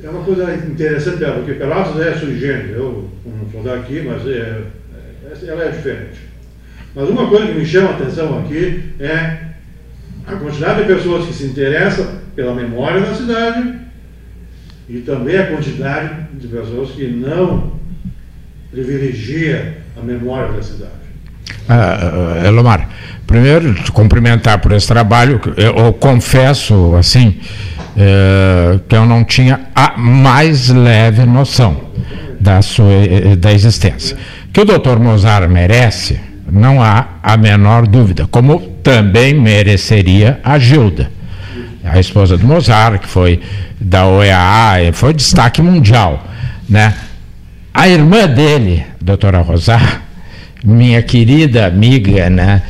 é 0.03 0.09
uma 0.09 0.23
coisa 0.23 0.55
interessante 0.55 1.17
dela, 1.17 1.35
porque 1.35 1.53
Pelotas 1.53 2.01
é 2.01 2.15
sui 2.15 2.43
eu 2.43 3.11
não 3.25 3.49
sou 3.51 3.61
daqui, 3.61 4.01
mas 4.01 4.25
é, 4.25 4.63
é, 4.93 5.47
ela 5.49 5.65
é 5.65 5.69
diferente. 5.69 6.21
Mas 6.95 7.07
uma 7.07 7.27
coisa 7.27 7.47
que 7.47 7.59
me 7.59 7.65
chama 7.65 7.89
a 7.89 7.95
atenção 7.97 8.39
aqui 8.39 8.85
é 8.99 9.37
a 10.25 10.35
quantidade 10.35 10.81
de 10.81 10.93
pessoas 10.93 11.27
que 11.27 11.33
se 11.33 11.43
interessam 11.43 12.07
pela 12.35 12.55
memória 12.55 13.01
da 13.01 13.13
cidade 13.13 13.75
e 14.89 15.01
também 15.01 15.37
a 15.37 15.47
quantidade 15.47 16.23
de 16.33 16.47
pessoas 16.47 16.89
que 16.91 17.05
não 17.05 17.74
privilegia 18.75 19.77
a 19.97 20.03
memória 20.03 20.51
da 20.51 20.61
cidade. 20.61 20.91
Ah, 21.69 22.41
ah 22.43 22.47
Elomar, 22.47 22.89
primeiro, 23.25 23.73
te 23.73 23.91
cumprimentar 23.91 24.59
por 24.59 24.73
esse 24.73 24.85
trabalho. 24.85 25.39
Eu, 25.55 25.77
eu 25.77 25.93
confesso, 25.93 26.93
assim, 26.97 27.39
é, 27.95 28.77
que 28.89 28.95
eu 28.95 29.05
não 29.05 29.23
tinha 29.23 29.61
a 29.73 29.97
mais 29.97 30.67
leve 30.69 31.25
noção 31.25 31.85
da 32.39 32.61
sua 32.61 32.85
da 33.37 33.53
existência. 33.53 34.17
Que 34.51 34.59
o 34.59 34.65
doutor 34.65 34.99
Mozart 34.99 35.49
merece, 35.49 36.19
não 36.51 36.81
há 36.81 37.07
a 37.23 37.37
menor 37.37 37.87
dúvida, 37.87 38.27
como 38.29 38.59
também 38.83 39.33
mereceria 39.33 40.39
a 40.43 40.59
Gilda, 40.59 41.09
a 41.83 41.99
esposa 41.99 42.37
do 42.37 42.45
Mozart, 42.45 43.01
que 43.01 43.07
foi 43.07 43.41
da 43.79 44.05
OEA, 44.05 44.91
foi 44.93 45.13
destaque 45.13 45.61
mundial, 45.61 46.27
né? 46.69 46.93
A 47.75 47.89
irmã 47.89 48.25
dele, 48.25 48.85
doutora 49.01 49.41
Rosar, 49.41 50.01
minha 50.63 51.03
querida 51.03 51.65
amiga, 51.65 52.29
né? 52.29 52.61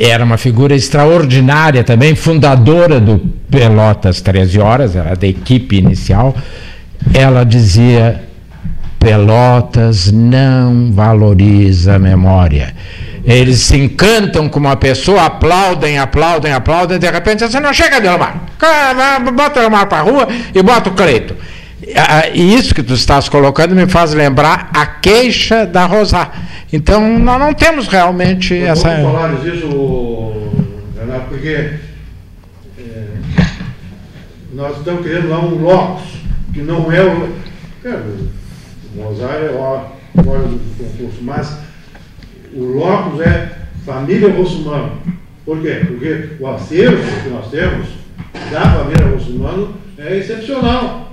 Era 0.00 0.24
uma 0.24 0.36
figura 0.36 0.74
extraordinária 0.74 1.84
também, 1.84 2.16
fundadora 2.16 2.98
do 2.98 3.20
Pelotas 3.48 4.20
13 4.20 4.58
Horas, 4.58 4.96
era 4.96 5.14
da 5.14 5.28
equipe 5.28 5.76
inicial. 5.76 6.36
Ela 7.14 7.44
dizia: 7.44 8.20
Pelotas 8.98 10.10
não 10.10 10.90
valoriza 10.90 11.94
a 11.94 11.98
memória. 12.00 12.74
Eles 13.24 13.60
se 13.60 13.76
encantam 13.76 14.48
com 14.48 14.58
uma 14.58 14.74
pessoa, 14.74 15.26
aplaudem, 15.26 15.98
aplaudem, 15.98 16.52
aplaudem, 16.52 16.98
de 16.98 17.08
repente 17.08 17.44
você 17.46 17.60
não 17.60 17.72
chega 17.72 18.00
de 18.00 18.08
Delmar. 18.08 18.42
Bota 19.36 19.60
o 19.60 19.62
Delmar 19.62 19.86
para 19.86 19.98
a 19.98 20.02
rua 20.02 20.26
e 20.52 20.60
bota 20.64 20.90
o 20.90 20.94
Cleito. 20.94 21.36
Isso 22.34 22.74
que 22.74 22.82
tu 22.82 22.94
estás 22.94 23.28
colocando 23.28 23.74
me 23.74 23.86
faz 23.86 24.12
lembrar 24.12 24.70
a 24.74 24.86
queixa 24.86 25.66
da 25.66 25.86
Rosa. 25.86 26.30
Então, 26.72 27.18
nós 27.18 27.40
não 27.40 27.54
temos 27.54 27.88
realmente 27.88 28.54
Vamos 28.54 28.70
essa. 28.70 28.88
Vamos 28.96 29.12
falar 29.12 29.34
disso, 29.36 30.50
Renato, 30.98 31.28
porque 31.28 31.48
é, 32.78 33.06
nós 34.52 34.76
estamos 34.76 35.02
querendo 35.02 35.28
lá 35.30 35.40
um 35.40 35.62
locus, 35.62 36.02
que 36.52 36.60
não 36.60 36.92
é 36.92 37.02
o. 37.02 37.34
Cara, 37.82 38.04
o 38.94 39.02
Mozart 39.02 39.42
é 39.42 40.22
fora 40.22 40.40
do 40.40 40.60
concurso, 40.76 41.18
mas 41.22 41.58
o 42.52 42.64
locus 42.64 43.20
é 43.20 43.52
família 43.86 44.30
russumano. 44.30 44.92
Por 45.46 45.62
quê? 45.62 45.82
Porque 45.86 46.30
o 46.38 46.46
acervo 46.48 47.22
que 47.22 47.30
nós 47.30 47.50
temos 47.50 47.88
da 48.52 48.60
família 48.60 49.06
russumano 49.06 49.74
é 49.96 50.18
excepcional 50.18 51.07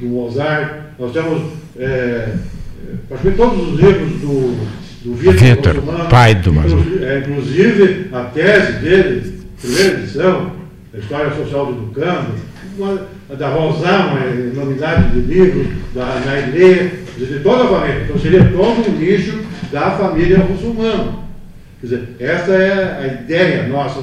do 0.00 0.06
Mozart, 0.06 0.72
nós 0.98 1.12
temos 1.12 1.42
é, 1.78 2.34
praticamente 3.08 3.36
todos 3.36 3.68
os 3.68 3.80
livros 3.80 4.12
do, 4.20 4.66
do 5.04 5.14
Vitor, 5.14 5.74
pai 6.10 6.34
do 6.34 6.52
Mozart. 6.52 6.82
É, 7.02 7.18
inclusive 7.18 8.08
a 8.12 8.24
tese 8.24 8.72
dele, 8.80 9.40
primeira 9.60 9.98
edição, 9.98 10.52
a 10.94 10.98
História 10.98 11.34
Social 11.34 11.66
do 11.66 11.82
Educando, 11.84 12.34
da 13.38 13.48
Rosar, 13.48 14.16
uma 14.16 14.26
enormidade 14.26 15.12
de 15.12 15.20
livros, 15.20 15.66
da 15.94 16.20
Nailê, 16.24 16.90
de 17.16 17.40
toda 17.42 17.64
a 17.64 17.68
família. 17.68 18.02
Então 18.04 18.18
seria 18.18 18.44
todo 18.44 18.88
um 18.88 18.98
nicho 18.98 19.40
da 19.72 19.92
família 19.92 20.38
muçulmana. 20.38 21.26
Quer 21.80 21.86
dizer, 21.86 22.08
essa 22.18 22.52
é 22.52 22.98
a 23.00 23.22
ideia 23.22 23.68
nossa 23.68 24.02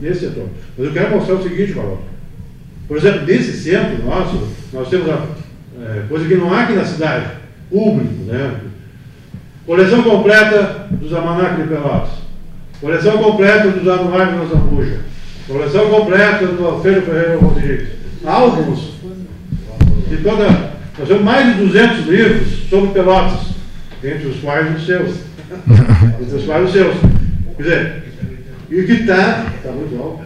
nesse 0.00 0.20
setor. 0.20 0.48
Mas 0.76 0.86
eu 0.86 0.92
quero 0.92 1.10
mostrar 1.10 1.34
o 1.34 1.42
seguinte, 1.42 1.72
Valor. 1.72 1.98
Por 2.88 2.96
exemplo, 2.96 3.26
nesse 3.26 3.52
centro 3.52 4.02
nosso, 4.04 4.48
nós 4.72 4.88
temos 4.88 5.08
a 5.10 5.26
é, 5.80 6.02
coisa 6.08 6.26
que 6.26 6.34
não 6.34 6.52
há 6.52 6.62
aqui 6.62 6.72
na 6.72 6.84
cidade, 6.84 7.26
público, 7.70 8.24
né? 8.24 8.54
Coleção 9.66 10.02
completa 10.02 10.86
dos 10.90 11.12
Almanac 11.12 11.60
de 11.60 11.68
Pelotas. 11.68 12.18
Coleção 12.80 13.18
completa 13.18 13.68
dos 13.68 13.86
Anuários 13.86 14.38
da 14.38 14.56
Zambuja. 14.56 15.00
Coleção 15.46 15.90
completa 15.90 16.46
do 16.46 16.64
Alfredo 16.64 17.02
Ferreira 17.02 17.38
Rodrigues. 17.38 17.88
Álbuns 18.24 18.92
de 20.08 20.16
toda. 20.18 20.46
Nós 20.98 21.06
temos 21.06 21.22
mais 21.22 21.54
de 21.54 21.64
200 21.64 22.06
livros 22.06 22.68
sobre 22.70 22.90
Pelotas, 22.90 23.40
entre 24.02 24.28
os 24.28 24.40
quais 24.40 24.76
os 24.76 24.86
seus. 24.86 25.16
entre 26.22 26.36
os 26.36 26.44
quais 26.44 26.64
os 26.64 26.72
seus. 26.72 26.96
Quer 27.56 27.62
dizer, 27.62 28.02
e 28.70 28.82
que 28.84 28.92
está. 28.92 29.46
Está 29.56 29.72
muito 29.72 30.02
alto. 30.02 30.22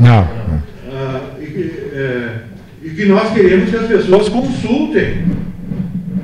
Não. 0.00 0.28
Ah, 0.92 1.20
é, 1.60 2.36
e 2.82 2.90
que 2.90 3.06
nós 3.06 3.32
queremos 3.32 3.70
que 3.70 3.76
as 3.76 3.86
pessoas 3.86 4.28
consultem. 4.28 5.24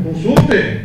Consultem 0.03 0.81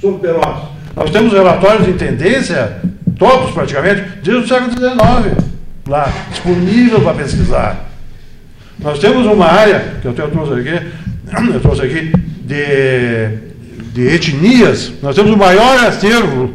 sobre 0.00 0.20
Pelotas. 0.20 0.68
Nós 0.94 1.10
temos 1.10 1.32
relatórios 1.32 1.86
de 1.86 1.92
tendência, 1.94 2.80
todos 3.18 3.52
praticamente, 3.52 4.02
desde 4.22 4.44
o 4.44 4.48
século 4.48 4.72
XIX, 4.72 5.44
lá, 5.86 6.12
disponível 6.30 7.00
para 7.00 7.14
pesquisar. 7.14 7.90
Nós 8.78 8.98
temos 8.98 9.26
uma 9.26 9.46
área, 9.46 9.94
que 10.02 10.06
eu 10.06 10.12
trouxe 10.12 10.52
aqui, 10.52 10.86
eu 11.52 11.60
trouxe 11.60 11.82
aqui, 11.82 12.12
de, 12.44 13.28
de 13.92 14.14
etnias, 14.14 14.92
nós 15.02 15.14
temos 15.14 15.32
o 15.32 15.36
maior 15.36 15.84
acervo 15.86 16.52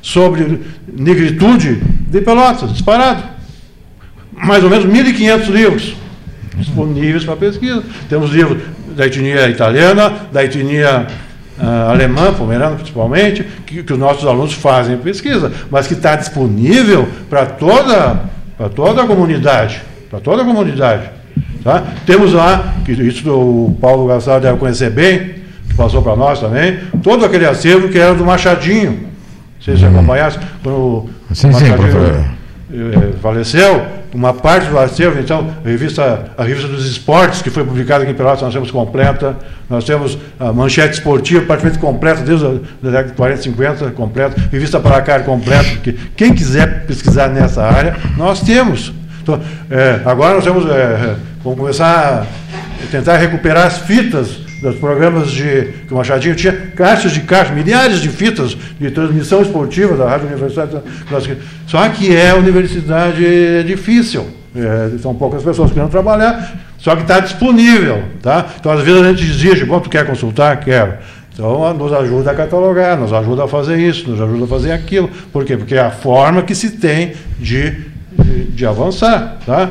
sobre 0.00 0.60
negritude 0.92 1.80
de 2.08 2.20
Pelotas, 2.20 2.72
disparado 2.72 3.22
mais 4.32 4.64
ou 4.64 4.70
menos 4.70 4.86
1.500 4.86 5.46
livros 5.48 6.01
disponíveis 6.56 7.24
para 7.24 7.36
pesquisa. 7.36 7.82
Temos 8.08 8.30
livros 8.30 8.62
da 8.96 9.06
etnia 9.06 9.48
italiana, 9.48 10.12
da 10.32 10.44
etnia 10.44 11.06
uh, 11.58 11.90
alemã, 11.90 12.32
pomerana 12.32 12.76
principalmente, 12.76 13.44
que, 13.66 13.82
que, 13.82 13.92
os 13.92 13.98
nossos 13.98 14.26
alunos 14.26 14.52
fazem 14.52 14.96
pesquisa, 14.98 15.52
mas 15.70 15.86
que 15.86 15.94
está 15.94 16.16
disponível 16.16 17.08
para 17.28 17.46
toda, 17.46 18.20
para 18.56 18.68
toda 18.68 19.02
a 19.02 19.06
comunidade. 19.06 19.82
Para 20.10 20.20
toda 20.20 20.42
a 20.42 20.44
comunidade. 20.44 21.10
Tá? 21.64 21.82
Temos 22.04 22.32
lá, 22.32 22.74
que 22.84 22.92
isso 22.92 23.30
o 23.30 23.76
Paulo 23.80 24.06
Gastal 24.06 24.40
deve 24.40 24.58
conhecer 24.58 24.90
bem, 24.90 25.42
que 25.68 25.74
passou 25.76 26.02
para 26.02 26.16
nós 26.16 26.40
também, 26.40 26.78
todo 27.02 27.24
aquele 27.24 27.46
acervo 27.46 27.88
que 27.88 27.98
era 27.98 28.14
do 28.14 28.24
Machadinho. 28.24 29.08
Vocês 29.60 29.78
já 29.78 29.88
acompanharam? 29.88 30.40
Quando 30.62 30.76
o 30.76 31.10
sim, 31.32 31.50
Machadinho 31.50 31.92
sim, 31.92 32.41
eh, 32.72 33.12
faleceu, 33.20 33.86
uma 34.14 34.32
parte 34.32 34.68
do 34.68 34.78
acervo, 34.78 35.18
então, 35.20 35.54
a 35.64 35.68
revista, 35.68 36.32
a 36.36 36.42
revista 36.42 36.68
dos 36.68 36.86
esportes, 36.86 37.42
que 37.42 37.50
foi 37.50 37.64
publicada 37.64 38.02
aqui 38.02 38.12
em 38.12 38.14
Pelotas, 38.14 38.42
nós 38.42 38.52
temos 38.52 38.70
completa, 38.70 39.36
nós 39.68 39.84
temos 39.84 40.18
a 40.40 40.52
manchete 40.52 40.94
esportiva 40.94 41.44
praticamente 41.44 41.78
completa, 41.78 42.22
desde 42.22 42.46
a 42.46 42.50
década 42.82 43.08
de 43.08 43.12
40, 43.12 43.42
50, 43.42 43.90
completa, 43.90 44.42
revista 44.50 44.80
para 44.80 45.00
cá 45.02 45.20
completa, 45.20 45.70
porque 45.70 45.96
quem 46.16 46.34
quiser 46.34 46.86
pesquisar 46.86 47.28
nessa 47.28 47.62
área, 47.62 47.96
nós 48.16 48.40
temos. 48.40 48.92
Então, 49.22 49.40
é, 49.70 50.00
agora 50.04 50.34
nós 50.34 50.44
temos, 50.44 50.68
é, 50.68 51.16
vamos 51.44 51.58
começar 51.58 52.26
a 52.26 52.86
tentar 52.90 53.16
recuperar 53.16 53.66
as 53.66 53.78
fitas 53.78 54.41
dos 54.62 54.76
programas 54.76 55.32
de 55.32 55.70
que 55.86 55.92
o 55.92 55.96
Machadinho 55.96 56.36
tinha 56.36 56.52
caixas 56.52 57.10
de 57.10 57.20
caixas, 57.22 57.52
milhares 57.52 58.00
de 58.00 58.08
fitas 58.08 58.56
de 58.78 58.90
transmissão 58.92 59.42
esportiva 59.42 59.96
da 59.96 60.08
Rádio 60.08 60.28
Universidade. 60.28 60.78
Só 61.66 61.88
que 61.88 62.14
é 62.14 62.32
universidade 62.32 63.64
difícil. 63.64 64.24
É, 64.54 64.98
são 64.98 65.14
poucas 65.14 65.42
pessoas 65.42 65.72
querendo 65.72 65.90
trabalhar, 65.90 66.54
só 66.78 66.94
que 66.94 67.02
está 67.02 67.18
disponível. 67.18 68.04
Tá? 68.22 68.46
Então, 68.60 68.70
às 68.70 68.82
vezes, 68.82 69.02
a 69.02 69.12
gente 69.12 69.24
exige, 69.24 69.64
bom, 69.64 69.80
tu 69.80 69.90
quer 69.90 70.06
consultar? 70.06 70.54
Quero. 70.60 70.94
Então, 71.32 71.74
nos 71.74 71.92
ajuda 71.92 72.30
a 72.30 72.34
catalogar, 72.34 72.96
nos 72.96 73.12
ajuda 73.12 73.44
a 73.44 73.48
fazer 73.48 73.78
isso, 73.78 74.10
nos 74.10 74.20
ajuda 74.20 74.44
a 74.44 74.46
fazer 74.46 74.72
aquilo. 74.72 75.10
Por 75.32 75.44
quê? 75.44 75.56
Porque 75.56 75.74
é 75.74 75.80
a 75.80 75.90
forma 75.90 76.42
que 76.42 76.54
se 76.54 76.72
tem 76.72 77.14
de, 77.40 77.70
de, 78.16 78.44
de 78.44 78.66
avançar. 78.66 79.38
Tá? 79.44 79.70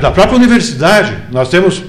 Da 0.00 0.10
própria 0.10 0.36
universidade, 0.36 1.12
nós 1.30 1.50
temos 1.50 1.84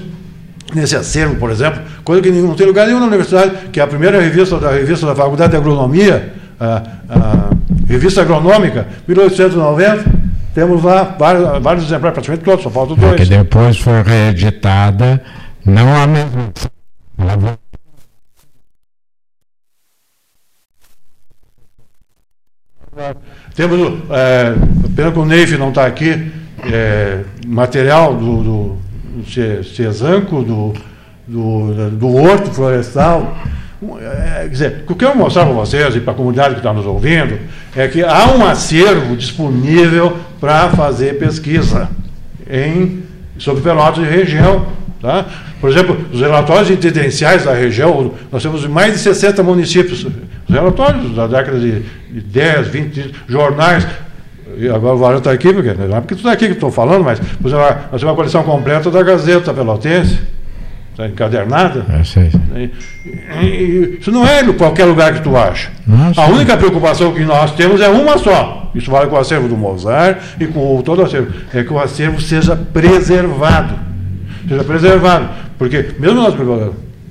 nesse 0.74 0.96
acervo, 0.96 1.36
por 1.36 1.50
exemplo, 1.50 1.82
coisa 2.04 2.22
que 2.22 2.30
não 2.30 2.54
tem 2.54 2.66
lugar 2.66 2.86
nenhum 2.86 3.00
na 3.00 3.06
universidade, 3.06 3.68
que 3.72 3.80
é 3.80 3.82
a 3.82 3.86
primeira 3.86 4.20
revista 4.20 4.58
da 4.58 4.70
revista 4.70 5.06
da 5.06 5.14
Faculdade 5.14 5.50
de 5.50 5.56
Agronomia, 5.56 6.32
a, 6.58 6.82
a 7.08 7.50
revista 7.86 8.22
agronômica, 8.22 8.86
1890, 9.06 10.04
temos 10.54 10.82
lá 10.82 11.02
vários, 11.18 11.62
vários 11.62 11.84
exemplares, 11.84 12.14
praticamente 12.14 12.44
todos, 12.44 12.62
só 12.62 12.70
faltam 12.70 12.96
dois. 12.96 13.14
É 13.14 13.16
que 13.16 13.30
depois 13.30 13.78
foi 13.78 14.02
reeditada, 14.02 15.22
não 15.64 15.94
a 15.94 16.06
mesma. 16.06 16.52
Temos, 23.54 23.98
é, 24.10 24.54
pena 24.94 25.12
que 25.12 25.18
o 25.18 25.24
Neif 25.24 25.56
não 25.56 25.68
está 25.70 25.86
aqui, 25.86 26.32
é, 26.70 27.20
material 27.46 28.14
do, 28.14 28.42
do 28.42 28.78
Cezanco, 29.74 30.42
do, 30.42 30.74
do, 31.26 31.90
do 31.90 32.16
Horto 32.16 32.50
Florestal. 32.50 33.36
É, 34.00 34.42
quer 34.42 34.48
dizer, 34.48 34.84
o 34.88 34.94
que 34.94 35.04
eu 35.04 35.14
mostrar 35.14 35.44
para 35.44 35.54
vocês 35.54 35.96
e 35.96 36.00
para 36.00 36.12
a 36.12 36.16
comunidade 36.16 36.54
que 36.54 36.60
está 36.60 36.72
nos 36.72 36.84
ouvindo 36.84 37.38
é 37.74 37.88
que 37.88 38.02
há 38.02 38.26
um 38.34 38.44
acervo 38.46 39.16
disponível 39.16 40.18
para 40.38 40.68
fazer 40.70 41.18
pesquisa 41.18 41.88
em, 42.48 43.02
sobre 43.38 43.62
Pelotas 43.62 44.04
e 44.04 44.08
região. 44.08 44.66
Tá? 45.00 45.24
Por 45.60 45.70
exemplo, 45.70 45.96
os 46.12 46.20
relatórios 46.20 46.70
intendenciais 46.70 47.44
da 47.44 47.54
região, 47.54 48.12
nós 48.30 48.42
temos 48.42 48.66
mais 48.66 48.92
de 48.92 48.98
60 48.98 49.42
municípios. 49.42 50.04
Os 50.04 50.54
relatórios 50.54 51.14
da 51.14 51.26
década 51.26 51.58
de, 51.58 51.80
de 51.80 52.20
10, 52.20 52.68
20, 52.68 53.14
jornais 53.28 53.86
agora 54.74 54.94
o 54.94 54.98
Valor 54.98 55.18
está 55.18 55.32
aqui, 55.32 55.52
porque 55.52 55.72
não 55.74 55.96
é 55.96 56.00
porque 56.00 56.14
tu 56.14 56.18
está 56.18 56.32
aqui 56.32 56.46
que 56.46 56.52
estou 56.52 56.70
falando, 56.70 57.04
mas 57.04 57.18
por 57.18 57.48
exemplo, 57.48 57.66
nós 57.66 57.88
temos 57.88 58.02
uma 58.02 58.14
coleção 58.14 58.42
completa 58.42 58.90
da 58.90 59.02
Gazeta 59.02 59.54
Pelotense, 59.54 60.18
está 60.90 61.06
encadernada. 61.06 61.86
É, 61.88 62.04
sei. 62.04 62.30
E, 62.54 63.46
e, 63.46 63.98
isso 64.00 64.10
não 64.10 64.26
é 64.26 64.42
em 64.42 64.52
qualquer 64.52 64.84
lugar 64.84 65.14
que 65.14 65.22
tu 65.22 65.36
acha. 65.36 65.70
Nossa. 65.86 66.22
A 66.22 66.26
única 66.26 66.56
preocupação 66.56 67.12
que 67.12 67.24
nós 67.24 67.52
temos 67.52 67.80
é 67.80 67.88
uma 67.88 68.18
só. 68.18 68.70
Isso 68.74 68.90
vale 68.90 69.08
com 69.08 69.16
o 69.16 69.18
acervo 69.18 69.48
do 69.48 69.56
Mozart 69.56 70.18
e 70.38 70.46
com 70.46 70.80
todo 70.82 71.02
o 71.02 71.04
acervo. 71.04 71.32
É 71.52 71.64
que 71.64 71.72
o 71.72 71.78
acervo 71.78 72.20
seja 72.20 72.56
preservado. 72.56 73.74
Seja 74.48 74.64
preservado. 74.64 75.28
Porque, 75.58 75.90
mesmo 75.98 76.22
nós, 76.22 76.34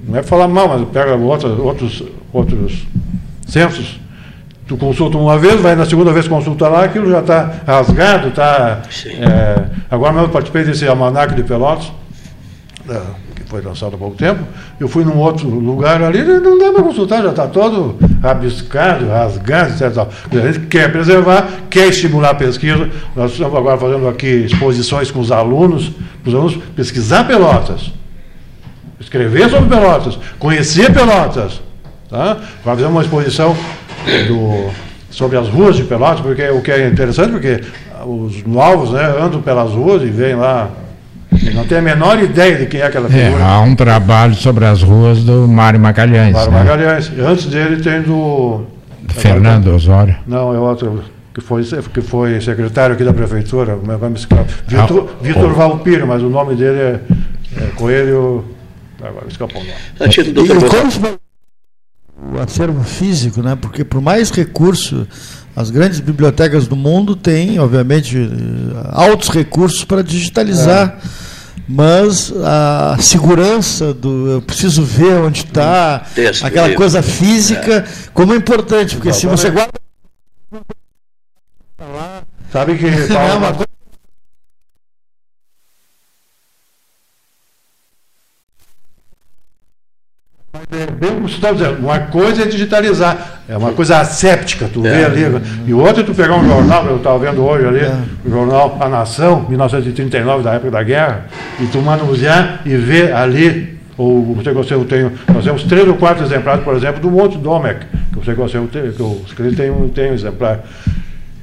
não 0.07 0.17
é 0.17 0.23
falar 0.23 0.47
mal, 0.47 0.67
mas 0.67 0.87
pega 0.89 1.15
outros, 1.15 1.59
outros, 1.59 2.03
outros 2.31 2.87
censos 3.45 3.99
tu 4.69 4.77
consulta 4.77 5.17
uma 5.17 5.35
vez, 5.35 5.59
vai 5.59 5.75
na 5.75 5.83
segunda 5.83 6.13
vez 6.13 6.27
consulta 6.27 6.67
lá, 6.67 6.83
aquilo 6.83 7.09
já 7.09 7.21
está 7.21 7.51
rasgado, 7.65 8.27
está. 8.27 8.83
É, 9.07 9.65
agora 9.89 10.13
mesmo 10.13 10.27
eu 10.27 10.31
participei 10.31 10.63
desse 10.63 10.87
almanac 10.87 11.33
de 11.33 11.41
Pelotas, 11.41 11.91
é, 12.87 13.01
que 13.35 13.49
foi 13.49 13.61
lançado 13.63 13.95
há 13.95 13.97
pouco 13.97 14.15
tempo. 14.15 14.43
Eu 14.79 14.87
fui 14.87 15.03
num 15.03 15.17
outro 15.17 15.49
lugar 15.49 16.03
ali, 16.03 16.21
não 16.21 16.59
dá 16.59 16.71
para 16.71 16.83
consultar, 16.83 17.23
já 17.23 17.31
está 17.31 17.47
todo 17.47 17.97
rabiscado, 18.21 19.07
rasgado, 19.07 19.71
etc. 19.71 20.07
A 20.31 20.51
gente 20.51 20.67
quer 20.67 20.91
preservar, 20.91 21.49
quer 21.67 21.87
estimular 21.87 22.29
a 22.29 22.35
pesquisa. 22.35 22.87
Nós 23.15 23.31
estamos 23.31 23.57
agora 23.57 23.75
fazendo 23.75 24.07
aqui 24.07 24.27
exposições 24.27 25.09
com 25.09 25.19
os 25.19 25.31
alunos, 25.31 25.89
para 26.21 26.29
os 26.29 26.35
alunos 26.35 26.59
pesquisar 26.75 27.23
Pelotas, 27.23 27.91
escrever 28.99 29.49
sobre 29.49 29.67
Pelotas, 29.67 30.19
conhecer 30.37 30.93
Pelotas. 30.93 31.59
Tá? 32.07 32.37
Agora 32.61 32.75
fizemos 32.75 32.91
uma 32.91 33.01
exposição 33.01 33.55
do, 34.27 34.69
sobre 35.09 35.37
as 35.37 35.47
ruas 35.47 35.75
de 35.75 35.83
Pelotas, 35.83 36.21
porque 36.21 36.47
o 36.49 36.61
que 36.61 36.71
é 36.71 36.87
interessante, 36.87 37.31
porque 37.31 37.61
os 38.05 38.43
novos 38.45 38.91
né, 38.91 39.03
andam 39.19 39.41
pelas 39.41 39.71
ruas 39.71 40.01
e 40.03 40.07
vêm 40.07 40.35
lá. 40.35 40.69
Não 41.53 41.63
tem 41.65 41.77
a 41.77 41.81
menor 41.81 42.21
ideia 42.21 42.57
de 42.57 42.65
quem 42.65 42.81
é 42.81 42.85
aquela 42.85 43.07
É, 43.07 43.09
figura. 43.11 43.43
há 43.43 43.61
um 43.61 43.75
trabalho 43.75 44.33
sobre 44.35 44.65
as 44.65 44.81
ruas 44.81 45.23
do 45.23 45.47
Mário 45.47 45.79
Magalhães. 45.79 46.33
Mário 46.33 46.51
né? 46.51 46.57
Magalhães. 46.59 47.11
Antes 47.19 47.45
dele 47.45 47.81
tem 47.81 48.01
do. 48.01 48.63
Fernando 49.09 49.67
Osório. 49.73 50.15
Não, 50.27 50.53
é 50.53 50.59
outro 50.59 51.03
que 51.33 51.41
foi, 51.41 51.63
que 51.63 52.01
foi 52.01 52.41
secretário 52.41 52.95
aqui 52.95 53.03
da 53.03 53.13
prefeitura, 53.13 53.75
como 53.75 53.91
é 53.91 53.95
que 53.95 54.01
vai 54.01 54.09
me 54.09 54.15
escapar? 54.17 54.45
Vitor, 54.67 55.09
Ah, 55.09 55.15
Vitor. 55.23 55.53
Valpiro, 55.53 56.05
mas 56.07 56.21
o 56.21 56.29
nome 56.29 56.55
dele 56.55 56.79
é, 56.79 56.99
é 57.57 57.65
Coelho. 57.75 58.45
Agora 59.01 59.25
me 59.25 59.31
escapou 59.31 59.61
o 59.61 59.63
nome. 59.63 59.75
A 59.99 60.07
título 60.09 60.33
do 60.33 60.45
E 60.45 60.47
doutor 60.59 60.79
como 60.79 60.91
se 60.91 60.99
vai- 60.99 61.13
o 62.33 62.39
acervo 62.39 62.83
físico, 62.83 63.41
né? 63.41 63.57
Porque 63.59 63.83
por 63.83 64.01
mais 64.01 64.29
recurso, 64.29 65.07
as 65.55 65.69
grandes 65.69 65.99
bibliotecas 65.99 66.67
do 66.67 66.75
mundo 66.75 67.15
têm, 67.15 67.59
obviamente, 67.59 68.17
eh, 68.17 68.89
altos 68.91 69.29
recursos 69.29 69.83
para 69.83 70.03
digitalizar. 70.03 70.99
Mas 71.71 72.33
a 72.43 72.97
segurança 72.99 73.93
do 73.93 74.27
eu 74.27 74.41
preciso 74.41 74.81
ver 74.83 75.13
onde 75.19 75.41
está, 75.41 76.03
aquela 76.41 76.73
coisa 76.73 77.03
física, 77.03 77.85
como 78.11 78.33
é 78.33 78.37
importante, 78.37 78.95
porque 78.95 79.13
se 79.13 79.27
você 79.27 79.51
guarda 79.51 79.73
Sabe 82.51 82.77
que. 82.77 82.87
é 82.87 83.33
uma 83.33 83.53
coisa 83.53 83.68
É 90.71 90.85
você 91.21 91.33
está 91.35 91.51
dizendo, 91.51 91.79
uma 91.79 91.97
coisa 91.99 92.43
é 92.43 92.45
digitalizar, 92.45 93.41
é 93.49 93.57
uma 93.57 93.71
coisa 93.71 93.97
asséptica, 93.97 94.69
tu 94.71 94.85
É. 94.85 94.91
vê 94.91 95.05
ali, 95.05 95.41
e 95.65 95.73
outra 95.73 96.03
é 96.03 96.05
tu 96.05 96.13
pegar 96.13 96.35
um 96.35 96.47
jornal, 96.47 96.85
eu 96.85 96.97
estava 96.97 97.17
vendo 97.17 97.43
hoje 97.43 97.65
ali, 97.65 97.81
o 98.23 98.29
jornal 98.29 98.77
A 98.79 98.87
Nação, 98.87 99.47
1939, 99.49 100.43
da 100.43 100.53
época 100.53 100.69
da 100.69 100.83
guerra, 100.83 101.25
e 101.59 101.65
tu 101.65 101.79
manusear 101.81 102.61
e 102.65 102.77
ver 102.77 103.13
ali, 103.13 103.79
ou 103.97 104.35
você 104.35 104.73
eu 104.73 104.85
tenho, 104.85 105.11
nós 105.33 105.43
temos 105.43 105.63
três 105.63 105.87
ou 105.87 105.95
quatro 105.95 106.23
exemplares, 106.23 106.63
por 106.63 106.75
exemplo, 106.75 107.01
do 107.01 107.09
Monte 107.09 107.39
Domecq, 107.39 107.85
que 108.13 108.19
você 108.19 108.59
tem, 108.67 108.91
que 108.91 108.99
eu 108.99 109.21
escrevi, 109.25 109.55
tem 109.55 109.71
um, 109.71 109.89
tem 109.89 110.11
um 110.11 110.13
exemplar. 110.13 110.59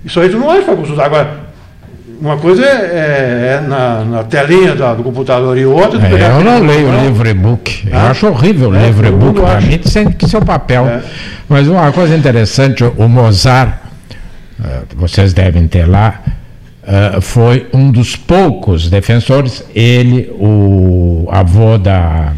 Isso 0.04 0.20
aí 0.20 0.28
tu 0.28 0.38
não 0.38 0.48
acha 0.48 0.62
para 0.62 0.76
consultar. 0.76 1.06
Agora, 1.06 1.45
uma 2.20 2.36
coisa 2.36 2.64
é, 2.64 2.68
é- 2.68 3.56
é 3.56 3.60
na, 3.66 4.04
na 4.04 4.24
telinha 4.24 4.74
da- 4.74 4.94
do 4.94 5.02
computador 5.02 5.56
e 5.58 5.64
outra 5.66 6.00
É, 6.06 6.30
eu 6.38 6.44
não 6.44 6.60
leio 6.66 6.88
o 6.88 7.00
livro 7.04 7.28
e-book. 7.28 7.88
Eu 7.90 7.98
Ah? 7.98 8.10
acho 8.10 8.26
horrível 8.28 8.70
o 8.70 8.74
É, 8.76 8.86
livro 8.86 9.06
e-book. 9.06 9.40
Para 9.40 9.60
mim 9.60 9.78
tem 9.78 10.10
que 10.12 10.28
ser 10.28 10.38
o 10.38 10.44
papel. 10.44 10.86
É. 10.86 11.02
Mas 11.48 11.66
uma 11.68 11.90
coisa 11.92 12.14
interessante, 12.16 12.82
o 12.84 13.08
Mozart, 13.08 13.74
eh, 14.64 14.82
vocês 14.96 15.32
devem 15.32 15.66
ter 15.68 15.86
lá, 15.86 16.20
eh, 16.86 17.18
foi 17.20 17.66
um 17.72 17.90
dos 17.90 18.16
poucos 18.16 18.88
defensores, 18.90 19.64
ele, 19.74 20.30
o 20.38 21.28
avô 21.30 21.78
da, 21.78 22.32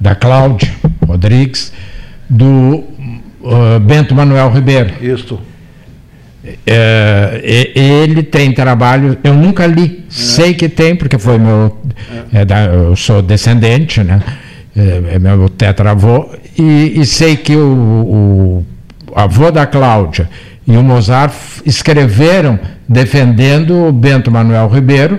da 0.00 0.14
Cláudia 0.14 0.70
Rodrigues, 1.06 1.72
do 2.28 2.84
eh, 3.44 3.78
Bento 3.80 4.14
Manuel 4.14 4.50
Ribeiro. 4.50 4.92
Isso. 5.00 5.38
É, 6.66 7.40
e- 7.74 7.78
ele 7.78 8.22
tem 8.22 8.52
trabalho, 8.52 9.18
eu 9.24 9.34
nunca 9.34 9.66
li, 9.66 10.04
sei 10.08 10.54
que 10.54 10.68
tem, 10.68 10.94
porque 10.94 11.18
foi 11.18 11.38
meu. 11.38 11.76
é 12.32 12.44
eu 12.74 12.94
sou 12.96 13.20
descendente, 13.20 14.02
né? 14.02 14.20
É, 14.76 15.14
é 15.14 15.18
meu 15.18 15.48
tetravô, 15.48 16.28
e, 16.56 17.00
e 17.00 17.04
sei 17.04 17.36
que 17.36 17.56
o, 17.56 18.64
o 19.10 19.12
avô 19.14 19.50
da 19.50 19.66
Cláudia 19.66 20.28
e 20.66 20.76
o 20.76 20.82
Mozart 20.82 21.32
escreveram 21.66 22.58
defendendo 22.88 23.86
o 23.88 23.92
Bento 23.92 24.30
Manuel 24.30 24.68
Ribeiro, 24.68 25.18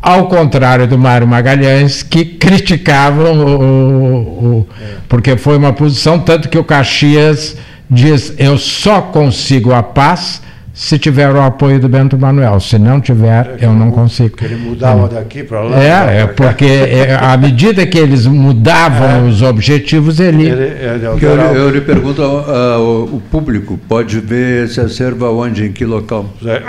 ao 0.00 0.28
contrário 0.28 0.86
do 0.86 0.96
Mário 0.98 1.26
Magalhães, 1.26 2.02
que 2.02 2.24
criticavam 2.24 3.34
o- 3.44 4.20
o- 4.60 4.68
porque 5.08 5.36
foi 5.36 5.58
uma 5.58 5.72
posição, 5.74 6.18
tanto 6.18 6.48
que 6.48 6.56
o 6.58 6.64
Caxias 6.64 7.56
diz: 7.90 8.32
eu 8.38 8.56
só 8.56 9.02
consigo 9.02 9.72
a 9.74 9.82
paz 9.82 10.40
se 10.74 10.98
tiver 10.98 11.30
o 11.32 11.40
apoio 11.40 11.78
do 11.78 11.88
Bento 11.88 12.18
Manuel, 12.18 12.58
se 12.58 12.76
não 12.80 13.00
tiver, 13.00 13.58
eu 13.60 13.72
não 13.72 13.92
consigo. 13.92 14.36
Ele 14.42 14.56
mudava 14.56 15.06
daqui 15.08 15.44
para 15.44 15.60
lá. 15.60 15.80
É, 15.80 16.22
é 16.22 16.26
porque 16.26 16.64
é, 16.64 17.14
à 17.14 17.36
medida 17.36 17.86
que 17.86 17.96
eles 17.96 18.26
mudavam 18.26 19.28
os 19.28 19.40
objetivos, 19.40 20.18
ele. 20.18 20.48
Ele, 20.48 20.64
ele 20.64 21.06
eu, 21.06 21.30
eu 21.54 21.70
lhe 21.70 21.80
pergunto 21.80 22.20
ao, 22.20 22.50
ao- 22.50 23.04
o 23.04 23.22
público, 23.30 23.78
pode 23.88 24.18
ver 24.18 24.64
esse 24.64 24.80
acervo 24.80 25.24
aonde, 25.26 25.64
em 25.64 25.72
que 25.72 25.84
local? 25.84 26.26
É. 26.44 26.60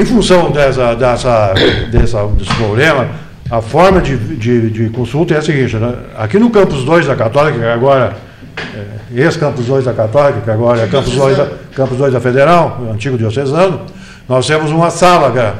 Em 0.00 0.04
função 0.04 0.52
dessa, 0.52 0.94
dessa, 0.94 1.54
dessa, 1.90 2.24
desse 2.28 2.54
problema, 2.54 3.08
a 3.50 3.60
forma 3.60 4.00
de, 4.00 4.16
de, 4.16 4.70
de 4.70 4.88
consulta 4.90 5.34
é 5.34 5.38
a 5.38 5.42
seguinte: 5.42 5.74
né? 5.76 5.92
aqui 6.16 6.38
no 6.38 6.50
campus 6.50 6.84
2 6.84 7.04
da 7.06 7.16
Católica, 7.16 7.58
que 7.58 7.64
agora, 7.64 8.16
é, 8.74 9.20
ex-campus 9.22 9.66
2 9.66 9.84
da 9.84 9.92
Católica, 9.92 10.40
que 10.40 10.50
agora 10.50 10.82
é 10.82 10.86
campus 10.86 11.14
2 11.14 11.36
da, 11.36 11.46
campus 11.74 11.98
2 11.98 12.12
da 12.12 12.20
Federal, 12.20 12.78
o 12.80 12.92
antigo 12.92 13.16
diocesano, 13.18 13.80
nós 14.28 14.46
temos 14.46 14.70
uma 14.70 14.90
sala, 14.90 15.30
cara. 15.32 15.54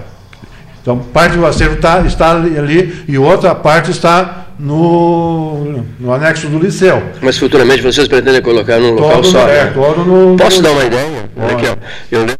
Então, 0.83 0.99
parte 0.99 1.37
do 1.37 1.45
acervo 1.45 1.77
tá, 1.77 2.01
está 2.07 2.31
ali, 2.33 2.59
ali 2.59 3.05
e 3.09 3.19
outra 3.19 3.55
parte 3.55 3.91
está 3.91 4.47
no, 4.59 5.85
no 6.01 6.13
anexo 6.13 6.49
do 6.49 6.59
liceu. 6.59 7.03
Mas 7.21 7.37
futuramente 7.39 7.83
vocês 7.83 8.09
pretendem 8.09 8.41
colocar 8.43 8.79
num 8.79 8.93
local 8.93 9.17
Todo, 9.23 9.27
só. 9.27 9.45
no- 9.45 9.51
é, 9.51 9.65
né? 9.65 9.71
todo 9.75 10.05
no, 10.05 10.37
Posso 10.37 10.57
no- 10.59 10.63
dar 10.63 10.71
uma 10.73 10.85
ideia? 10.85 11.31
Olha 11.37 11.57
aqui, 11.57 11.67
ó. 11.67 11.77
Eu 12.11 12.21
lembro 12.21 12.39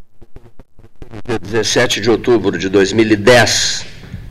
dia 1.27 1.39
17 1.39 2.01
de 2.01 2.11
outubro 2.11 2.59
de 2.59 2.69
2010, 2.69 3.85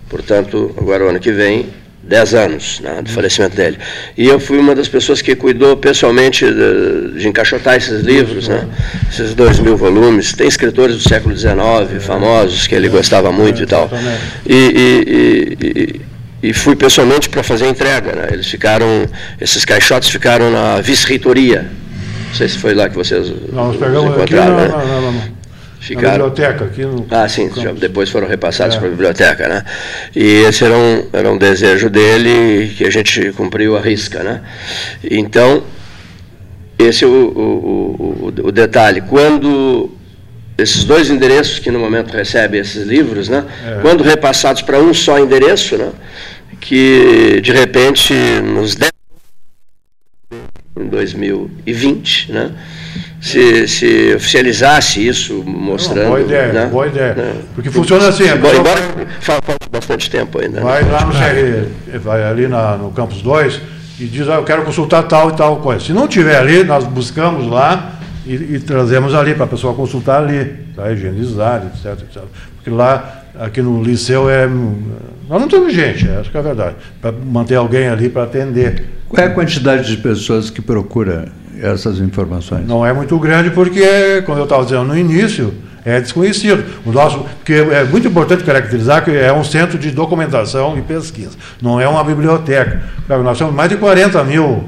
portanto, 0.10 0.74
agora 0.78 1.06
o 1.06 1.10
ano 1.10 1.20
que 1.20 1.32
vem, 1.32 1.68
10 2.08 2.34
anos 2.36 2.80
né, 2.82 3.02
do 3.04 3.10
falecimento 3.10 3.56
dele. 3.56 3.78
E 4.18 4.26
eu 4.28 4.40
fui 4.40 4.58
uma 4.58 4.74
das 4.74 4.88
pessoas 4.88 5.22
que 5.22 5.36
cuidou 5.36 5.76
pessoalmente 5.78 6.46
de, 6.46 7.20
de 7.20 7.28
encaixotar 7.28 7.76
esses 7.76 8.02
livros, 8.04 8.48
né, 8.48 8.66
esses 9.12 9.34
dois 9.34 9.60
mil 9.60 9.76
volumes. 9.76 10.34
Tem 10.34 10.48
escritores 10.48 10.96
do 10.96 11.08
século 11.08 11.36
XIX, 11.36 12.02
famosos, 12.02 12.66
que 12.68 12.74
ele 12.76 12.88
gostava 12.90 13.32
muito 13.32 13.62
e 13.62 13.66
tal. 13.66 13.90
E, 14.46 14.54
e- 14.56 15.58
e- 15.62 15.68
e- 15.68 16.02
e 16.50 16.54
fui 16.54 16.76
pessoalmente 16.76 17.28
para 17.30 17.42
fazer 17.44 17.66
a 17.66 17.70
entrega. 17.70 18.14
Né? 18.16 18.28
Eles 18.32 18.48
ficaram, 18.48 19.06
esses 19.42 19.66
caixotes 19.66 20.10
ficaram 20.10 20.52
na 20.52 20.80
vice-reitoria. 20.80 21.66
Não 22.30 22.36
sei 22.36 22.48
se 22.48 22.58
foi 22.58 22.74
lá 22.76 22.88
que 22.90 22.96
vocês 22.96 23.34
Nós 23.52 23.74
os 23.74 23.80
pegamos 23.80 24.12
aqui 24.12 24.34
encontraram, 24.36 24.56
na, 24.56 24.62
né? 24.62 24.68
na- 24.68 25.12
na- 25.12 25.37
na- 25.96 26.02
na 26.02 26.08
Ficaram. 26.08 26.30
biblioteca. 26.30 26.66
Aqui 26.66 26.82
no, 26.86 27.06
Ah, 27.10 27.28
sim, 27.28 27.50
campus. 27.50 27.80
depois 27.80 28.10
foram 28.10 28.28
repassados 28.28 28.76
É. 28.76 28.80
para 28.80 28.88
a 28.88 28.92
biblioteca, 28.92 29.48
né? 29.48 29.64
E 30.16 30.24
esse 30.48 30.64
era 30.64 30.76
um, 30.76 31.06
era 31.14 31.32
um 31.32 31.38
desejo 31.38 31.90
dele 31.90 32.74
que 32.78 32.86
a 32.86 32.90
gente 32.90 33.32
cumpriu 33.34 33.76
a 33.78 33.82
risca, 33.82 34.24
né? 34.24 34.42
Então, 35.04 35.64
esse 36.78 37.04
é 37.04 37.08
o, 37.08 37.12
o, 37.12 38.32
o, 38.44 38.48
o 38.48 38.52
detalhe. 38.52 39.02
Quando 39.02 39.92
esses 40.58 40.84
dois 40.84 41.10
endereços 41.10 41.60
que 41.60 41.70
no 41.70 41.80
momento 41.80 42.12
recebem 42.12 42.60
esses 42.60 42.86
livros, 42.88 43.30
né? 43.30 43.46
É. 43.66 43.80
Quando 43.82 44.04
repassados 44.04 44.62
para 44.64 44.80
um 44.80 44.94
só 44.94 45.20
endereço, 45.20 45.78
né? 45.78 45.90
Que 46.60 47.40
de 47.42 47.52
repente 47.52 48.14
nos 48.44 48.76
10 48.76 48.92
em 50.82 50.88
2020, 50.88 52.32
né? 52.32 52.52
Se, 53.20 53.68
se 53.68 54.14
oficializasse 54.16 55.06
isso, 55.06 55.44
mostrando. 55.44 56.04
Não, 56.04 56.10
boa 56.10 56.22
ideia, 56.22 56.54
né? 56.54 56.66
boa 56.68 56.88
ideia. 56.88 57.14
Né? 57.16 57.34
Porque 57.56 57.72
funciona 57.72 58.08
assim. 58.08 58.28
Embora, 58.28 58.58
embora 58.58 58.82
falte 59.22 59.48
bastante 59.72 60.10
tempo 60.10 60.40
ainda. 60.40 60.60
Né? 60.60 60.64
Vai 60.64 60.84
né? 60.84 60.92
lá 60.92 61.06
no 61.06 61.14
CR, 61.14 62.00
vai 62.00 62.24
ali 62.24 62.48
na, 62.48 62.78
no 62.78 62.92
Campus 62.92 63.22
2 63.22 63.60
e 64.00 64.06
diz, 64.06 64.30
ah, 64.30 64.36
eu 64.36 64.44
quero 64.44 64.64
consultar 64.64 65.04
tal 65.04 65.30
e 65.30 65.34
tal 65.34 65.58
coisa. 65.58 65.84
Se 65.84 65.94
não 65.94 66.08
tiver 66.08 66.38
ali, 66.38 66.64
nós 66.64 66.86
buscamos 66.86 67.48
lá 67.48 67.94
e, 68.26 68.34
e 68.34 68.60
trazemos 68.60 69.16
ali 69.16 69.34
para 69.34 69.46
a 69.46 69.48
pessoa 69.48 69.74
consultar 69.74 70.22
ali, 70.22 70.46
para 70.76 70.92
higienizar, 70.92 71.64
etc, 71.66 72.04
etc. 72.04 72.24
Porque 72.56 72.70
lá, 72.70 73.24
aqui 73.40 73.62
no 73.62 73.82
liceu, 73.82 74.30
é, 74.30 74.48
nós 74.48 75.42
não 75.42 75.48
temos 75.48 75.74
gente, 75.74 76.08
é 76.08 76.22
a 76.32 76.42
verdade, 76.42 76.76
para 77.02 77.12
manter 77.12 77.56
alguém 77.56 77.88
ali 77.88 78.10
para 78.10 78.24
atender. 78.24 78.97
Qual 79.10 79.24
é 79.24 79.28
a 79.28 79.34
quantidade 79.34 79.88
de 79.88 79.98
pessoas 79.98 80.50
que 80.50 80.62
procura 80.62 81.30
essas 81.62 82.00
informações? 82.00 82.68
Não 82.68 82.86
é 82.86 82.92
muito 82.92 83.18
grande, 83.20 83.52
porque, 83.52 84.22
como 84.26 84.38
eu 84.38 84.44
estava 84.44 84.64
dizendo 84.64 84.84
no 84.84 84.98
início, 84.98 85.54
é 85.86 86.02
desconhecido. 86.02 86.64
O 86.86 86.92
nosso, 86.92 87.20
porque 87.20 87.54
é 87.54 87.86
muito 87.86 88.08
importante 88.08 88.44
caracterizar 88.44 89.04
que 89.06 89.12
é 89.12 89.32
um 89.32 89.44
centro 89.44 89.80
de 89.80 89.92
documentação 89.92 90.78
e 90.78 90.82
pesquisa, 90.82 91.38
não 91.62 91.80
é 91.80 91.88
uma 91.88 92.04
biblioteca. 92.04 92.84
Nós 93.08 93.38
temos 93.38 93.54
mais 93.54 93.70
de 93.70 93.78
40 93.78 94.24
mil 94.26 94.66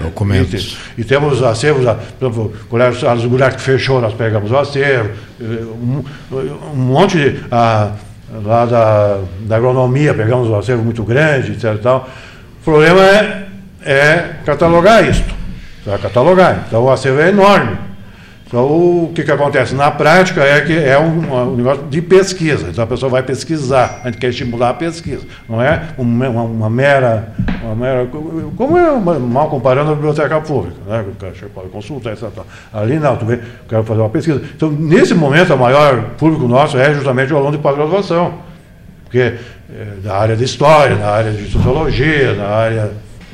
documentos. 0.00 0.78
E, 0.96 1.02
e 1.02 1.04
temos 1.04 1.42
acervos, 1.42 1.84
por 2.18 2.26
exemplo, 2.26 2.52
o 2.64 2.66
Colégio 2.68 3.00
Salles 3.00 3.24
Goulart 3.26 3.56
que 3.56 3.60
fechou, 3.60 4.00
nós 4.00 4.14
pegamos 4.14 4.50
o 4.50 4.56
acervo, 4.56 5.10
um, 5.40 6.02
um 6.72 6.76
monte 6.76 7.18
de, 7.18 7.40
a, 7.50 7.92
lá 8.42 8.64
da, 8.64 9.20
da 9.40 9.56
agronomia, 9.56 10.14
pegamos 10.14 10.48
um 10.48 10.56
acervo 10.56 10.82
muito 10.82 11.02
grande, 11.04 11.52
etc. 11.52 11.78
Tal. 11.82 12.08
O 12.64 12.70
problema 12.72 13.02
é, 13.02 13.46
é 13.84 14.30
catalogar 14.46 15.06
isso. 15.06 15.22
Catalogar. 16.00 16.64
Então 16.66 16.82
o 16.82 16.90
acervo 16.90 17.20
é 17.20 17.28
enorme. 17.28 17.76
Então, 18.46 18.64
o 18.64 19.12
que, 19.14 19.22
que 19.22 19.30
acontece? 19.30 19.74
Na 19.74 19.90
prática, 19.90 20.42
é 20.42 20.62
que 20.62 20.72
é 20.72 20.98
um, 20.98 21.52
um, 21.52 21.56
negócio 21.56 21.82
de 21.90 22.00
pesquisa. 22.00 22.68
Então, 22.70 22.84
a 22.84 22.86
pessoa 22.86 23.10
vai 23.10 23.22
pesquisar. 23.22 24.00
A 24.02 24.06
gente 24.06 24.18
quer 24.18 24.28
estimular 24.28 24.70
a 24.70 24.74
pesquisa. 24.74 25.26
Não 25.46 25.60
é 25.60 25.88
uma, 25.98 26.28
uma, 26.28 26.70
mera, 26.70 27.34
uma 27.62 27.74
mera. 27.74 28.08
Como 28.56 28.78
é 28.78 29.18
mal 29.18 29.50
comparando 29.50 29.92
a 29.92 29.94
biblioteca 29.94 30.40
pública, 30.40 30.76
né? 30.86 31.04
O 31.06 31.14
cara 31.16 31.34
pode 31.52 31.68
consultar, 31.68 32.12
etc. 32.12 32.30
Ali 32.72 32.98
não, 32.98 33.14
tu 33.16 33.26
vê, 33.26 33.34
eu 33.34 33.40
quero 33.68 33.84
fazer 33.84 34.00
uma 34.00 34.10
pesquisa. 34.10 34.40
Então, 34.56 34.70
nesse 34.70 35.14
momento, 35.14 35.52
o 35.52 35.58
maior 35.58 36.10
público 36.16 36.48
nosso 36.48 36.78
é 36.78 36.94
justamente 36.94 37.32
o 37.32 37.36
aluno 37.36 37.52
de 37.52 37.58
pós-graduação. 37.58 38.53
Porque 39.14 39.34
é, 39.72 39.86
da 40.02 40.16
área 40.16 40.34
de 40.34 40.42
história, 40.42 40.96
na 40.96 41.06
área 41.06 41.30
de 41.30 41.48
sociologia, 41.48 42.34
na 42.34 42.48
área 42.48 42.90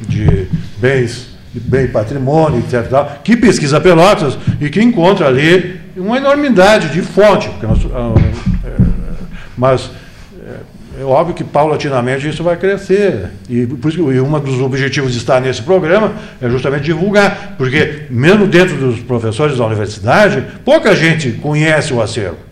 de 0.06 0.46
bens 0.76 1.30
bem 1.54 1.88
patrimônio, 1.88 2.58
etc. 2.58 2.86
Tal, 2.90 3.20
que 3.24 3.34
pesquisa 3.34 3.80
Pelotas 3.80 4.36
e 4.60 4.68
que 4.68 4.82
encontra 4.82 5.26
ali 5.26 5.80
uma 5.96 6.18
enormidade 6.18 6.90
de 6.90 7.00
fonte. 7.00 7.50
Nós, 7.62 7.78
ah, 7.94 8.12
é, 8.62 8.82
mas 9.56 9.90
é, 10.38 11.00
é, 11.00 11.04
óbvio 11.04 11.34
que 11.34 11.44
paulatinamente 11.44 12.28
isso 12.28 12.44
vai 12.44 12.58
crescer. 12.58 13.30
E 13.48 13.66
por 13.66 13.90
isso 13.90 14.02
um 14.04 14.38
dos 14.38 14.60
objetivos 14.60 15.12
de 15.12 15.18
estar 15.18 15.40
nesse 15.40 15.62
programa 15.62 16.12
é 16.42 16.50
justamente 16.50 16.84
divulgar, 16.84 17.54
porque 17.56 18.02
mesmo 18.10 18.46
dentro 18.46 18.76
dos 18.76 19.00
professores 19.00 19.56
da 19.56 19.64
universidade, 19.64 20.44
pouca 20.62 20.94
gente 20.94 21.32
conhece 21.32 21.94
o 21.94 22.02
acervo. 22.02 22.49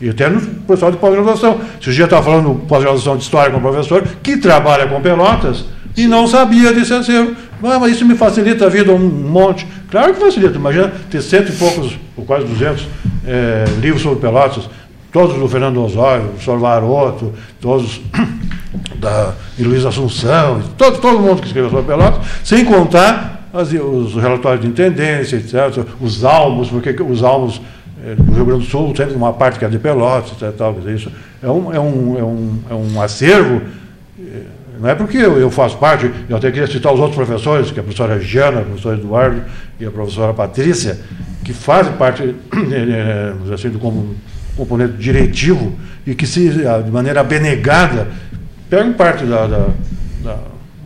E 0.00 0.10
até 0.10 0.28
no 0.28 0.40
pessoal 0.40 0.90
de 0.90 0.98
pós-graduação. 0.98 1.60
Se 1.80 1.88
o 1.88 1.92
dia 1.92 2.04
estava 2.04 2.22
falando 2.22 2.66
pós-graduação 2.66 3.16
de 3.16 3.22
história 3.22 3.50
com 3.50 3.58
o 3.58 3.60
professor, 3.60 4.06
que 4.22 4.36
trabalha 4.36 4.86
com 4.86 5.00
Pelotas, 5.00 5.64
e 5.96 6.06
não 6.06 6.26
sabia 6.26 6.72
desse 6.72 6.92
acervo. 6.92 7.34
Ah, 7.62 7.78
mas 7.78 7.92
isso 7.92 8.04
me 8.04 8.14
facilita 8.14 8.66
a 8.66 8.68
vida 8.68 8.92
um 8.92 8.98
monte. 8.98 9.66
Claro 9.90 10.12
que 10.12 10.20
facilita. 10.20 10.56
Imagina 10.56 10.92
ter 11.10 11.22
cento 11.22 11.50
e 11.50 11.56
poucos, 11.56 11.98
ou 12.16 12.24
quase 12.24 12.44
duzentos, 12.44 12.86
é, 13.26 13.64
livros 13.80 14.02
sobre 14.02 14.20
Pelotas, 14.20 14.68
todos 15.10 15.36
do 15.36 15.48
Fernando 15.48 15.82
Osório, 15.82 16.26
do 16.28 16.42
Sr. 16.42 16.58
Varoto, 16.58 17.32
todos 17.60 18.02
da 19.00 19.32
Luiz 19.58 19.86
Assunção, 19.86 20.62
todo, 20.76 20.98
todo 20.98 21.18
mundo 21.18 21.40
que 21.40 21.46
escreveu 21.46 21.70
sobre 21.70 21.86
Pelotas, 21.86 22.26
sem 22.44 22.64
contar 22.64 23.48
as, 23.54 23.72
os 23.72 24.14
relatórios 24.14 24.60
de 24.60 24.68
intendência, 24.68 25.36
etc., 25.36 25.86
os 25.98 26.24
almos, 26.24 26.68
porque 26.68 26.94
os 27.02 27.22
almos 27.22 27.60
do 28.18 28.32
Rio 28.32 28.44
Grande 28.44 28.64
do 28.64 28.70
Sul 28.70 28.92
tem 28.92 29.08
uma 29.14 29.32
parte 29.32 29.58
que 29.58 29.64
é 29.64 29.68
de 29.68 29.78
Pelotas, 29.78 30.32
tal, 30.56 30.76
isso 30.94 31.10
é 31.42 31.50
um, 31.50 31.74
é 31.74 31.80
um, 31.80 32.18
é 32.18 32.22
um, 32.22 32.58
é 32.70 32.74
um 32.74 33.00
acervo 33.00 33.62
não 34.78 34.90
é 34.90 34.94
porque 34.94 35.16
eu, 35.16 35.38
eu 35.38 35.50
faço 35.50 35.76
parte, 35.78 36.10
eu 36.28 36.36
até 36.36 36.50
queria 36.50 36.66
citar 36.66 36.92
os 36.92 37.00
outros 37.00 37.16
professores, 37.16 37.70
que 37.70 37.78
é 37.78 37.80
a 37.80 37.84
professora 37.84 38.20
Giana, 38.20 38.60
o 38.60 38.64
professor 38.64 38.94
Eduardo 38.94 39.42
e 39.80 39.86
a 39.86 39.90
professora 39.90 40.34
Patrícia, 40.34 40.98
que 41.44 41.52
fazem 41.52 41.92
parte 41.94 42.22
eh, 42.72 43.32
assim, 43.52 43.70
do 43.70 43.78
componente 44.56 44.94
diretivo 44.98 45.72
e 46.06 46.14
que, 46.14 46.26
se, 46.26 46.50
de 46.50 46.90
maneira 46.90 47.20
abnegada, 47.20 48.08
pegam 48.68 48.92
parte 48.92 49.24
da, 49.24 49.46
da, 49.46 49.66
da, 50.22 50.38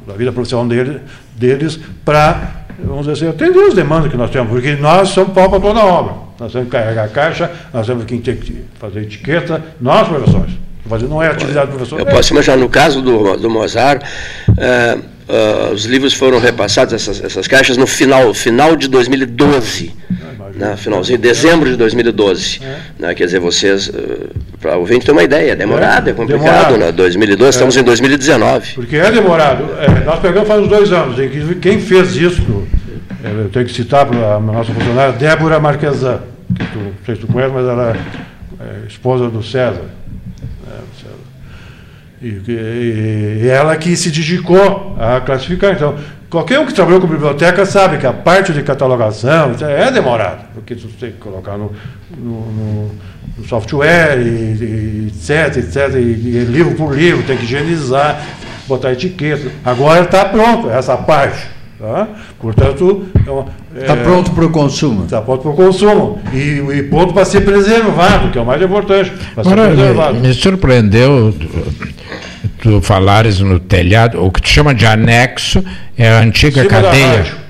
da 0.06 0.14
vida 0.14 0.30
profissional 0.32 0.66
dele, 0.66 1.00
deles 1.36 1.80
para, 2.04 2.66
vamos 2.84 3.06
dizer 3.06 3.12
assim, 3.12 3.28
atender 3.28 3.66
as 3.66 3.74
demandas 3.74 4.10
que 4.10 4.16
nós 4.16 4.30
temos, 4.30 4.50
porque 4.50 4.76
nós 4.76 5.08
somos 5.08 5.32
pau 5.32 5.50
para 5.50 5.60
toda 5.60 5.80
a 5.80 5.84
obra. 5.84 6.29
Nós 6.40 6.52
temos 6.52 6.68
que 6.68 6.72
carregar 6.72 7.04
a 7.04 7.08
caixa, 7.08 7.50
nós 7.72 7.86
temos 7.86 8.04
que 8.04 8.64
fazer 8.80 9.02
etiqueta, 9.02 9.62
nós, 9.80 10.08
professores 10.08 10.54
não 10.98 11.22
é 11.22 11.28
atividade 11.28 11.70
do 11.70 11.76
professor. 11.76 12.00
Eu 12.00 12.06
posso 12.06 12.32
imaginar, 12.32 12.56
no 12.56 12.68
caso 12.68 13.00
do, 13.00 13.36
do 13.36 13.50
Mozart, 13.50 14.02
uh, 14.48 14.98
uh, 14.98 15.72
os 15.72 15.84
livros 15.84 16.14
foram 16.14 16.40
repassados, 16.40 16.92
essas, 16.92 17.22
essas 17.22 17.46
caixas, 17.46 17.76
no 17.76 17.86
final, 17.86 18.32
final 18.34 18.74
de 18.76 18.88
2012. 18.88 19.94
né, 20.54 20.76
finalzinho, 20.76 21.18
dezembro 21.18 21.70
de 21.70 21.76
2012. 21.76 22.60
É. 22.62 22.76
Né, 22.98 23.14
quer 23.14 23.26
dizer, 23.26 23.38
vocês, 23.38 23.88
uh, 23.88 24.30
para 24.60 24.76
o 24.76 24.80
ouvinte 24.80 25.06
ter 25.06 25.12
uma 25.12 25.22
ideia, 25.22 25.52
é 25.52 25.56
demorado, 25.56 26.08
é, 26.08 26.10
é 26.10 26.14
complicado, 26.14 26.72
demorado. 26.72 26.78
né? 26.78 26.92
2012, 26.92 27.46
é. 27.46 27.50
estamos 27.50 27.76
em 27.76 27.82
2019. 27.82 28.74
Porque 28.74 28.96
é 28.96 29.10
demorado. 29.10 29.64
É, 29.78 30.04
nós 30.04 30.18
pegamos 30.18 30.48
faz 30.48 30.62
uns 30.62 30.68
dois 30.68 30.92
anos, 30.92 31.18
em 31.18 31.28
que 31.28 31.54
quem 31.56 31.80
fez 31.80 32.16
isso, 32.16 32.42
eu 33.22 33.48
tenho 33.50 33.66
que 33.66 33.72
citar 33.72 34.06
para 34.06 34.36
a 34.36 34.40
nossa 34.40 34.72
funcionária, 34.72 35.12
Débora 35.12 35.60
Marquesan, 35.60 36.29
tu, 36.64 36.78
não 36.78 36.92
sei 37.04 37.14
se 37.14 37.20
tu 37.20 37.26
conhece, 37.26 37.52
mas 37.52 37.66
ela 37.66 37.96
é 38.60 38.86
esposa 38.86 39.28
do 39.28 39.42
César. 39.42 39.84
E, 42.22 42.28
e, 42.46 43.40
e, 43.44 43.48
ela 43.48 43.74
que 43.76 43.96
se 43.96 44.10
dedicou 44.10 44.94
a 45.00 45.20
classificar. 45.20 45.72
Então, 45.72 45.94
qualquer 46.28 46.58
um 46.58 46.66
que 46.66 46.74
trabalhou 46.74 47.00
com 47.00 47.06
biblioteca 47.06 47.64
sabe 47.64 47.96
que 47.96 48.06
a 48.06 48.12
parte 48.12 48.52
de 48.52 48.62
catalogação 48.62 49.52
é 49.62 49.90
demorada, 49.90 50.40
porque 50.52 50.74
você 50.74 50.88
tem 51.00 51.12
que 51.12 51.18
colocar 51.18 51.56
no, 51.56 51.72
no, 52.18 52.90
no 53.38 53.44
software, 53.46 54.18
e, 54.18 55.08
etc, 55.08 55.56
etc, 55.56 55.94
e, 55.94 56.44
livro 56.44 56.74
por 56.74 56.94
livro, 56.94 57.22
tem 57.22 57.38
que 57.38 57.44
higienizar, 57.44 58.22
botar 58.68 58.92
etiqueta. 58.92 59.50
Agora 59.64 60.02
está 60.02 60.26
pronto 60.26 60.68
essa 60.70 60.98
parte. 60.98 61.48
Tá? 61.78 62.06
Portanto, 62.38 63.06
está 63.74 63.94
é, 63.94 64.02
pronto 64.02 64.30
para 64.32 64.46
o 64.46 64.50
consumo. 64.50 65.04
Está 65.04 65.20
pronto 65.20 65.42
para 65.42 65.50
o 65.50 65.54
consumo. 65.54 66.20
E, 66.32 66.60
e 66.78 66.82
pronto 66.84 67.12
para 67.14 67.24
ser 67.24 67.42
preservado, 67.42 68.30
que 68.30 68.38
é 68.38 68.40
o 68.40 68.46
mais 68.46 68.60
importante. 68.60 69.12
Agora, 69.36 70.12
me 70.12 70.32
surpreendeu 70.34 71.34
tu 72.60 72.80
falares 72.80 73.40
no 73.40 73.58
telhado, 73.58 74.22
o 74.22 74.30
que 74.30 74.40
te 74.40 74.50
chama 74.50 74.74
de 74.74 74.86
anexo 74.86 75.64
é 75.96 76.08
a 76.08 76.20
antiga 76.20 76.62
Cima 76.62 76.68
cadeia. 76.68 77.22
Da 77.22 77.40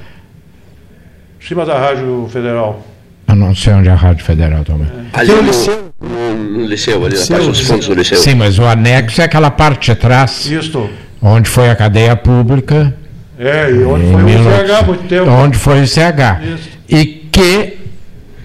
Cima 1.40 1.66
da 1.66 1.78
Rádio 1.78 2.28
Federal. 2.30 2.86
Eu 3.26 3.34
não 3.36 3.54
sei 3.54 3.72
onde 3.72 3.88
é 3.88 3.92
a 3.92 3.96
Rádio 3.96 4.24
Federal 4.24 4.64
também. 4.64 4.86
É. 5.12 5.20
Ali 5.20 5.32
no, 5.32 5.42
liceu. 5.42 5.92
No, 6.00 6.66
liceu, 6.66 7.04
ali 7.04 7.14
liceu, 7.14 7.36
na 7.36 7.36
parte 7.36 7.48
dos 7.48 7.60
fundos 7.60 7.86
do 7.86 7.94
liceu. 7.94 8.18
Sim, 8.18 8.34
mas 8.34 8.58
o 8.58 8.64
anexo 8.64 9.20
é 9.20 9.24
aquela 9.24 9.50
parte 9.50 9.92
de 9.92 9.96
trás. 9.98 10.46
Isso. 10.46 10.88
Onde 11.22 11.48
foi 11.48 11.70
a 11.70 11.76
cadeia 11.76 12.16
pública. 12.16 12.94
É, 13.42 13.70
e 13.70 13.84
onde 13.84 14.12
foi 14.12 14.22
o 14.22 14.28
ICH 14.28 14.86
muito 14.86 15.08
tempo. 15.08 15.30
Onde 15.30 15.56
foi 15.56 15.80
o 15.80 15.84
ICH. 15.84 15.96
Isso. 16.44 16.70
E 16.90 17.06
que 17.32 17.78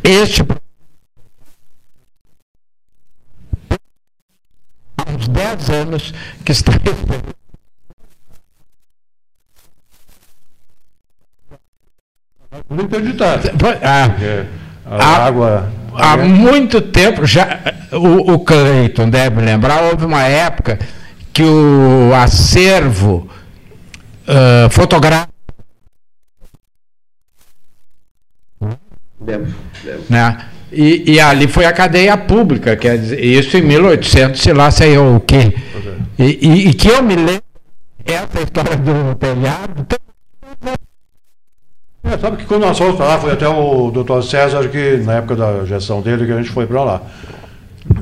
este 0.02 0.42
há 4.98 5.12
uns 5.12 5.28
10 5.28 5.70
anos 5.70 6.14
que 6.46 6.54
está 6.54 6.72
Muito 12.70 12.86
interditado. 12.86 13.50
Ah, 13.84 14.16
a 14.86 14.96
há, 14.96 15.26
água. 15.26 15.70
Há 15.94 16.16
muito 16.16 16.80
tempo, 16.80 17.26
já 17.26 17.60
o, 17.92 18.34
o 18.34 18.40
Cleiton 18.40 19.10
deve 19.10 19.42
lembrar, 19.42 19.84
houve 19.84 20.06
uma 20.06 20.24
época 20.24 20.80
que 21.34 21.44
o 21.44 22.14
acervo 22.14 23.30
uh, 24.28 24.70
fotográfico. 24.70 25.34
Lembro, 29.20 29.54
lembro. 29.84 30.04
Né? 30.10 30.46
E, 30.72 31.14
e, 31.14 31.20
ali 31.20 31.48
foi 31.48 31.66
a 31.66 31.72
cadeia 31.72 32.18
pública, 32.18 32.76
quer 32.76 32.98
dizer, 32.98 33.24
isso 33.24 33.56
em 33.56 33.62
1800, 33.62 34.42
sei 34.42 34.54
lá, 34.54 34.70
sei 34.70 34.98
o 34.98 35.22
quê. 35.22 35.54
E, 36.20 36.48
e, 36.48 36.70
e 36.70 36.74
que 36.74 36.90
eu 36.90 37.02
me 37.02 37.16
lembro, 37.16 37.44
essa 38.06 38.42
história 38.42 38.76
do 38.76 39.16
telhado, 39.16 39.88
É, 42.04 42.18
sabe 42.20 42.38
que 42.38 42.46
quando 42.46 42.62
nós 42.62 42.78
fomos 42.78 42.96
para 42.96 43.06
lá, 43.06 43.18
foi 43.18 43.32
até 43.32 43.48
o 43.48 43.90
doutor 43.90 44.22
César, 44.24 44.68
que 44.68 44.98
na 44.98 45.14
época 45.14 45.36
da 45.36 45.66
gestão 45.66 46.02
dele, 46.02 46.26
que 46.26 46.32
a 46.32 46.38
gente 46.38 46.52
foi 46.52 46.68
para 46.68 46.84
lá. 46.84 47.02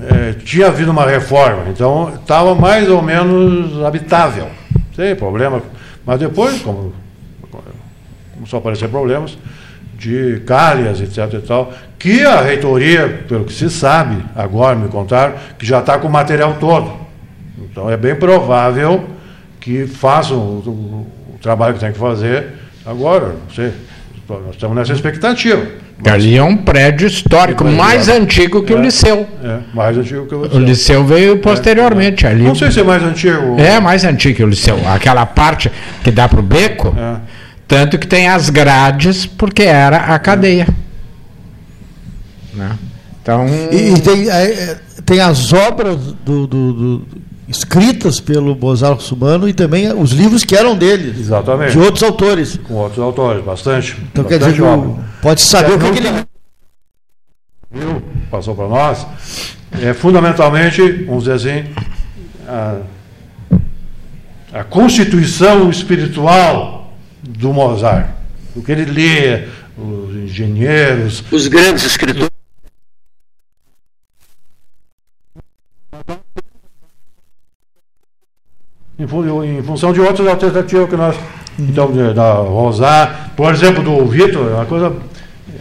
É, 0.02 0.34
tinha 0.34 0.68
havido 0.68 0.92
uma 0.92 1.06
reforma, 1.06 1.70
então 1.70 2.14
estava 2.14 2.54
mais 2.54 2.90
ou 2.90 3.02
menos 3.02 3.84
habitável, 3.84 4.48
sem 4.96 5.16
problema. 5.16 5.62
Mas 6.06 6.20
depois, 6.20 6.62
como 6.62 6.94
começou 8.34 8.58
a 8.58 8.60
aparecer 8.60 8.90
problemas 8.90 9.38
de 9.98 10.42
calhas, 10.46 11.00
etc. 11.00 11.34
e 11.34 11.40
tal, 11.40 11.74
que 11.98 12.26
a 12.26 12.42
reitoria, 12.42 13.24
pelo 13.28 13.46
que 13.46 13.54
se 13.54 13.70
sabe, 13.70 14.24
agora 14.36 14.76
me 14.76 14.90
contaram, 14.90 15.36
que 15.58 15.66
já 15.66 15.80
está 15.80 15.98
com 15.98 16.08
o 16.08 16.12
material 16.12 16.58
todo. 16.60 16.92
Então 17.58 17.90
é 17.90 17.96
bem 17.96 18.16
provável 18.16 19.06
que 19.62 19.88
façam 19.88 20.38
o, 20.38 20.60
o, 20.68 21.36
o 21.36 21.40
trabalho 21.42 21.76
que 21.76 21.80
tem 21.80 21.94
que 21.94 22.00
fazer 22.00 22.54
agora, 22.86 23.28
não 23.28 23.50
sei. 23.56 23.72
Nós 24.28 24.52
estamos 24.52 24.76
nessa 24.76 24.94
expectativa. 24.94 25.83
Mas... 25.98 26.14
Ali 26.14 26.38
é 26.38 26.44
um 26.44 26.58
prédio 26.58 27.08
histórico, 27.08 27.64
mais 27.64 28.10
antigo 28.10 28.64
que 28.64 28.74
é, 28.74 28.76
o 28.76 28.82
Liceu. 28.82 29.28
É, 29.44 29.60
mais 29.74 29.98
antigo 29.98 30.26
que 30.26 30.36
o 30.36 30.44
Liceu. 30.44 30.60
O 30.60 30.64
Liceu 30.64 31.06
veio 31.06 31.38
posteriormente. 31.40 32.26
É, 32.26 32.30
ali. 32.30 32.44
Não 32.44 32.56
sei 32.56 32.72
se 32.72 32.80
é 32.80 32.84
mais 32.84 33.04
antigo. 33.04 33.60
É 33.60 33.80
mais 33.80 34.04
antigo 34.04 34.36
que 34.36 34.44
o 34.44 34.48
Liceu. 34.48 34.80
Aquela 34.88 35.26
parte 35.26 35.72
que 36.04 36.12
dá 36.12 36.28
para 36.28 36.40
o 36.40 36.44
beco, 36.44 36.94
é. 36.98 37.18
tanto 37.68 37.98
que 37.98 38.08
tem 38.08 38.28
as 38.28 38.50
grades, 38.50 39.26
porque 39.26 39.64
era 39.64 39.98
a 39.98 40.20
cadeia. 40.20 40.68
Né? 42.54 42.72
Então... 43.22 43.46
E, 43.72 43.94
e 43.94 44.00
tem, 44.02 44.30
é, 44.30 44.78
tem 45.06 45.20
as 45.22 45.54
obras 45.54 45.98
do, 46.26 46.46
do, 46.46 46.74
do 46.74 47.08
escritas 47.58 48.20
pelo 48.20 48.56
Mozart 48.56 48.96
Russumano 48.96 49.48
e 49.48 49.54
também 49.54 49.92
os 49.94 50.12
livros 50.12 50.44
que 50.44 50.56
eram 50.56 50.78
dele. 50.78 51.14
Exatamente. 51.20 51.72
De 51.72 51.80
outros 51.80 52.04
autores. 52.04 52.58
Com 52.58 52.76
outros 52.76 53.00
autores, 53.00 53.44
bastante. 53.44 53.96
Então 54.12 54.24
bastante 54.24 54.40
quer 54.42 54.52
dizer, 54.52 54.64
pode 55.22 55.42
saber 55.42 55.74
o 55.74 55.80
que, 55.80 55.92
que 55.92 56.00
ele. 56.00 56.26
Viu? 57.72 58.02
Passou 58.30 58.56
para 58.56 58.68
nós. 58.68 59.06
É 59.82 59.94
fundamentalmente, 59.94 60.82
vamos 61.06 61.24
dizer 61.24 61.34
assim, 61.34 61.66
a, 62.48 62.78
a 64.54 64.64
constituição 64.64 65.70
espiritual 65.70 66.94
do 67.22 67.52
Mozart. 67.54 68.08
O 68.56 68.62
que 68.62 68.72
ele 68.72 68.86
lê, 68.86 69.48
os 69.78 70.16
engenheiros. 70.16 71.24
Os 71.32 71.48
grandes 71.48 71.86
escritores. 71.86 72.33
Em, 78.98 79.58
em 79.58 79.64
função 79.64 79.92
de 79.92 80.00
outras 80.00 80.28
alternativas 80.28 80.90
que 80.90 80.96
nós. 80.96 81.16
Então, 81.60 81.92
da 82.14 82.34
Rosar, 82.34 83.32
por 83.36 83.54
exemplo, 83.54 83.84
do 83.84 84.06
Vitor, 84.06 84.48
uma 84.54 84.66
coisa 84.66 84.92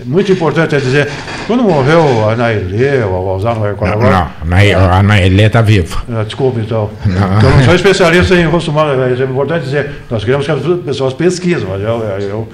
muito 0.07 0.33
importante 0.33 0.75
é 0.75 0.79
dizer, 0.79 1.11
quando 1.47 1.63
morreu 1.63 2.29
a 2.29 2.35
Nailê, 2.35 3.03
ou 3.03 3.15
a 3.15 3.33
Rosar, 3.35 3.55
não 3.55 3.63
recordo 3.63 3.93
agora. 3.93 4.31
Não, 4.45 4.93
a 4.93 5.03
Nailê 5.03 5.45
está 5.45 5.61
viva. 5.61 6.03
Ah, 6.11 6.25
desculpa, 6.25 6.61
então. 6.61 6.91
Não. 7.05 7.39
Então, 7.39 7.51
não 7.51 7.65
sou 7.65 7.75
especialista 7.75 8.35
em 8.35 8.47
rosto 8.47 8.71
humano, 8.71 9.03
é 9.03 9.25
importante 9.25 9.65
dizer, 9.65 9.91
nós 10.11 10.25
queremos 10.25 10.47
que 10.47 10.53
as 10.53 10.61
pessoas 10.85 11.13
pesquisem, 11.13 11.69
mas 11.69 11.83
eu. 11.83 11.99
eu 12.21 12.49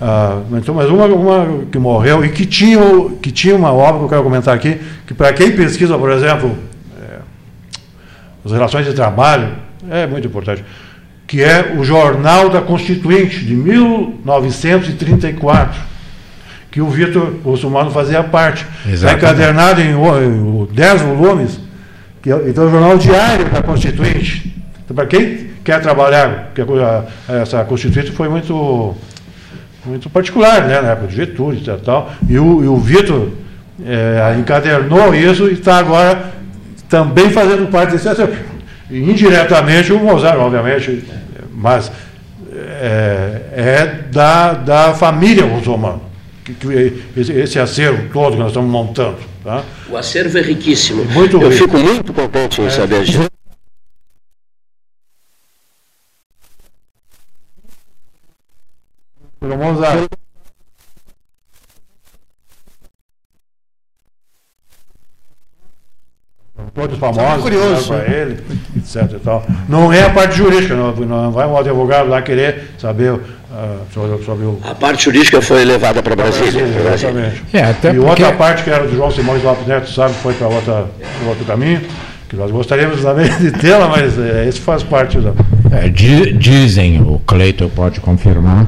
ah, 0.00 0.40
então, 0.52 0.74
mas 0.74 0.88
uma, 0.88 1.06
uma 1.06 1.64
que 1.72 1.78
morreu 1.78 2.24
e 2.24 2.28
que 2.28 2.46
tinha, 2.46 2.78
que 3.20 3.32
tinha 3.32 3.54
uma 3.56 3.72
obra 3.72 3.98
que 3.98 4.04
eu 4.04 4.08
quero 4.08 4.22
comentar 4.22 4.54
aqui, 4.54 4.80
que 5.06 5.12
para 5.12 5.32
quem 5.32 5.50
pesquisa, 5.50 5.98
por 5.98 6.10
exemplo, 6.10 6.56
é, 7.02 7.18
as 8.44 8.52
relações 8.52 8.86
de 8.86 8.92
trabalho, 8.92 9.67
é 9.90 10.06
muito 10.06 10.26
importante, 10.26 10.64
que 11.26 11.42
é 11.42 11.74
o 11.76 11.84
Jornal 11.84 12.48
da 12.48 12.62
Constituinte, 12.62 13.44
de 13.44 13.54
1934, 13.54 15.78
que 16.70 16.80
o 16.80 16.88
Vitor 16.88 17.34
Russumano 17.44 17.90
fazia 17.90 18.22
parte. 18.22 18.64
Está 18.86 19.12
encadernado 19.12 19.80
em, 19.80 19.90
em 19.90 20.68
10 20.72 21.02
volumes, 21.02 21.60
que 22.22 22.32
é, 22.32 22.48
então 22.48 22.64
é 22.64 22.66
o 22.66 22.70
jornal 22.70 22.96
diário 22.96 23.44
da 23.50 23.62
Constituinte. 23.62 24.56
Então, 24.84 24.94
para 24.94 25.06
quem 25.06 25.48
quer 25.62 25.82
trabalhar, 25.82 26.50
porque 26.54 26.62
essa 27.30 27.62
Constituinte 27.64 28.10
foi 28.10 28.30
muito, 28.30 28.96
muito 29.84 30.08
particular, 30.08 30.66
né, 30.66 30.80
na 30.80 30.92
época 30.92 31.08
de 31.08 31.16
Getúlio 31.16 31.60
e 31.60 31.64
tal, 31.80 32.10
e 32.26 32.38
o, 32.38 32.64
e 32.64 32.68
o 32.68 32.78
Vitor 32.78 33.28
é, 33.84 34.34
encadernou 34.38 35.14
isso 35.14 35.46
e 35.48 35.52
está 35.52 35.76
agora 35.76 36.32
também 36.88 37.30
fazendo 37.30 37.70
parte 37.70 37.92
desse 37.92 38.08
acervo 38.08 38.34
indiretamente 38.90 39.92
o 39.92 39.98
Mozart, 39.98 40.38
obviamente, 40.38 41.04
mas 41.52 41.90
é, 42.52 43.42
é 43.52 43.86
da, 44.10 44.54
da 44.54 44.94
família 44.94 45.46
muçulmana. 45.46 46.00
Que, 46.44 46.54
que 46.54 47.02
esse, 47.16 47.32
esse, 47.32 47.58
acervo 47.58 48.10
todo 48.10 48.32
que 48.32 48.38
nós 48.38 48.48
estamos 48.48 48.70
montando. 48.70 49.18
Tá? 49.44 49.62
O 49.90 49.96
acervo 49.96 50.38
é 50.38 50.42
riquíssimo. 50.42 51.04
Muito 51.04 51.40
Eu 51.40 51.50
rico. 51.50 51.64
fico 51.64 51.78
muito 51.78 52.12
contente 52.12 52.62
em 52.62 52.66
é. 52.66 52.70
saber 52.70 53.04
disso. 53.04 53.28
Mozart. 59.40 60.08
Todos 66.74 66.98
famosos, 66.98 67.42
curioso. 67.42 67.88
para 67.88 68.12
ele, 68.12 68.38
etc. 68.76 69.12
E 69.14 69.18
tal. 69.18 69.46
Não 69.68 69.92
é 69.92 70.02
a 70.02 70.10
parte 70.10 70.36
jurídica, 70.36 70.74
não, 70.74 70.94
não 70.94 71.30
vai 71.30 71.46
um 71.46 71.56
advogado 71.56 72.08
lá 72.08 72.22
querer 72.22 72.70
saber 72.78 73.12
uh, 73.12 73.20
sobre, 73.92 74.24
sobre, 74.24 74.44
o. 74.44 74.58
A 74.62 74.74
parte 74.74 75.04
jurídica 75.04 75.40
foi 75.40 75.64
levada 75.64 76.02
para 76.02 76.14
Brasília. 76.14 76.52
Brasília. 76.52 76.94
Exatamente. 76.94 77.42
É, 77.52 77.62
até 77.62 77.90
e 77.90 77.94
porque... 77.94 78.08
outra 78.08 78.32
parte 78.32 78.64
que 78.64 78.70
era 78.70 78.86
do 78.86 78.94
João 78.94 79.10
Simões 79.10 79.42
Lopes 79.42 79.66
Neto, 79.66 79.90
sabe, 79.90 80.14
foi 80.14 80.34
para 80.34 80.46
outro 80.46 81.44
caminho, 81.46 81.82
que 82.28 82.36
nós 82.36 82.50
gostaríamos 82.50 83.00
também 83.02 83.28
de 83.38 83.50
tê-la, 83.52 83.88
mas 83.88 84.18
é, 84.18 84.46
esse 84.48 84.60
faz 84.60 84.82
parte 84.82 85.18
da. 85.18 85.32
É, 85.70 85.88
dizem, 85.88 87.00
o 87.00 87.20
Cleiton 87.26 87.68
pode 87.68 88.00
confirmar, 88.00 88.66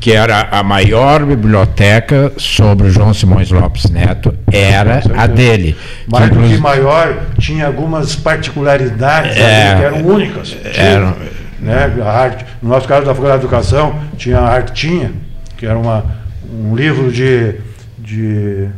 que 0.00 0.12
era 0.12 0.48
a 0.50 0.62
maior 0.62 1.24
biblioteca 1.24 2.32
sobre 2.36 2.90
João 2.90 3.12
Simões 3.12 3.50
Lopes 3.50 3.90
Neto, 3.90 4.34
era 4.50 5.02
a 5.16 5.26
dele. 5.26 5.76
Mais 6.06 6.30
do 6.30 6.40
que 6.40 6.58
maior, 6.58 7.22
tinha 7.38 7.66
algumas 7.66 8.14
particularidades 8.14 9.36
é, 9.36 9.76
que 9.76 9.84
eram 9.84 10.06
únicas. 10.06 10.48
Tinha, 10.48 11.16
né, 11.58 11.92
a 12.02 12.10
arte, 12.10 12.44
no 12.62 12.68
nosso 12.68 12.86
caso 12.86 13.06
da 13.06 13.14
Faculdade 13.14 13.40
de 13.40 13.46
Educação, 13.46 13.98
tinha 14.16 14.38
a 14.38 14.48
Artinha, 14.48 15.12
que 15.56 15.66
era 15.66 15.78
uma, 15.78 16.04
um 16.52 16.76
livro 16.76 17.10
de, 17.10 17.54
de 17.98 18.68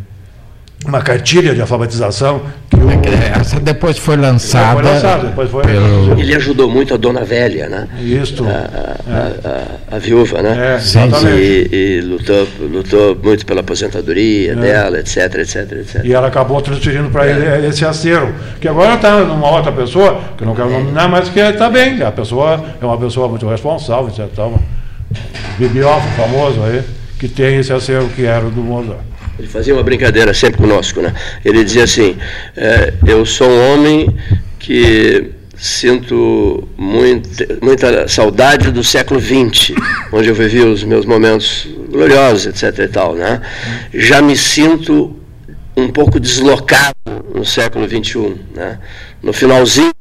uma 0.88 1.02
cartilha 1.02 1.54
de 1.54 1.60
alfabetização. 1.60 2.42
Que 2.70 2.76
o... 2.76 2.90
É 2.90 3.38
essa 3.38 3.60
depois 3.60 3.98
foi 3.98 4.16
lançada. 4.16 4.80
Foi 4.80 4.90
lançada 4.90 5.26
depois 5.28 5.50
foi 5.50 5.62
pelo... 5.62 6.18
Ele 6.18 6.34
ajudou 6.34 6.68
muito 6.70 6.94
a 6.94 6.96
dona 6.96 7.24
Velha, 7.24 7.68
né? 7.68 7.88
Isso. 8.00 8.44
A, 8.44 8.48
a, 8.48 9.88
é. 9.90 9.92
a, 9.92 9.96
a 9.96 9.98
viúva, 9.98 10.42
né? 10.42 10.72
É, 10.72 10.76
exatamente. 10.76 11.26
E, 11.26 11.68
e, 11.72 12.00
lutou, 12.00 12.48
lutou 12.60 13.18
muito 13.22 13.44
pela 13.44 13.60
aposentadoria 13.60 14.52
é. 14.52 14.54
dela, 14.56 14.98
etc, 14.98 15.34
etc, 15.36 15.72
etc. 15.72 16.04
E 16.04 16.12
ela 16.12 16.28
acabou 16.28 16.60
transferindo 16.62 17.10
para 17.10 17.26
ele 17.26 17.66
esse 17.66 17.84
acervo, 17.84 18.32
que 18.60 18.66
agora 18.66 18.94
está 18.94 19.20
numa 19.24 19.50
outra 19.50 19.70
pessoa, 19.72 20.20
que 20.36 20.42
eu 20.42 20.46
não 20.46 20.54
quero 20.54 20.70
nominar, 20.70 21.08
mas 21.08 21.28
que 21.28 21.38
está 21.38 21.68
bem. 21.68 22.02
A 22.02 22.10
pessoa 22.10 22.64
é 22.80 22.84
uma 22.84 22.98
pessoa 22.98 23.28
muito 23.28 23.46
responsável, 23.46 24.08
etc. 24.08 24.26
Um 24.38 24.58
bibliófilo 25.58 26.12
famoso 26.14 26.62
aí, 26.62 26.82
que 27.18 27.28
tem 27.28 27.56
esse 27.56 27.72
acervo 27.72 28.08
que 28.10 28.24
era 28.24 28.48
do 28.48 28.60
Mozart. 28.60 29.07
Ele 29.38 29.46
fazia 29.46 29.72
uma 29.74 29.82
brincadeira 29.82 30.34
sempre 30.34 30.58
conosco, 30.58 31.00
né? 31.00 31.14
Ele 31.44 31.62
dizia 31.62 31.84
assim: 31.84 32.16
é, 32.56 32.92
Eu 33.06 33.24
sou 33.24 33.48
um 33.48 33.72
homem 33.72 34.16
que 34.58 35.30
sinto 35.56 36.68
muita, 36.76 37.58
muita 37.60 38.08
saudade 38.08 38.70
do 38.70 38.82
século 38.82 39.20
XX, 39.20 39.74
onde 40.12 40.28
eu 40.28 40.34
vivi 40.34 40.60
os 40.60 40.84
meus 40.84 41.04
momentos 41.04 41.68
gloriosos, 41.90 42.46
etc. 42.46 42.78
e 42.84 42.88
tal, 42.88 43.14
né? 43.14 43.40
Já 43.92 44.20
me 44.20 44.36
sinto 44.36 45.16
um 45.76 45.88
pouco 45.88 46.18
deslocado 46.18 46.94
no 47.34 47.44
século 47.44 47.86
XXI, 47.88 48.34
né? 48.54 48.78
No 49.22 49.32
finalzinho 49.32 49.92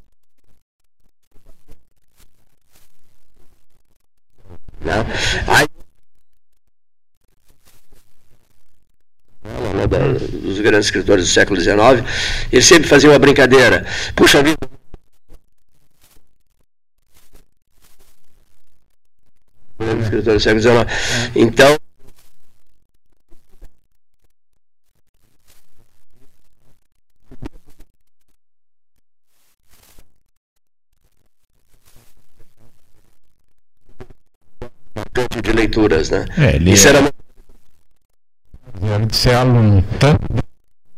Né? 4.87 5.05
Aí 5.47 5.67
né, 9.43 9.76
da, 9.87 9.99
dos 9.99 10.59
grandes 10.59 10.87
escritores 10.87 11.25
do 11.25 11.31
século 11.31 11.59
XIX, 11.59 11.77
ele 12.51 12.61
sempre 12.61 12.87
fazia 12.87 13.09
uma 13.09 13.19
brincadeira. 13.19 13.85
Puxa 14.15 14.43
vida. 14.43 14.57
Escritores 20.01 20.43
do 20.43 20.43
século 20.43 20.61
XIX. 20.61 21.31
Então. 21.35 21.77
de 35.41 35.51
leituras, 35.51 36.09
né? 36.09 36.25
É, 36.37 36.55
ele 36.55 36.71
Isso 36.71 36.87
era 36.87 37.01
de 39.07 39.15
ser 39.15 39.35
aluno 39.35 39.83
tanto 39.99 40.25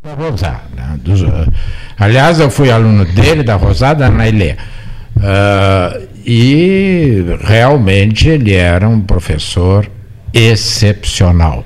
da 0.03 0.13
Rosada. 0.13 0.61
Né? 0.75 0.99
Dos, 1.03 1.21
uh, 1.21 1.51
aliás, 1.97 2.39
eu 2.39 2.49
fui 2.49 2.71
aluno 2.71 3.05
dele, 3.05 3.43
da 3.43 3.55
Rosada, 3.55 4.09
na 4.09 4.27
Ilê. 4.27 4.55
Uh, 5.17 6.07
e 6.25 7.23
realmente 7.41 8.29
ele 8.29 8.53
era 8.53 8.87
um 8.87 9.01
professor 9.01 9.89
excepcional. 10.33 11.65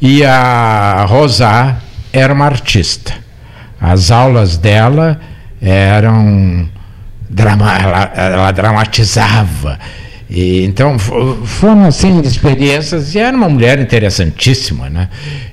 E 0.00 0.24
a 0.24 1.04
Rosá 1.08 1.78
era 2.12 2.32
uma 2.32 2.44
artista. 2.44 3.14
As 3.80 4.10
aulas 4.10 4.56
dela 4.56 5.20
eram. 5.60 6.68
Drama, 7.28 7.76
ela, 7.76 8.12
ela 8.14 8.52
dramatizava. 8.52 9.78
E, 10.34 10.64
então 10.64 10.98
foram 10.98 11.84
assim 11.84 12.20
experiências 12.22 13.14
e 13.14 13.20
era 13.20 13.36
uma 13.36 13.48
mulher 13.48 13.78
interessantíssima, 13.78 14.90
né? 14.90 15.08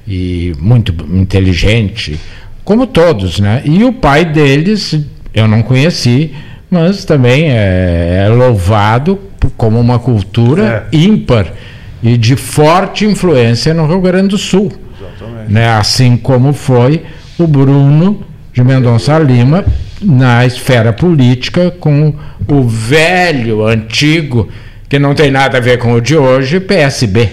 E 0.07 0.53
muito 0.59 0.91
inteligente, 1.13 2.19
como 2.63 2.87
todos, 2.87 3.39
né? 3.39 3.61
E 3.63 3.83
o 3.83 3.93
pai 3.93 4.25
deles 4.25 4.97
eu 5.33 5.47
não 5.47 5.61
conheci, 5.61 6.33
mas 6.67 7.05
também 7.05 7.51
é, 7.51 8.23
é 8.25 8.29
louvado 8.29 9.19
como 9.55 9.79
uma 9.79 9.99
cultura 9.99 10.87
é. 10.91 10.97
ímpar 10.97 11.53
e 12.01 12.17
de 12.17 12.35
forte 12.35 13.05
influência 13.05 13.75
no 13.75 13.85
Rio 13.85 14.01
Grande 14.01 14.29
do 14.29 14.37
Sul. 14.39 14.71
Exatamente. 14.99 15.53
Né? 15.53 15.67
Assim 15.69 16.17
como 16.17 16.53
foi 16.53 17.03
o 17.37 17.45
Bruno 17.45 18.23
de 18.51 18.63
Mendonça 18.63 19.19
Lima 19.19 19.63
na 20.01 20.43
esfera 20.43 20.91
política 20.91 21.69
com 21.69 22.15
o 22.47 22.63
velho, 22.63 23.67
antigo, 23.67 24.49
que 24.91 24.99
não 24.99 25.15
tem 25.15 25.31
nada 25.31 25.57
a 25.57 25.61
ver 25.61 25.77
com 25.77 25.93
o 25.93 26.01
de 26.01 26.17
hoje, 26.17 26.59
PSB. 26.59 27.29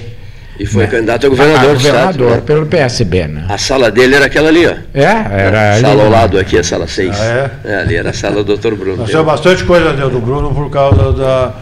E 0.61 0.65
foi 0.65 0.85
né? 0.85 0.91
candidato 0.91 1.27
a 1.27 1.29
governador, 1.29 1.59
a, 1.59 1.71
a 1.71 1.75
governador 1.75 2.11
estado, 2.13 2.31
né? 2.37 2.41
pelo 2.47 2.67
PSB, 2.67 3.27
né? 3.27 3.47
A 3.49 3.59
sala 3.59 3.91
dele 3.91 4.15
era 4.15 4.27
aquela 4.27 4.49
ali, 4.49 4.65
ó. 4.65 4.75
É, 4.95 5.03
era. 5.03 5.73
A 5.73 5.81
sala 5.81 6.05
ao 6.05 6.09
lado 6.09 6.39
aqui, 6.39 6.57
a 6.57 6.63
sala 6.63 6.87
6. 6.87 7.21
Ah, 7.21 7.25
é? 7.25 7.51
é? 7.65 7.75
ali 7.81 7.97
era 7.97 8.11
a 8.11 8.13
sala 8.13 8.45
do 8.45 8.57
Dr. 8.57 8.77
Bruno. 8.77 8.99
Nós 8.99 9.11
temos 9.11 9.27
bastante 9.27 9.65
coisa 9.65 9.93
dentro 9.93 10.11
do 10.11 10.21
Bruno 10.21 10.55
por 10.55 10.71
causa 10.71 11.13
da. 11.13 11.53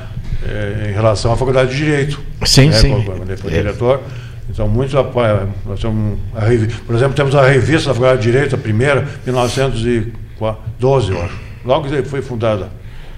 Eh, 0.47 0.90
em 0.90 0.92
relação 0.92 1.32
à 1.32 1.36
Faculdade 1.38 1.70
de 1.70 1.76
Direito. 1.78 2.20
Sim, 2.44 2.68
né? 2.68 2.76
sim. 2.76 3.03
Quando 3.07 3.30
ele 3.30 3.38
foi 3.38 3.51
diretor. 3.51 4.03
Então, 4.51 4.68
muitos 4.68 4.94
apoiam. 4.94 5.49
Nós 5.64 5.80
temos 5.80 6.18
a, 6.34 6.40
por 6.84 6.94
exemplo, 6.94 7.14
temos 7.14 7.34
a 7.34 7.49
revista 7.49 7.88
da 7.88 7.94
Faculdade 7.94 8.20
de 8.20 8.30
Direito, 8.30 8.55
a 8.55 8.59
primeira, 8.59 9.09
1912, 9.24 11.11
eu 11.11 11.22
acho. 11.22 11.40
Logo 11.64 11.88
que 11.88 12.03
foi 12.03 12.20
fundada 12.20 12.68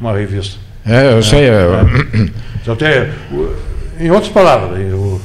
uma 0.00 0.12
revista. 0.12 0.67
É, 0.88 1.12
eu 1.12 1.22
sei. 1.22 1.48
É, 1.48 1.62
eu... 1.62 2.28
Então, 2.60 2.76
tem, 2.76 3.08
em 4.00 4.10
outras 4.10 4.30
palavras, 4.30 4.78
o, 4.92 5.20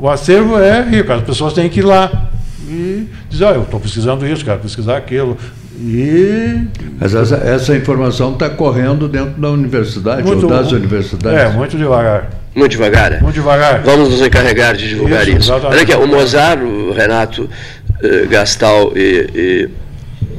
o 0.00 0.08
acervo 0.08 0.58
é 0.58 0.82
rico, 0.82 1.12
as 1.12 1.22
pessoas 1.22 1.52
têm 1.52 1.68
que 1.68 1.80
ir 1.80 1.84
lá 1.84 2.30
e 2.68 3.06
dizer, 3.28 3.44
oh, 3.44 3.50
eu 3.50 3.62
estou 3.62 3.80
pesquisando 3.80 4.26
isso, 4.26 4.44
quero 4.44 4.60
pesquisar 4.60 4.96
aquilo. 4.96 5.36
E... 5.78 6.62
Mas 7.00 7.14
essa, 7.14 7.36
essa 7.36 7.76
informação 7.76 8.32
está 8.32 8.50
correndo 8.50 9.08
dentro 9.08 9.40
da 9.40 9.50
universidade 9.50 10.22
muito, 10.22 10.44
ou 10.44 10.50
das 10.50 10.72
universidades? 10.72 11.38
É, 11.38 11.48
muito 11.48 11.76
devagar. 11.76 12.30
Muito 12.54 12.72
devagar? 12.72 13.12
É? 13.12 13.20
Muito 13.20 13.34
devagar. 13.34 13.82
Vamos 13.82 14.10
nos 14.10 14.20
encarregar 14.20 14.76
de 14.76 14.88
divulgar 14.88 15.26
isso. 15.26 15.38
isso. 15.38 15.52
Olha 15.52 15.82
aqui, 15.82 15.94
o 15.94 16.06
Mozart, 16.06 16.60
o 16.60 16.92
Renato 16.92 17.44
uh, 17.44 18.28
Gastal 18.28 18.92
e, 18.94 19.70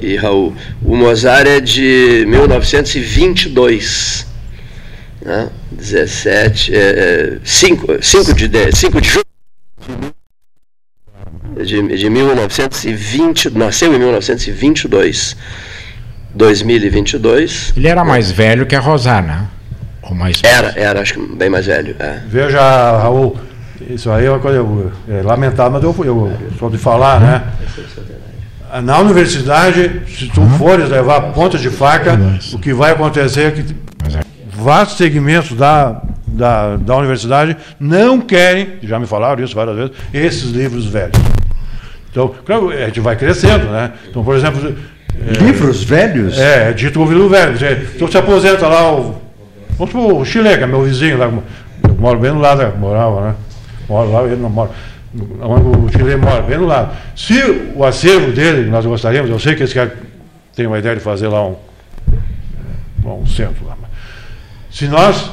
e, 0.02 0.08
e, 0.08 0.16
Raul. 0.18 0.54
O 0.84 0.96
Mozart 0.96 1.48
é 1.48 1.60
de 1.60 2.26
1922. 2.28 4.28
Né? 5.22 5.50
17, 5.72 6.76
é, 6.76 7.38
5, 7.44 8.04
5 8.04 8.34
de, 8.34 8.76
5 8.76 9.02
de 9.02 9.10
julho 9.10 9.26
de, 11.64 11.98
de 11.98 12.10
1920, 12.10 13.50
nasceu 13.52 13.94
em 13.94 14.00
1922, 14.00 15.36
2022. 16.34 17.74
Ele 17.76 17.88
era 17.88 18.04
mais 18.04 18.32
velho 18.32 18.66
que 18.66 18.76
a 18.76 18.80
Rosana. 18.80 19.50
Ou 20.02 20.16
mais 20.16 20.42
era, 20.44 20.74
era, 20.76 21.02
acho 21.02 21.14
que 21.14 21.36
bem 21.36 21.50
mais 21.50 21.66
velho. 21.66 21.96
É. 22.00 22.20
Veja, 22.28 22.60
Raul, 22.60 23.38
isso 23.90 24.10
aí 24.12 24.26
é 24.26 24.30
uma 24.30 24.40
coisa 24.40 24.66
é, 25.08 25.22
lamentável, 25.22 25.72
mas 25.72 25.84
eu, 25.84 26.06
eu 26.06 26.38
sou 26.58 26.70
de 26.70 26.78
falar, 26.78 27.20
né? 27.20 27.44
Na 28.84 29.00
universidade, 29.00 30.02
se 30.08 30.28
tu 30.30 30.40
uhum. 30.40 30.58
fores 30.58 30.90
levar 30.90 31.34
ponta 31.34 31.58
de 31.58 31.70
faca, 31.70 32.18
o 32.54 32.60
que 32.60 32.74
vai 32.74 32.92
acontecer 32.92 33.42
é 33.42 33.52
que 33.52 33.62
é- 33.62 33.91
vastos 34.62 34.98
segmentos 34.98 35.58
da, 35.58 36.02
da, 36.28 36.78
da 36.78 36.96
universidade 36.98 37.58
não 37.80 38.22
querem, 38.22 38.74
já 38.84 39.00
me 39.00 39.06
falaram 39.06 39.44
isso 39.44 39.56
várias 39.56 39.76
vezes, 39.76 39.92
esses 40.14 40.52
livros 40.52 40.86
velhos. 40.86 41.20
Então, 42.10 42.34
claro, 42.46 42.70
a 42.70 42.86
gente 42.86 43.00
vai 43.00 43.16
crescendo, 43.16 43.66
né? 43.68 43.92
Então, 44.10 44.24
por 44.24 44.36
exemplo. 44.36 44.76
É, 45.20 45.44
livros 45.44 45.84
velhos? 45.84 46.38
É, 46.38 46.70
é 46.70 46.74
dito 46.74 47.04
livro 47.04 47.30
velho. 47.30 47.56
Então 47.96 48.10
se 48.10 48.18
aposenta 48.18 48.68
lá 48.68 48.92
o. 48.92 49.22
Vamos 49.78 49.92
supor, 49.92 50.22
o 50.22 50.26
Chile, 50.26 50.58
que 50.58 50.64
é 50.64 50.68
meu 50.68 50.84
vizinho 50.84 51.18
lá. 51.18 51.26
Eu 51.26 51.96
moro 51.96 52.20
bem 52.20 52.32
no 52.32 52.40
lado, 52.40 52.78
morava, 52.78 53.22
né? 53.22 53.36
Moro 53.88 54.12
lá, 54.12 54.24
ele 54.24 54.36
não 54.36 54.50
mora. 54.50 54.72
O 55.14 55.90
Chile 55.90 56.16
mora, 56.18 56.42
bem 56.42 56.58
no 56.58 56.66
lado. 56.66 56.96
Se 57.16 57.42
o 57.76 57.84
acervo 57.84 58.32
dele, 58.32 58.70
nós 58.70 58.86
gostaríamos, 58.86 59.30
eu 59.30 59.40
sei 59.40 59.56
que 59.56 59.64
esse 59.64 59.74
cara 59.74 59.94
tem 60.56 60.68
uma 60.68 60.80
ideia 60.80 60.96
de 60.96 61.02
fazer 61.02 61.28
lá 61.28 61.46
um, 61.46 61.56
um 63.06 63.26
centro 63.26 63.66
lá. 63.66 63.81
Se 64.72 64.88
nós 64.88 65.30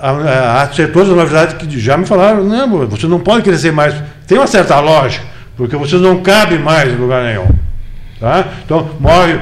há 0.00 0.68
setores 0.72 1.08
da 1.08 1.14
universidade 1.14 1.54
que 1.56 1.78
já 1.78 1.96
me 1.96 2.06
falaram, 2.06 2.42
não, 2.42 2.86
você 2.86 3.06
não 3.06 3.20
pode 3.20 3.42
crescer 3.42 3.72
mais. 3.72 3.94
Tem 4.26 4.38
uma 4.38 4.46
certa 4.46 4.80
lógica 4.80 5.32
porque 5.56 5.76
vocês 5.76 6.00
não 6.00 6.22
cabem 6.22 6.58
mais 6.58 6.92
em 6.92 6.96
lugar 6.96 7.22
nenhum. 7.24 7.46
Tá? 8.18 8.48
Então, 8.64 8.88
morre, 8.98 9.38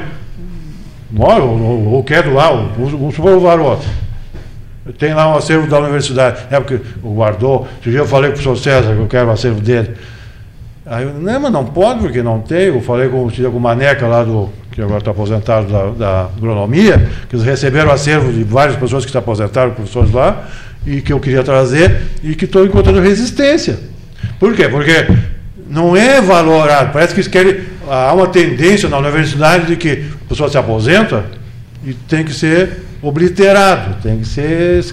morre 1.11 1.41
ou, 1.41 1.93
ou 1.93 2.05
quer 2.05 2.23
doar, 2.23 2.53
vamos 2.77 3.15
supor 3.15 3.33
o 3.33 3.41
Varoto. 3.41 3.87
Tem 4.99 5.15
lá 5.15 5.33
um 5.33 5.37
acervo 5.37 5.69
da 5.69 5.79
universidade, 5.79 6.43
é 6.51 6.59
porque 6.59 6.81
o 7.03 7.15
guardou. 7.15 7.69
Esse 7.81 7.91
dia 7.91 8.01
eu 8.01 8.07
falei 8.07 8.31
com 8.31 8.39
o 8.39 8.43
professor 8.43 8.63
César 8.63 8.95
que 8.95 9.01
eu 9.01 9.07
quero 9.07 9.29
o 9.29 9.31
acervo 9.31 9.61
dele. 9.61 9.95
Aí 10.85 11.05
eu, 11.05 11.15
não, 11.15 11.41
mas 11.41 11.53
não 11.53 11.65
pode, 11.65 12.01
porque 12.01 12.23
não 12.23 12.41
tem. 12.41 12.67
Eu 12.67 12.81
falei 12.81 13.09
com, 13.09 13.31
com 13.31 13.57
o 13.57 13.61
Maneca 13.61 14.07
lá 14.07 14.25
do, 14.25 14.51
que 14.71 14.81
agora 14.81 14.99
está 14.99 15.11
aposentado 15.11 15.71
da, 15.71 15.91
da 15.91 16.21
agronomia, 16.37 17.09
que 17.29 17.37
eles 17.37 17.45
receberam 17.45 17.91
acervo 17.91 18.33
de 18.33 18.45
várias 18.45 18.77
pessoas 18.77 19.05
que 19.05 19.11
se 19.11 19.19
aposentaram, 19.19 19.73
professores 19.73 20.13
lá, 20.13 20.49
e 20.87 21.01
que 21.01 21.13
eu 21.13 21.21
queria 21.21 21.43
trazer, 21.43 22.03
e 22.23 22.35
que 22.35 22.45
estou 22.45 22.65
encontrando 22.65 23.01
resistência. 23.01 23.79
Por 24.39 24.55
quê? 24.55 24.69
Porque 24.69 25.09
não 25.69 25.97
é 25.97 26.21
valorado. 26.21 26.93
Parece 26.93 27.15
que 27.15 27.29
querem, 27.29 27.61
há 27.89 28.13
uma 28.13 28.29
tendência 28.29 28.89
na 28.89 28.99
universidade 28.99 29.67
de 29.67 29.77
que 29.77 30.05
a 30.25 30.29
pessoa 30.29 30.49
se 30.49 30.59
aposenta 30.59 31.25
e 31.85 31.93
tem 31.93 32.25
que 32.25 32.33
ser 32.33 32.83
obliterado, 33.03 33.97
tem 34.03 34.19
que 34.19 34.27
ser 34.27 34.85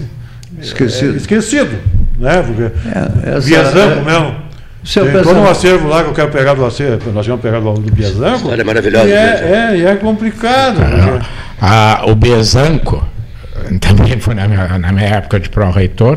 esquecido. 0.60 1.14
É, 1.14 1.16
esquecido 1.16 1.78
né? 2.18 2.42
Porque 2.42 2.62
é, 2.62 3.36
essa, 3.36 3.78
é, 3.78 4.04
mesmo. 4.04 4.47
Seu 4.88 5.04
tem 5.04 5.22
todo 5.22 5.38
um 5.38 5.46
acervo 5.46 5.86
lá 5.86 6.02
que 6.02 6.08
eu 6.08 6.14
quero 6.14 6.30
pegar 6.30 6.54
do 6.54 6.64
acervo, 6.64 7.12
nós 7.12 7.26
vamos 7.26 7.42
pegar 7.42 7.60
do, 7.60 7.74
do 7.74 7.92
Biazanco. 7.92 8.36
História 8.36 8.64
maravilhosa. 8.64 9.06
E 9.06 9.12
é, 9.12 9.16
é, 9.16 9.76
e 9.76 9.84
é 9.84 9.96
complicado. 9.96 10.78
Ah, 11.60 12.04
o 12.06 12.14
Biazanco, 12.14 13.06
também 13.82 14.18
foi 14.18 14.34
na 14.34 14.48
minha, 14.48 14.78
na 14.78 14.90
minha 14.90 15.08
época 15.08 15.38
de 15.38 15.50
pró-reitor, 15.50 16.16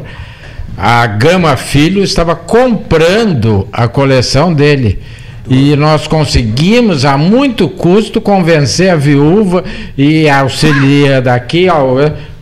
a 0.78 1.06
Gama 1.06 1.58
Filho 1.58 2.02
estava 2.02 2.34
comprando 2.34 3.68
a 3.74 3.90
coleção 3.90 4.54
dele. 4.54 5.02
E 5.50 5.76
nós 5.76 6.08
conseguimos, 6.08 7.04
a 7.04 7.18
muito 7.18 7.68
custo, 7.68 8.22
convencer 8.22 8.90
a 8.90 8.96
viúva 8.96 9.66
e 9.98 10.30
auxilia 10.30 11.22
daqui 11.22 11.68
ao 11.68 11.98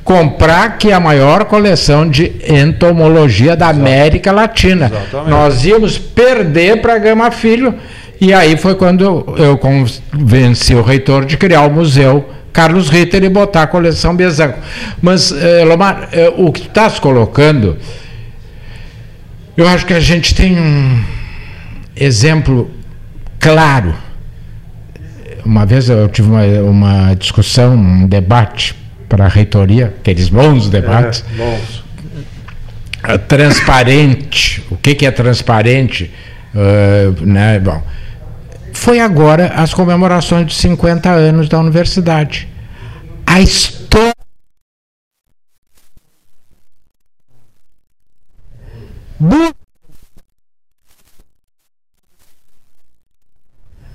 comprar 0.10 0.80
que 0.80 0.90
é 0.90 0.94
a 0.96 1.00
maior 1.00 1.46
coleção 1.46 2.10
de 2.10 2.32
entomologia 2.44 3.56
da 3.56 3.68
Exato. 3.68 3.80
América 3.80 4.32
Latina. 4.32 4.88
Exatamente. 4.88 5.30
Nós 5.30 5.64
íamos 5.64 6.00
perder 6.00 6.82
para 6.82 6.96
a 6.96 6.98
Gama 6.98 7.30
Filho. 7.30 7.76
E 8.20 8.34
aí 8.34 8.58
foi 8.58 8.74
quando 8.74 9.36
eu 9.38 9.56
convenci 9.60 10.74
o 10.74 10.82
reitor 10.82 11.26
de 11.26 11.38
criar 11.38 11.62
o 11.62 11.70
museu 11.70 12.28
Carlos 12.52 12.90
Ritter 12.90 13.24
e 13.24 13.30
botar 13.30 13.62
a 13.62 13.68
coleção 13.68 14.16
Bezanco. 14.16 14.58
Mas, 15.00 15.32
eh, 15.32 15.64
Lomar, 15.64 16.10
eh, 16.12 16.34
o 16.36 16.52
que 16.52 16.62
tu 16.62 16.68
estás 16.70 16.98
colocando 16.98 17.78
eu 19.56 19.68
acho 19.68 19.86
que 19.86 19.94
a 19.94 20.00
gente 20.00 20.34
tem 20.34 20.60
um 20.60 21.04
exemplo 21.96 22.72
claro. 23.40 23.94
Uma 25.46 25.68
vez 25.68 25.88
eu 25.88 26.08
tive 26.08 26.30
uma, 26.30 26.44
uma 26.62 27.14
discussão, 27.14 27.76
um 27.76 28.08
debate 28.08 28.79
para 29.10 29.26
a 29.26 29.28
reitoria, 29.28 29.88
aqueles 30.00 30.30
bons 30.30 30.70
debates. 30.70 31.26
É, 31.34 31.38
bons. 31.38 31.84
Transparente. 33.28 34.64
O 34.70 34.78
que, 34.78 34.94
que 34.94 35.06
é 35.06 35.12
transparente? 35.12 36.14
Uh, 36.54 37.26
né? 37.26 37.60
Bom, 37.60 37.82
foi 38.72 39.00
agora 39.00 39.48
as 39.56 39.74
comemorações 39.74 40.46
de 40.46 40.54
50 40.54 41.10
anos 41.10 41.50
da 41.50 41.60
universidade. 41.60 42.48
A 43.26 43.42
história 43.42 44.14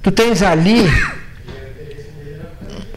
Tu 0.05 0.13
tens 0.13 0.43
ali 0.43 0.85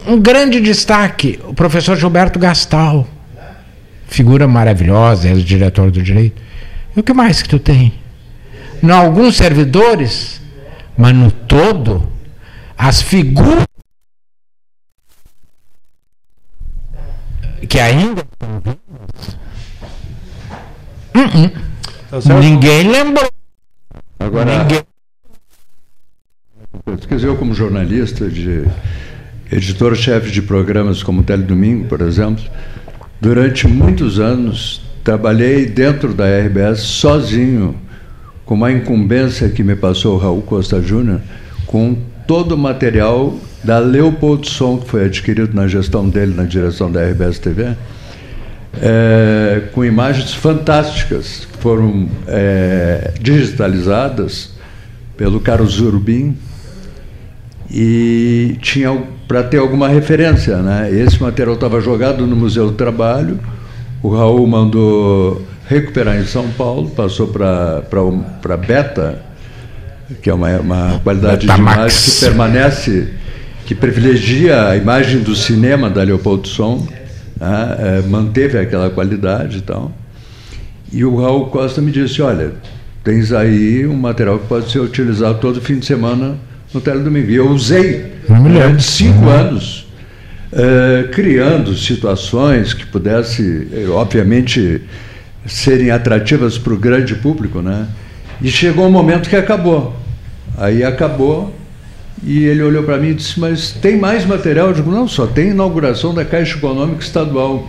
um 0.08 0.18
grande 0.18 0.58
destaque, 0.58 1.38
o 1.44 1.52
professor 1.52 1.94
Gilberto 1.94 2.38
Gastal, 2.38 3.06
figura 4.08 4.48
maravilhosa, 4.48 5.28
ex-diretor 5.28 5.90
do 5.90 6.02
direito. 6.02 6.40
E 6.96 7.00
o 7.00 7.02
que 7.02 7.12
mais 7.12 7.42
que 7.42 7.48
tu 7.48 7.58
tem? 7.58 7.92
Em 8.82 8.90
alguns 8.90 9.36
servidores, 9.36 10.40
mas 10.96 11.14
no 11.14 11.30
todo, 11.30 12.10
as 12.76 13.02
figuras 13.02 13.66
que 17.68 17.78
ainda 17.78 18.22
estão 18.22 18.62
vivas, 18.64 19.36
uh 21.14 22.28
-uh. 22.30 22.40
ninguém 22.40 22.90
lembrou. 22.90 23.30
Agora, 24.18 24.58
ninguém... 24.58 24.82
quer 27.06 27.14
dizer, 27.16 27.26
eu 27.26 27.36
como 27.36 27.52
jornalista, 27.52 28.26
de 28.30 28.64
editor-chefe 29.50 30.30
de 30.30 30.42
programas 30.42 31.02
como 31.02 31.22
Teledomingo, 31.22 31.86
por 31.86 32.00
exemplo, 32.00 32.44
durante 33.20 33.66
muitos 33.66 34.20
anos 34.20 34.82
trabalhei 35.02 35.64
dentro 35.66 36.12
da 36.12 36.26
RBS 36.26 36.80
sozinho, 36.80 37.74
com 38.44 38.54
uma 38.54 38.70
incumbência 38.70 39.48
que 39.48 39.62
me 39.62 39.74
passou 39.74 40.16
o 40.16 40.18
Raul 40.18 40.42
Costa 40.42 40.82
Júnior, 40.82 41.20
com 41.66 41.96
todo 42.26 42.52
o 42.52 42.58
material 42.58 43.34
da 43.64 43.78
Leopold 43.78 44.48
Som, 44.48 44.78
que 44.78 44.88
foi 44.88 45.06
adquirido 45.06 45.54
na 45.54 45.66
gestão 45.66 46.08
dele, 46.08 46.34
na 46.34 46.44
direção 46.44 46.92
da 46.92 47.02
RBS 47.02 47.38
TV, 47.38 47.74
é, 48.80 49.62
com 49.72 49.84
imagens 49.84 50.34
fantásticas, 50.34 51.48
que 51.50 51.58
foram 51.58 52.08
é, 52.26 53.12
digitalizadas 53.20 54.52
pelo 55.16 55.40
Carlos 55.40 55.80
Urbim, 55.80 56.36
e 57.70 58.56
tinha 58.60 59.02
para 59.28 59.42
ter 59.42 59.58
alguma 59.58 59.88
referência. 59.88 60.56
Né? 60.56 60.90
Esse 60.90 61.22
material 61.22 61.54
estava 61.54 61.80
jogado 61.80 62.26
no 62.26 62.34
Museu 62.34 62.68
do 62.68 62.72
Trabalho, 62.72 63.38
o 64.02 64.08
Raul 64.08 64.46
mandou 64.46 65.46
recuperar 65.66 66.18
em 66.18 66.24
São 66.24 66.48
Paulo, 66.52 66.88
passou 66.90 67.28
para 67.28 68.56
Beta, 68.56 69.22
que 70.22 70.30
é 70.30 70.34
uma, 70.34 70.48
uma 70.58 71.00
qualidade 71.04 71.46
Beta 71.46 71.54
de 71.54 71.60
imagem 71.60 72.00
que 72.00 72.20
permanece, 72.20 73.08
que 73.66 73.74
privilegia 73.74 74.68
a 74.68 74.76
imagem 74.76 75.20
do 75.20 75.36
cinema 75.36 75.90
da 75.90 76.02
Leopoldo 76.02 76.48
Som, 76.48 76.86
né? 77.38 77.76
é, 77.78 78.02
manteve 78.08 78.56
aquela 78.56 78.88
qualidade 78.88 79.58
e 79.58 79.60
tal. 79.60 79.92
E 80.90 81.04
o 81.04 81.20
Raul 81.20 81.46
Costa 81.48 81.82
me 81.82 81.92
disse, 81.92 82.22
olha, 82.22 82.52
tens 83.04 83.30
aí 83.30 83.86
um 83.86 83.96
material 83.96 84.38
que 84.38 84.46
pode 84.46 84.70
ser 84.70 84.78
utilizado 84.78 85.38
todo 85.38 85.60
fim 85.60 85.78
de 85.78 85.84
semana 85.84 86.38
no 86.72 86.80
Teledomingo. 86.80 87.30
E 87.30 87.36
eu 87.36 87.48
usei 87.48 88.12
durante 88.28 88.82
cinco 88.82 89.20
uhum. 89.20 89.28
anos, 89.28 89.86
uh, 90.52 91.08
criando 91.10 91.74
situações 91.76 92.74
que 92.74 92.86
pudessem, 92.86 93.68
eh, 93.72 93.88
obviamente, 93.88 94.82
serem 95.46 95.90
atrativas 95.90 96.58
para 96.58 96.72
o 96.72 96.76
grande 96.76 97.14
público, 97.14 97.62
né? 97.62 97.86
E 98.40 98.50
chegou 98.50 98.86
um 98.86 98.90
momento 98.90 99.28
que 99.28 99.36
acabou. 99.36 99.96
Aí 100.56 100.84
acabou 100.84 101.54
e 102.22 102.44
ele 102.44 102.62
olhou 102.62 102.82
para 102.82 102.98
mim 102.98 103.08
e 103.08 103.14
disse: 103.14 103.38
Mas 103.38 103.70
tem 103.70 103.96
mais 103.96 104.24
material? 104.24 104.68
Eu 104.68 104.74
digo: 104.74 104.90
Não, 104.90 105.08
só 105.08 105.26
tem 105.26 105.50
inauguração 105.50 106.14
da 106.14 106.24
Caixa 106.24 106.56
Econômica 106.56 107.02
Estadual. 107.02 107.68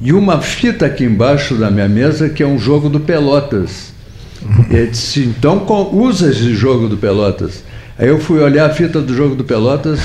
E 0.00 0.12
uma 0.12 0.40
fita 0.40 0.86
aqui 0.86 1.04
embaixo 1.04 1.54
da 1.54 1.70
minha 1.70 1.88
mesa 1.88 2.28
que 2.28 2.42
é 2.42 2.46
um 2.46 2.58
jogo 2.58 2.88
do 2.88 3.00
Pelotas. 3.00 3.92
Ele 4.70 4.88
disse: 4.88 5.20
Então 5.20 5.64
usa 5.92 6.30
esse 6.30 6.54
jogo 6.54 6.88
do 6.88 6.96
Pelotas. 6.96 7.64
Aí 7.96 8.08
eu 8.08 8.18
fui 8.18 8.40
olhar 8.40 8.66
a 8.66 8.74
fita 8.74 9.00
do 9.00 9.14
jogo 9.14 9.36
do 9.36 9.44
Pelotas, 9.44 10.00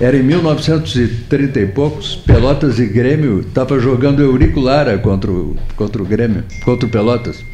era 0.00 0.16
em 0.16 0.22
1930 0.22 1.60
e 1.60 1.66
poucos, 1.66 2.14
Pelotas 2.14 2.78
e 2.78 2.86
Grêmio 2.86 3.40
estava 3.40 3.78
jogando 3.80 4.22
Euriculara 4.22 4.96
contra 4.98 5.32
o, 5.32 5.56
contra 5.74 6.00
o 6.00 6.04
Grêmio, 6.04 6.44
contra 6.64 6.86
o 6.86 6.88
Pelotas. 6.88 7.44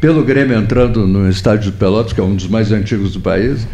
Pelo 0.00 0.24
Grêmio 0.24 0.56
entrando 0.56 1.06
no 1.06 1.28
estádio 1.28 1.72
do 1.72 1.76
Pelotas, 1.76 2.14
que 2.14 2.20
é 2.20 2.24
um 2.24 2.34
dos 2.34 2.48
mais 2.48 2.72
antigos 2.72 3.12
do 3.12 3.20
país, 3.20 3.68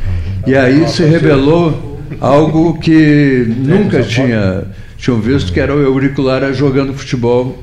e 0.45 0.57
aí 0.57 0.89
se 0.89 1.05
revelou 1.05 2.01
algo 2.21 2.77
que 2.81 3.47
nunca 3.57 4.03
tinha, 4.03 4.65
tinham 4.97 5.21
visto, 5.21 5.53
que 5.53 5.61
era 5.61 5.73
o 5.73 5.81
Euriculara 5.81 6.53
jogando 6.53 6.93
futebol, 6.95 7.63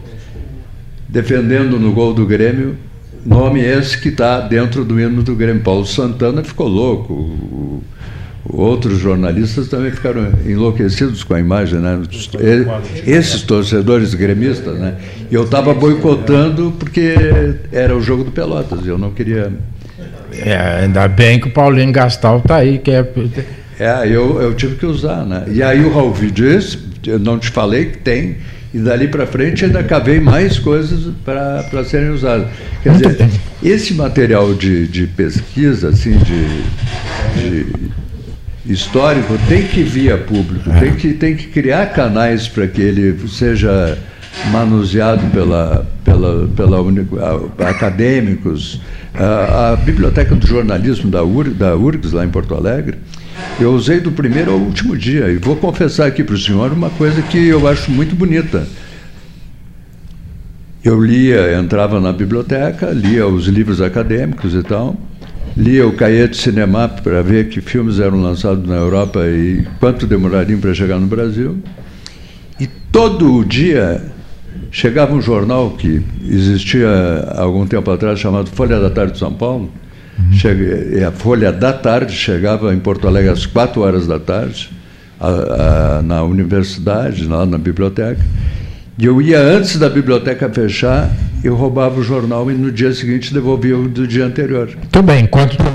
defendendo 1.10 1.78
no 1.78 1.92
gol 1.92 2.14
do 2.14 2.26
Grêmio, 2.26 2.78
Nome 3.26 3.62
esse 3.62 3.98
que 3.98 4.10
está 4.10 4.40
dentro 4.42 4.84
do 4.84 5.00
hino 5.00 5.22
do 5.22 5.36
Grêmio. 5.36 5.62
Paulo 5.62 5.86
Santana 5.86 6.44
ficou 6.44 6.68
louco. 6.68 7.84
Outros 8.44 8.98
jornalistas 8.98 9.68
também 9.70 9.92
ficaram 9.92 10.34
enlouquecidos 10.46 11.24
com 11.24 11.36
a 11.36 11.40
imagem, 11.40 11.80
né? 11.80 12.02
Esses 13.06 13.44
torcedores 13.44 14.14
gremistas, 14.16 14.80
né? 14.80 14.96
E 15.30 15.36
eu 15.36 15.44
estava 15.44 15.74
boicotando 15.74 16.74
porque 16.78 17.16
era 17.72 17.96
o 17.96 18.02
jogo 18.02 18.24
do 18.24 18.32
Pelotas. 18.32 18.86
Eu 18.86 18.98
não 18.98 19.12
queria. 19.12 19.52
É, 20.34 20.84
ainda 20.84 21.08
bem 21.08 21.40
que 21.40 21.48
o 21.48 21.52
Paulinho 21.52 21.92
Gastal 21.92 22.40
está 22.40 22.58
aí, 22.58 22.80
que 22.80 22.92
é. 22.92 23.08
É, 23.80 24.08
eu, 24.08 24.42
eu 24.42 24.54
tive 24.56 24.76
que 24.76 24.86
usar, 24.86 25.24
né? 25.26 25.46
E 25.48 25.62
aí 25.62 25.84
o 25.84 25.94
Raul 25.94 26.14
disse, 26.34 26.80
eu 27.06 27.20
não 27.20 27.38
te 27.38 27.50
falei 27.50 27.86
que 27.86 28.00
tem 28.00 28.38
e 28.74 28.80
dali 28.80 29.08
para 29.08 29.28
frente 29.28 29.66
ainda 29.66 29.84
cavei 29.84 30.20
mais 30.20 30.58
coisas 30.58 31.14
para 31.26 31.84
serem 31.84 32.10
usadas. 32.10 32.48
Quer 32.82 32.94
dizer, 32.94 33.30
esse 33.62 33.94
material 33.94 34.54
de, 34.54 34.88
de 34.88 35.08
pesquisa, 35.08 35.90
assim, 35.90 36.18
de, 36.18 36.64
de 37.36 37.66
histórico, 38.66 39.38
tem 39.50 39.64
que 39.64 39.84
vir 39.84 40.14
a 40.14 40.18
público, 40.18 40.70
é. 40.70 40.80
tem, 40.80 40.96
que, 40.96 41.14
tem 41.14 41.36
que 41.36 41.48
criar 41.48 41.88
canais 41.88 42.48
para 42.48 42.68
que 42.68 42.82
ele 42.82 43.28
seja 43.28 43.98
manuseado 44.52 45.26
pela, 45.32 45.86
pela, 46.06 46.48
pela 46.48 46.78
a, 46.80 47.70
acadêmicos. 47.70 48.80
A, 49.14 49.74
a, 49.74 49.76
Biblioteca 49.76 50.34
do 50.34 50.48
Jornalismo 50.48 51.12
da, 51.12 51.22
Ur, 51.22 51.50
da 51.50 51.76
URGS, 51.76 52.14
lá 52.14 52.24
em 52.24 52.30
Porto 52.30 52.56
Alegre, 52.56 52.98
eu 53.60 53.74
usei 53.74 54.00
do 54.00 54.12
primeiro 54.12 54.52
ao 54.52 54.58
último 54.58 54.98
dia. 54.98 55.30
E 55.30 55.38
vou 55.38 55.56
confessar 55.56 56.08
aqui 56.08 56.24
para 56.24 56.36
o 56.36 56.38
senhor 56.38 56.72
uma 56.72 56.90
coisa 56.90 57.22
que 57.22 57.48
eu 57.48 57.68
acho 57.68 57.92
muito 57.92 58.16
bonita. 58.16 58.68
Eu 60.84 61.00
lia, 61.00 61.60
entrava 61.60 62.00
na 62.00 62.12
biblioteca, 62.12 62.88
lia 62.88 63.28
os 63.28 63.46
livros 63.46 63.82
acadêmicos 63.82 64.56
e 64.56 64.64
tal, 64.64 64.98
lia 65.56 65.86
o 65.88 65.94
cahier 65.94 66.28
de 66.28 66.38
cinema 66.38 66.90
para 66.90 67.22
ver 67.22 67.50
que 67.50 67.62
filmes 67.62 68.00
eram 68.00 68.20
lançados 68.20 68.68
na 68.68 68.78
Europa 68.78 69.20
e 69.28 69.64
quanto 69.80 70.08
demorariam 70.08 70.60
para 70.60 70.74
chegar 70.74 71.00
no 71.00 71.06
Brasil. 71.06 71.58
E 72.60 72.66
todo 72.92 73.44
dia 73.44 74.02
chegava 74.72 75.14
um 75.14 75.22
jornal 75.22 75.72
que 75.72 76.02
existia 76.28 76.90
há 77.28 77.42
algum 77.42 77.68
tempo 77.68 77.92
atrás 77.92 78.20
chamado 78.20 78.50
Folha 78.50 78.80
da 78.80 78.90
Tarde 78.90 79.14
de 79.14 79.20
São 79.20 79.34
Paulo, 79.34 79.70
Cheguei, 80.32 81.04
a 81.04 81.12
Folha 81.12 81.52
da 81.52 81.74
Tarde 81.74 82.14
chegava 82.14 82.74
em 82.74 82.80
Porto 82.80 83.08
Alegre 83.08 83.30
às 83.30 83.46
quatro 83.46 83.82
horas 83.82 84.08
da 84.08 84.20
tarde, 84.20 84.70
a, 85.20 85.28
a, 85.98 86.02
na 86.02 86.24
universidade, 86.24 87.26
lá 87.26 87.46
na 87.46 87.58
biblioteca. 87.58 88.22
E 88.98 89.06
eu 89.06 89.22
ia 89.22 89.40
antes 89.40 89.78
da 89.78 89.90
biblioteca 89.90 90.50
fechar, 90.50 91.10
eu 91.44 91.56
roubava 91.56 92.00
o 92.00 92.04
jornal 92.04 92.50
e 92.52 92.54
no 92.54 92.72
dia 92.72 92.94
seguinte 92.94 93.34
devolvia 93.34 93.78
o 93.78 93.88
do 93.88 94.08
dia 94.08 94.26
anterior. 94.26 94.70
Tudo 94.92 95.06
bem, 95.06 95.24
enquanto 95.24 95.71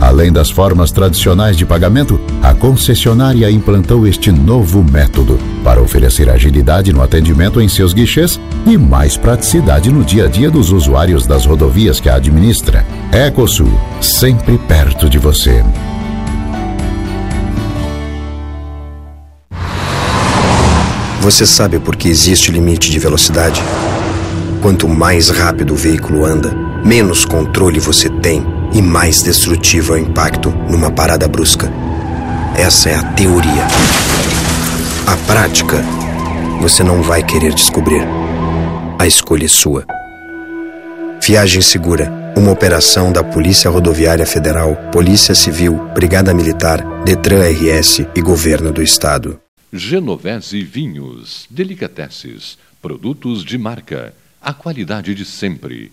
Além 0.00 0.32
das 0.32 0.50
formas 0.50 0.90
tradicionais 0.90 1.56
de 1.58 1.66
pagamento, 1.66 2.18
a 2.42 2.54
concessionária 2.54 3.50
implantou 3.50 4.06
este 4.06 4.32
novo 4.32 4.82
método 4.82 5.38
para 5.62 5.80
oferecer 5.80 6.30
agilidade 6.30 6.90
no 6.90 7.02
atendimento 7.02 7.60
em 7.60 7.68
seus 7.68 7.92
guichês 7.92 8.40
e 8.66 8.78
mais 8.78 9.18
praticidade 9.18 9.92
no 9.92 10.02
dia 10.02 10.24
a 10.24 10.28
dia 10.28 10.50
dos 10.50 10.72
usuários 10.72 11.26
das 11.26 11.44
rodovias 11.44 12.00
que 12.00 12.08
a 12.08 12.14
administra. 12.14 12.84
Ecosul, 13.12 13.70
sempre 14.00 14.56
perto 14.56 15.08
de 15.08 15.18
você. 15.18 15.62
Você 21.20 21.44
sabe 21.44 21.78
por 21.78 21.94
que 21.94 22.08
existe 22.08 22.50
limite 22.50 22.90
de 22.90 22.98
velocidade? 22.98 23.60
Quanto 24.62 24.88
mais 24.88 25.28
rápido 25.28 25.74
o 25.74 25.76
veículo 25.76 26.24
anda, 26.24 26.50
menos 26.82 27.26
controle 27.26 27.78
você 27.78 28.08
tem 28.08 28.59
e 28.72 28.80
mais 28.80 29.22
destrutivo 29.22 29.94
é 29.94 30.00
o 30.00 30.02
impacto 30.02 30.50
numa 30.50 30.90
parada 30.90 31.26
brusca. 31.26 31.70
Essa 32.56 32.90
é 32.90 32.94
a 32.94 33.02
teoria. 33.12 33.66
A 35.06 35.16
prática, 35.26 35.82
você 36.60 36.82
não 36.82 37.02
vai 37.02 37.22
querer 37.22 37.52
descobrir. 37.54 38.02
A 38.98 39.06
escolha 39.06 39.46
é 39.46 39.48
sua. 39.48 39.86
Viagem 41.22 41.62
Segura, 41.62 42.10
uma 42.36 42.50
operação 42.50 43.12
da 43.12 43.22
Polícia 43.22 43.70
Rodoviária 43.70 44.26
Federal, 44.26 44.74
Polícia 44.92 45.34
Civil, 45.34 45.74
Brigada 45.94 46.32
Militar, 46.32 46.82
Detran 47.04 47.42
RS 47.42 48.06
e 48.14 48.20
Governo 48.20 48.72
do 48.72 48.82
Estado. 48.82 49.40
Genovese 49.72 50.62
Vinhos, 50.62 51.46
Delicateces, 51.48 52.58
produtos 52.82 53.44
de 53.44 53.56
marca, 53.56 54.12
a 54.40 54.52
qualidade 54.52 55.14
de 55.14 55.24
sempre. 55.24 55.92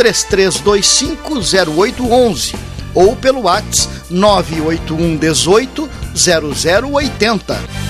33250811 0.00 2.54
ou 2.94 3.16
pelo 3.16 3.42
WhatsApp 3.42 3.90
981 4.10 5.16
18 5.16 5.88
0080. 6.14 7.89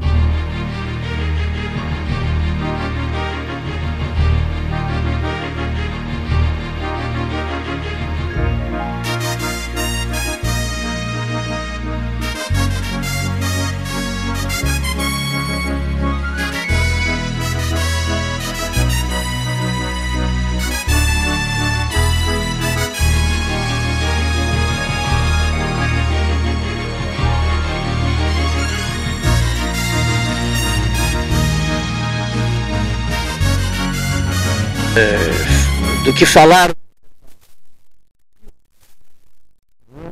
É, 34.95 36.03
do 36.03 36.13
que 36.13 36.25
falar. 36.25 36.71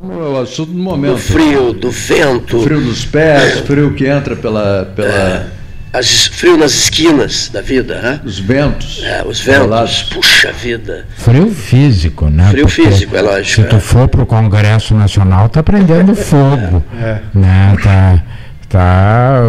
É 0.02 0.06
o 0.06 0.40
assunto 0.40 0.72
do 0.72 0.78
momento. 0.78 1.12
Do 1.12 1.18
frio, 1.18 1.72
do 1.72 1.90
vento. 1.90 2.62
Frio 2.62 2.80
nos 2.80 3.04
pés, 3.04 3.60
frio 3.60 3.94
que 3.94 4.06
entra 4.06 4.34
pela. 4.34 4.90
pela... 4.96 5.08
É, 5.08 5.46
as, 5.92 6.26
frio 6.26 6.56
nas 6.56 6.72
esquinas 6.72 7.48
da 7.48 7.60
vida, 7.60 8.00
né? 8.00 8.20
Os 8.24 8.38
ventos. 8.38 9.02
É, 9.02 9.22
os 9.26 9.40
ventos. 9.40 9.62
Relatos. 9.62 10.02
Puxa 10.04 10.52
vida. 10.52 11.06
Frio 11.16 11.50
físico, 11.50 12.30
né? 12.30 12.48
Frio 12.50 12.66
Porque 12.66 12.82
físico, 12.82 13.16
é 13.16 13.20
lógico. 13.20 13.62
Se 13.62 13.68
tu 13.68 13.76
é. 13.76 13.80
for 13.80 14.08
para 14.08 14.22
o 14.22 14.26
Congresso 14.26 14.94
Nacional, 14.94 15.48
tá 15.48 15.62
prendendo 15.62 16.14
fogo. 16.16 16.82
É. 16.98 17.18
Né? 17.34 17.76
Tá, 17.82 18.22
tá, 18.68 19.42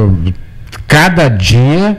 cada 0.87 1.29
dia 1.29 1.91
é, 1.91 1.97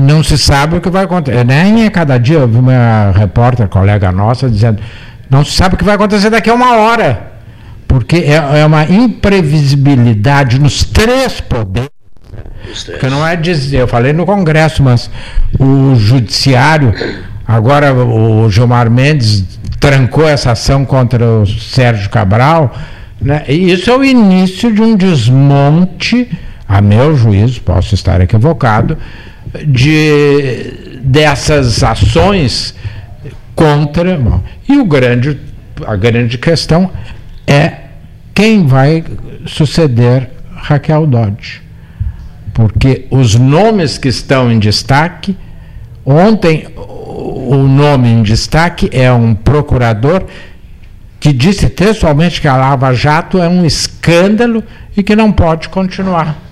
não 0.00 0.22
se 0.22 0.36
sabe 0.38 0.76
o 0.76 0.80
que 0.80 0.90
vai 0.90 1.04
acontecer. 1.04 1.44
Nem 1.44 1.84
é 1.84 1.90
cada 1.90 2.18
dia, 2.18 2.38
eu 2.38 2.48
vi 2.48 2.58
uma 2.58 3.12
repórter, 3.12 3.68
colega 3.68 4.10
nossa, 4.10 4.48
dizendo, 4.48 4.80
não 5.28 5.44
se 5.44 5.52
sabe 5.52 5.74
o 5.74 5.78
que 5.78 5.84
vai 5.84 5.94
acontecer 5.94 6.30
daqui 6.30 6.50
a 6.50 6.54
uma 6.54 6.76
hora. 6.76 7.30
Porque 7.86 8.16
é, 8.16 8.60
é 8.60 8.66
uma 8.66 8.84
imprevisibilidade 8.84 10.60
nos 10.60 10.84
três 10.84 11.40
poderes. 11.40 11.90
Porque 12.84 13.08
não 13.08 13.26
é 13.26 13.36
dizer, 13.36 13.78
eu 13.78 13.88
falei 13.88 14.12
no 14.12 14.24
Congresso, 14.24 14.82
mas 14.82 15.10
o 15.58 15.94
Judiciário, 15.96 16.94
agora 17.46 17.92
o 17.92 18.48
Gilmar 18.50 18.90
Mendes 18.90 19.44
trancou 19.80 20.28
essa 20.28 20.52
ação 20.52 20.84
contra 20.84 21.24
o 21.24 21.46
Sérgio 21.46 22.10
Cabral, 22.10 22.72
né? 23.20 23.44
e 23.48 23.72
isso 23.72 23.90
é 23.90 23.96
o 23.96 24.04
início 24.04 24.72
de 24.72 24.80
um 24.82 24.94
desmonte, 24.94 26.30
a 26.68 26.80
meu 26.80 27.16
juízo, 27.16 27.60
posso 27.62 27.94
estar 27.94 28.20
equivocado, 28.20 28.96
de, 29.66 31.00
dessas 31.02 31.82
ações 31.82 32.74
contra. 33.54 34.16
Bom, 34.16 34.42
e 34.68 34.78
o 34.78 34.84
grande, 34.84 35.38
a 35.86 35.96
grande 35.96 36.38
questão 36.38 36.90
é 37.46 37.72
quem 38.34 38.66
vai 38.66 39.04
suceder 39.46 40.30
Raquel 40.54 41.06
Dodge. 41.06 41.62
Porque 42.52 43.06
os 43.10 43.34
nomes 43.34 43.96
que 43.98 44.08
estão 44.08 44.50
em 44.50 44.58
destaque, 44.58 45.36
ontem 46.04 46.66
o 46.76 47.56
nome 47.56 48.08
em 48.08 48.22
destaque 48.22 48.88
é 48.92 49.12
um 49.12 49.34
procurador 49.34 50.24
que 51.18 51.32
disse 51.32 51.68
textualmente 51.68 52.40
que 52.40 52.48
a 52.48 52.56
Lava 52.56 52.92
Jato 52.94 53.38
é 53.38 53.48
um 53.48 53.64
escândalo 53.64 54.64
e 54.96 55.02
que 55.02 55.14
não 55.14 55.30
pode 55.30 55.68
continuar. 55.68 56.49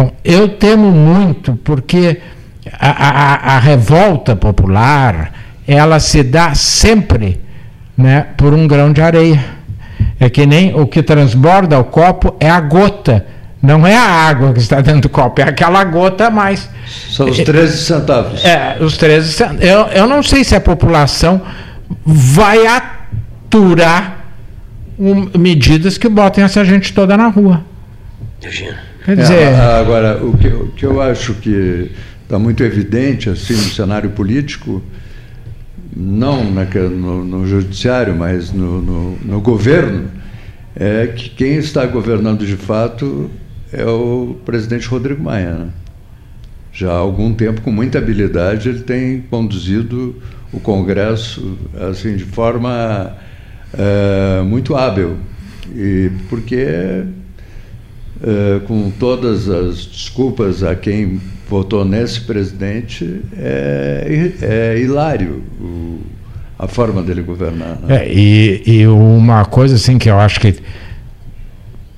Bom, 0.00 0.12
eu 0.24 0.48
temo 0.48 0.90
muito 0.90 1.56
porque 1.62 2.22
a, 2.72 2.88
a, 2.88 3.56
a 3.56 3.58
revolta 3.58 4.34
popular 4.34 5.30
ela 5.68 6.00
se 6.00 6.22
dá 6.22 6.54
sempre 6.54 7.38
né, 7.94 8.28
por 8.38 8.54
um 8.54 8.66
grão 8.66 8.94
de 8.94 9.02
areia. 9.02 9.44
É 10.18 10.30
que 10.30 10.46
nem 10.46 10.74
o 10.74 10.86
que 10.86 11.02
transborda 11.02 11.78
o 11.78 11.84
copo 11.84 12.34
é 12.40 12.48
a 12.48 12.58
gota, 12.60 13.26
não 13.62 13.86
é 13.86 13.94
a 13.94 14.00
água 14.02 14.54
que 14.54 14.60
está 14.60 14.80
dentro 14.80 15.02
do 15.02 15.08
copo, 15.10 15.42
é 15.42 15.44
aquela 15.44 15.84
gota 15.84 16.28
a 16.28 16.30
mais. 16.30 16.70
São 17.10 17.28
os 17.28 17.36
13 17.36 17.76
centavos. 17.76 18.42
É, 18.42 18.78
os 18.80 18.96
13 18.96 19.32
centavos. 19.34 19.62
Eu, 19.62 19.80
eu 19.88 20.06
não 20.06 20.22
sei 20.22 20.44
se 20.44 20.56
a 20.56 20.60
população 20.62 21.42
vai 22.06 22.66
aturar 22.66 24.24
um, 24.98 25.38
medidas 25.38 25.98
que 25.98 26.08
botem 26.08 26.42
essa 26.42 26.64
gente 26.64 26.94
toda 26.94 27.18
na 27.18 27.28
rua. 27.28 27.62
Imagina. 28.40 28.89
Quer 29.04 29.16
dizer... 29.16 29.34
É, 29.34 29.56
agora, 29.80 30.22
o 30.24 30.36
que, 30.36 30.48
o 30.48 30.68
que 30.68 30.84
eu 30.84 31.00
acho 31.00 31.34
que 31.34 31.90
está 32.22 32.38
muito 32.38 32.62
evidente 32.62 33.28
assim 33.28 33.54
no 33.54 33.70
cenário 33.70 34.10
político, 34.10 34.82
não 35.96 36.48
na, 36.48 36.64
no, 36.64 37.24
no, 37.24 37.46
judiciário, 37.46 38.14
mas 38.14 38.52
no, 38.52 38.80
no, 38.80 39.16
no, 39.16 39.40
governo, 39.40 40.08
é 40.76 41.08
que 41.08 41.30
quem 41.30 41.56
está 41.56 41.84
governando 41.86 42.46
de 42.46 42.56
fato 42.56 43.28
é 43.72 43.84
o 43.84 44.36
presidente 44.44 44.86
Rodrigo 44.86 45.22
Maia. 45.22 45.54
Né? 45.54 45.68
Já 46.72 46.92
há 46.92 46.96
algum 46.96 47.34
tempo, 47.34 47.62
com 47.62 47.72
muita 47.72 47.98
habilidade, 47.98 48.68
ele 48.68 48.80
tem 48.80 49.22
conduzido 49.22 50.14
o 50.52 50.60
Congresso 50.60 51.58
assim 51.90 52.16
de 52.16 52.24
forma 52.24 53.16
é, 53.76 54.42
muito 54.42 54.76
hábil. 54.76 55.16
E 55.74 56.10
porque 56.28 57.04
Uh, 58.22 58.60
com 58.66 58.90
todas 58.90 59.48
as 59.48 59.86
desculpas 59.86 60.62
a 60.62 60.74
quem 60.74 61.18
votou 61.48 61.84
nesse 61.84 62.20
presidente, 62.20 63.22
é, 63.36 64.32
é 64.42 64.78
hilário 64.78 65.42
o, 65.60 65.98
a 66.58 66.68
forma 66.68 67.02
dele 67.02 67.22
governar. 67.22 67.78
Né? 67.82 68.04
É, 68.04 68.12
e, 68.12 68.62
e 68.66 68.86
uma 68.86 69.44
coisa 69.44 69.74
assim 69.74 69.98
que 69.98 70.08
eu 70.08 70.18
acho 70.20 70.38
que 70.38 70.54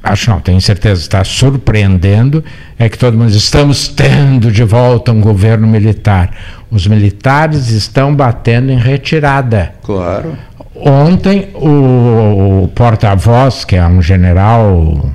acho 0.03 0.31
não, 0.31 0.41
tenho 0.41 0.61
certeza, 0.61 1.01
está 1.01 1.23
surpreendendo, 1.23 2.43
é 2.79 2.89
que 2.89 2.99
todo 2.99 3.17
mundo 3.17 3.31
estamos 3.31 3.89
tendo 3.89 4.51
de 4.51 4.65
volta 4.65 5.13
um 5.13 5.21
governo 5.21 5.67
militar. 5.67 6.35
Os 6.71 6.87
militares 6.87 7.69
estão 7.69 8.15
batendo 8.15 8.73
em 8.73 8.79
retirada. 8.79 9.75
Claro. 9.83 10.37
Ontem 10.75 11.51
o, 11.55 12.65
o 12.65 12.69
porta-voz, 12.75 13.65
que 13.65 13.77
é 13.77 13.87
um 13.87 14.03
general 14.03 15.13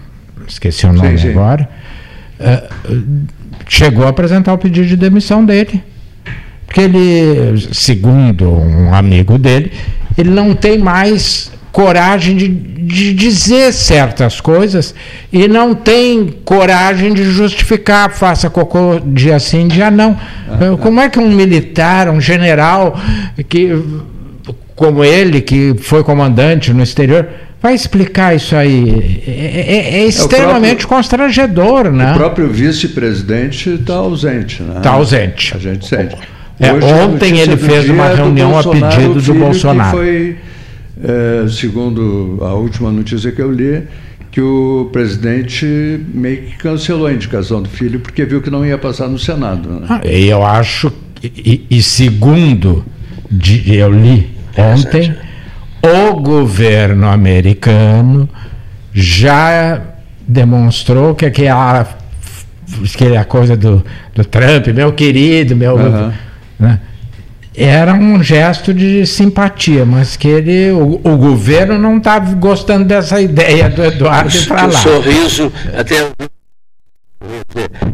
esqueci 0.48 0.86
o 0.86 0.94
nome 0.94 1.18
sim, 1.18 1.24
sim. 1.24 1.30
agora, 1.30 1.70
uh, 2.40 3.28
chegou 3.68 4.06
a 4.06 4.10
apresentar 4.10 4.54
o 4.54 4.58
pedido 4.58 4.88
de 4.88 4.96
demissão 4.96 5.46
dele. 5.46 5.84
Porque 6.66 6.82
ele, 6.82 7.58
segundo 7.72 8.52
um 8.52 8.94
amigo 8.94 9.38
dele, 9.38 9.72
ele 10.18 10.30
não 10.30 10.54
tem 10.54 10.78
mais 10.78 11.52
coragem 11.72 12.36
de, 12.36 12.48
de 12.48 13.14
dizer 13.14 13.72
certas 13.72 14.42
coisas 14.42 14.94
e 15.32 15.48
não 15.48 15.76
tem 15.76 16.34
coragem 16.44 17.14
de 17.14 17.24
justificar, 17.24 18.12
faça 18.12 18.50
cocô 18.50 19.00
dia 19.00 19.40
sim, 19.40 19.68
dia 19.68 19.92
não. 19.92 20.18
Ah, 20.50 20.76
Como 20.82 21.00
é 21.00 21.08
que 21.08 21.20
um 21.20 21.32
militar, 21.32 22.10
um 22.10 22.20
general 22.20 23.00
que 23.48 23.72
como 24.76 25.04
ele, 25.04 25.42
que 25.42 25.76
foi 25.80 26.04
comandante 26.04 26.72
no 26.72 26.84
exterior, 26.84 27.28
vai 27.62 27.74
explicar 27.74 28.36
isso 28.36 28.56
aí. 28.56 29.22
É, 29.26 29.32
é, 29.32 29.76
é, 29.76 30.00
é 30.00 30.06
extremamente 30.06 30.86
próprio, 30.86 30.88
constrangedor, 30.88 31.92
né? 31.92 32.14
O 32.14 32.18
próprio 32.18 32.50
vice-presidente 32.50 33.70
está 33.72 33.96
ausente, 33.96 34.62
né? 34.64 34.78
Está 34.78 34.92
ausente. 34.92 35.54
A 35.56 35.60
gente 35.60 35.86
sente. 35.86 36.16
É, 36.60 36.72
ontem 36.72 37.40
ele 37.40 37.56
fez 37.56 37.90
uma 37.90 38.08
reunião 38.08 38.58
a 38.58 38.64
pedido 38.64 39.22
do 39.22 39.34
Bolsonaro. 39.36 39.98
foi, 39.98 40.38
é, 41.04 41.48
segundo 41.48 42.40
a 42.42 42.54
última 42.54 42.92
notícia 42.92 43.32
que 43.32 43.42
eu 43.42 43.52
li, 43.52 43.84
que 44.32 44.42
o 44.42 44.90
presidente 44.92 45.66
meio 46.14 46.44
que 46.44 46.58
cancelou 46.58 47.08
a 47.08 47.14
indicação 47.14 47.62
do 47.62 47.70
filho 47.70 48.00
porque 48.00 48.26
viu 48.26 48.42
que 48.42 48.50
não 48.50 48.66
ia 48.66 48.78
passar 48.78 49.08
no 49.08 49.20
Senado. 49.20 49.70
Né? 49.70 49.88
Ah, 49.90 50.02
eu 50.04 50.44
acho, 50.44 50.92
e, 51.24 51.66
e 51.70 51.84
segundo 51.84 52.84
eu 53.68 53.92
li 53.92 54.30
ontem, 54.58 55.16
o 55.82 56.20
governo 56.20 57.08
americano 57.08 58.30
já 58.94 59.82
demonstrou 60.28 61.16
que 61.16 61.26
aquela, 61.26 61.88
aquela 62.94 63.26
coisa 63.26 63.56
do, 63.56 63.86
do 64.14 64.26
Trump, 64.26 64.68
meu 64.68 64.92
querido, 64.94 65.56
meu. 65.56 65.76
Uhum. 65.76 66.14
Né, 66.60 66.80
era 67.58 67.96
um 67.96 68.22
gesto 68.22 68.72
de 68.72 69.04
simpatia, 69.08 69.84
mas 69.84 70.16
que 70.16 70.28
ele, 70.28 70.70
o, 70.72 71.02
o 71.04 71.18
governo 71.18 71.80
não 71.80 71.98
estava 71.98 72.32
gostando 72.36 72.86
dessa 72.86 73.20
ideia 73.20 73.68
do 73.68 73.84
Eduardo 73.84 74.36
ir 74.36 74.46
para 74.46 74.68
lá. 74.68 74.68
O 74.68 74.72
sorriso, 74.72 75.52
até 75.76 76.08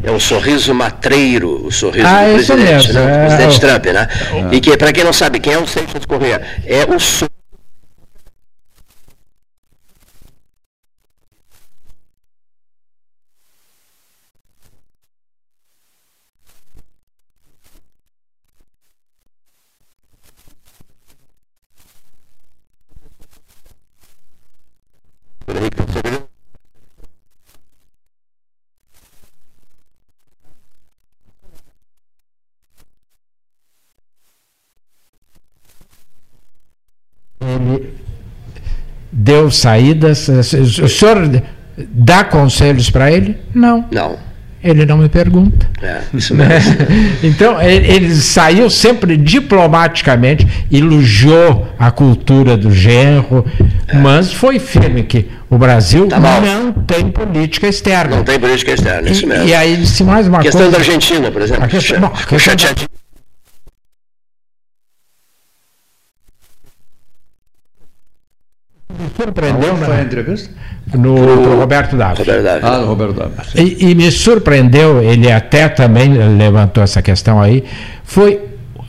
é 0.04 0.12
um 0.12 0.20
sorriso 0.20 0.74
matreiro, 0.74 1.66
o 1.66 1.72
sorriso 1.72 2.06
ah, 2.06 2.26
do 2.26 2.34
presidente, 2.34 2.62
mesmo, 2.62 2.94
né? 2.94 3.16
é, 3.16 3.26
presidente 3.26 3.60
Trump, 3.62 3.86
né? 3.86 4.08
É. 4.52 4.56
E 4.56 4.60
que, 4.60 4.76
para 4.76 4.92
quem 4.92 5.04
não 5.06 5.14
sabe 5.14 5.40
quem 5.40 5.54
é 5.54 5.58
o 5.58 5.66
Seixas 5.66 6.06
Correia, 6.06 6.42
é 6.66 6.84
o 6.84 7.00
sorriso 7.00 7.34
Ele 25.48 25.70
deu 39.34 39.52
saídas. 39.52 40.28
O 40.28 40.88
senhor 40.88 41.42
dá 41.78 42.24
conselhos 42.24 42.90
para 42.90 43.12
ele? 43.12 43.38
Não. 43.54 43.86
Não. 43.92 44.34
Ele 44.64 44.86
não 44.86 44.98
me 44.98 45.10
pergunta. 45.10 45.68
É, 45.82 46.00
isso 46.14 46.34
mesmo. 46.34 46.74
então, 47.22 47.62
ele, 47.62 47.86
ele, 47.86 48.16
saiu 48.16 48.70
sempre 48.70 49.18
diplomaticamente, 49.18 50.48
elogiou 50.72 51.68
a 51.78 51.92
cultura 51.92 52.56
do 52.56 52.72
genro, 52.72 53.46
é. 53.86 53.98
mas 53.98 54.32
foi 54.32 54.60
firme 54.60 55.04
que 55.04 55.30
o 55.50 55.58
Brasil 55.58 56.08
tá 56.08 56.18
não 56.18 56.72
tem 56.72 57.10
política 57.10 57.68
externa. 57.68 58.16
Não 58.16 58.24
tem 58.24 58.40
política 58.40 58.72
externa, 58.72 59.10
isso 59.10 59.28
mesmo. 59.28 59.46
E 59.46 59.54
aí 59.54 59.76
disse 59.76 60.02
mais 60.02 60.30
uma 60.30 60.40
a 60.40 60.42
questão 60.42 60.62
coisa. 60.62 60.78
Questão 60.78 60.94
da 60.94 60.96
Argentina, 60.96 61.32
por 61.32 61.42
exemplo. 61.42 61.66
A 61.66 61.68
questão, 61.68 62.00
bom, 62.00 62.08
a 62.08 62.26
questão 62.26 62.56
da... 62.56 62.93
surpreendeu, 69.16 69.76
né? 69.76 69.86
foi 69.86 69.96
a 69.96 70.02
entrevista? 70.02 70.50
No, 70.94 71.16
no 71.16 71.58
Roberto 71.58 71.96
Davi. 71.96 72.24
Ah, 72.62 72.80
no 72.80 72.88
Roberto 72.88 73.14
Davi. 73.14 73.34
E, 73.56 73.92
e, 73.92 73.96
me 73.96 74.12
surpreendeu, 74.12 75.02
ele 75.02 75.32
até 75.32 75.70
também 75.70 76.14
levantou 76.38 76.84
essa 76.84 77.02
questão 77.02 77.42
aí, 77.42 77.64
foi 78.04 78.42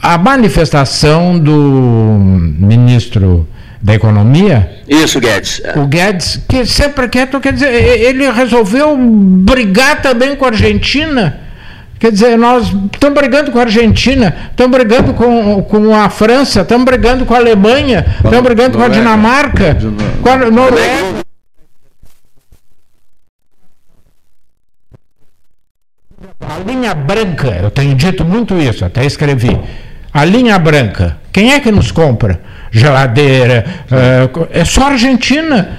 a 0.03 0.19
manifestação 0.19 1.39
do 1.39 2.19
ministro 2.59 3.49
da 3.81 3.95
Economia. 3.95 4.71
Isso, 4.89 5.21
Guedes. 5.21 5.61
O 5.77 5.87
Guedes, 5.87 6.41
que 6.49 6.65
sempre 6.65 7.09
quieto, 7.09 7.39
quer 7.39 7.53
dizer, 7.53 7.73
ele 7.73 8.31
resolveu 8.31 8.97
brigar 8.97 10.01
também 10.03 10.35
com 10.37 10.47
a 10.47 10.49
Argentina 10.49 11.44
Quer 12.05 12.13
dizer, 12.13 12.37
nós 12.37 12.71
estamos 12.93 13.19
brigando 13.19 13.51
com 13.51 13.59
a 13.59 13.63
Argentina, 13.63 14.51
estamos 14.51 14.77
brigando 14.77 15.15
com, 15.15 15.63
com 15.63 15.97
a 15.97 16.11
França, 16.11 16.61
estamos 16.61 16.85
brigando 16.85 17.25
com 17.25 17.33
a 17.33 17.39
Alemanha, 17.39 18.05
estamos 18.17 18.43
brigando 18.43 18.77
com 18.77 18.85
a 18.85 18.89
Dinamarca, 18.89 19.75
com 20.21 20.29
a 20.29 20.37
Noruega. 20.51 21.25
A 26.41 26.59
linha 26.67 26.93
branca, 26.93 27.59
eu 27.63 27.71
tenho 27.71 27.95
dito 27.95 28.23
muito 28.23 28.55
isso, 28.59 28.85
até 28.85 29.07
escrevi. 29.07 29.59
A 30.13 30.27
linha 30.27 30.59
branca, 30.59 31.17
quem 31.33 31.55
é 31.55 31.61
que 31.61 31.73
nos 31.73 31.91
compra? 31.91 32.39
Geladeira, 32.71 33.65
é 34.51 34.63
só 34.67 34.89
a 34.89 34.91
Argentina. 34.91 35.79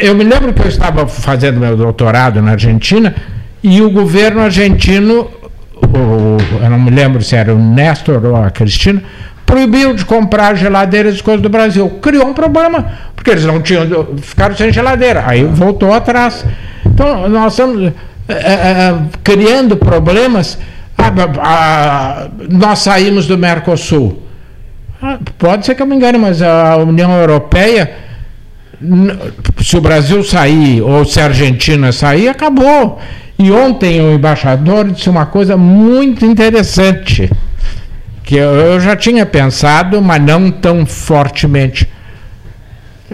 eu 0.00 0.14
me 0.14 0.24
lembro 0.24 0.54
que 0.54 0.62
eu 0.62 0.68
estava 0.68 1.06
fazendo 1.06 1.60
meu 1.60 1.76
doutorado 1.76 2.40
na 2.40 2.52
Argentina 2.52 3.14
e 3.64 3.80
o 3.80 3.90
governo 3.90 4.42
argentino, 4.42 5.26
eu 6.62 6.70
não 6.70 6.78
me 6.78 6.90
lembro 6.90 7.22
se 7.22 7.34
era 7.34 7.54
o 7.54 7.58
Néstor 7.58 8.22
ou 8.22 8.36
a 8.36 8.50
Cristina, 8.50 9.02
proibiu 9.46 9.94
de 9.94 10.04
comprar 10.04 10.54
geladeiras 10.54 11.18
e 11.18 11.22
coisas 11.22 11.40
do 11.40 11.48
Brasil. 11.48 11.88
Criou 12.02 12.26
um 12.26 12.34
problema, 12.34 12.92
porque 13.16 13.30
eles 13.30 13.46
não 13.46 13.62
tinham, 13.62 13.86
ficaram 14.18 14.54
sem 14.54 14.70
geladeira. 14.70 15.24
Aí 15.26 15.44
voltou 15.44 15.94
atrás. 15.94 16.44
Então, 16.84 17.26
nós 17.30 17.54
estamos 17.54 17.90
é, 18.28 18.34
é, 18.34 18.94
criando 19.24 19.78
problemas. 19.78 20.58
Ah, 20.98 21.10
ah, 21.38 22.28
nós 22.50 22.80
saímos 22.80 23.26
do 23.26 23.38
Mercosul. 23.38 24.22
Ah, 25.00 25.18
pode 25.38 25.64
ser 25.64 25.74
que 25.74 25.80
eu 25.80 25.86
me 25.86 25.96
engane, 25.96 26.18
mas 26.18 26.42
a 26.42 26.76
União 26.76 27.10
Europeia, 27.18 27.92
se 29.62 29.76
o 29.76 29.80
Brasil 29.80 30.22
sair 30.22 30.80
ou 30.82 31.04
se 31.04 31.20
a 31.20 31.24
Argentina 31.24 31.92
sair, 31.92 32.28
acabou. 32.28 33.00
E 33.38 33.50
ontem 33.50 34.00
o 34.00 34.14
embaixador 34.14 34.90
disse 34.90 35.10
uma 35.10 35.26
coisa 35.26 35.56
muito 35.56 36.24
interessante, 36.24 37.30
que 38.22 38.36
eu 38.36 38.78
já 38.80 38.96
tinha 38.96 39.26
pensado, 39.26 40.00
mas 40.00 40.22
não 40.22 40.50
tão 40.50 40.86
fortemente. 40.86 41.88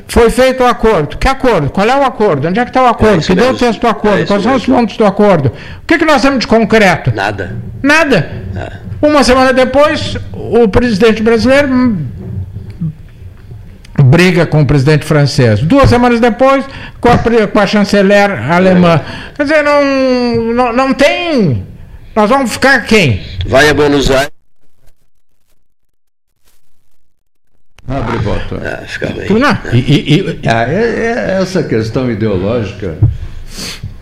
Foi 0.07 0.31
feito 0.31 0.62
o 0.62 0.66
acordo. 0.66 1.16
Que 1.16 1.28
acordo? 1.28 1.70
Qual 1.70 1.89
é 1.89 1.97
o 1.97 2.05
acordo? 2.05 2.49
Onde 2.49 2.61
é 2.61 2.65
que 2.65 2.70
está 2.70 2.82
o 2.82 2.87
acordo? 2.87 3.19
É 3.19 3.27
que 3.27 3.35
deu 3.35 3.51
o 3.51 3.57
texto 3.57 3.81
do 3.81 3.89
acordo? 3.89 4.23
É 4.23 4.27
Quais 4.27 4.43
são 4.43 4.55
os 4.55 4.65
pontos 4.65 4.97
do 4.97 5.05
acordo? 5.05 5.49
O 5.82 5.87
que, 5.87 5.99
que 5.99 6.05
nós 6.05 6.23
temos 6.23 6.41
de 6.41 6.47
concreto? 6.47 7.12
Nada. 7.15 7.57
Nada. 7.82 8.31
É. 8.55 9.07
Uma 9.07 9.24
semana 9.24 9.53
depois, 9.53 10.16
o 10.32 10.69
presidente 10.69 11.23
brasileiro 11.23 11.97
briga 14.02 14.47
com 14.47 14.62
o 14.62 14.66
presidente 14.66 15.05
francês. 15.05 15.60
Duas 15.60 15.89
semanas 15.89 16.20
depois, 16.20 16.64
com 17.01 17.09
a, 17.09 17.18
com 17.18 17.59
a 17.59 17.66
chanceler 17.66 18.31
alemã. 18.51 19.01
Quer 19.36 19.43
dizer, 19.44 19.62
não, 19.62 20.55
não, 20.55 20.72
não 20.72 20.94
tem. 20.94 21.66
Nós 22.14 22.28
vamos 22.28 22.52
ficar 22.52 22.85
quem? 22.85 23.22
Vai 23.47 23.68
a 23.68 23.74
Buenos 23.74 24.10
Aires. 24.10 24.31
Abre 27.89 28.18
voto. 28.18 28.56
Ah, 28.62 28.85
fica 28.86 29.09
bem. 29.09 29.27
E, 29.72 29.78
e, 29.78 30.20
e... 30.20 30.48
Ah, 30.48 30.64
é, 30.68 31.36
é, 31.36 31.43
essa 31.43 31.62
questão 31.62 32.10
ideológica 32.10 32.97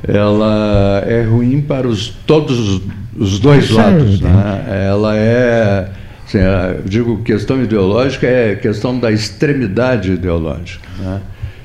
ela 0.07 1.03
é 1.07 1.23
ruim 1.23 1.61
para 1.61 1.89
os, 1.89 2.09
todos 2.27 2.81
os 3.17 3.39
dois 3.39 3.71
lados. 3.71 4.21
Né? 4.21 4.87
Ela 4.89 5.17
é 5.17 5.89
Sim, 6.29 6.39
eu 6.39 6.83
digo 6.85 7.23
questão 7.23 7.63
ideológica 7.63 8.27
é 8.27 8.55
questão 8.55 8.99
da 8.99 9.11
extremidade 9.11 10.13
ideológica. 10.13 10.87
Né? 10.99 11.23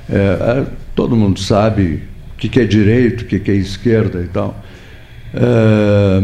É, 0.10 0.66
todo 0.96 1.18
mundo 1.18 1.38
sabe 1.40 2.04
o 2.34 2.38
que, 2.38 2.60
é 2.62 2.64
direito, 2.64 3.22
o 3.22 3.26
que, 3.26 3.52
é 3.52 3.56
esquerda 3.56 4.22
e 4.22 4.28
tal. 4.28 4.64
É, 5.34 6.24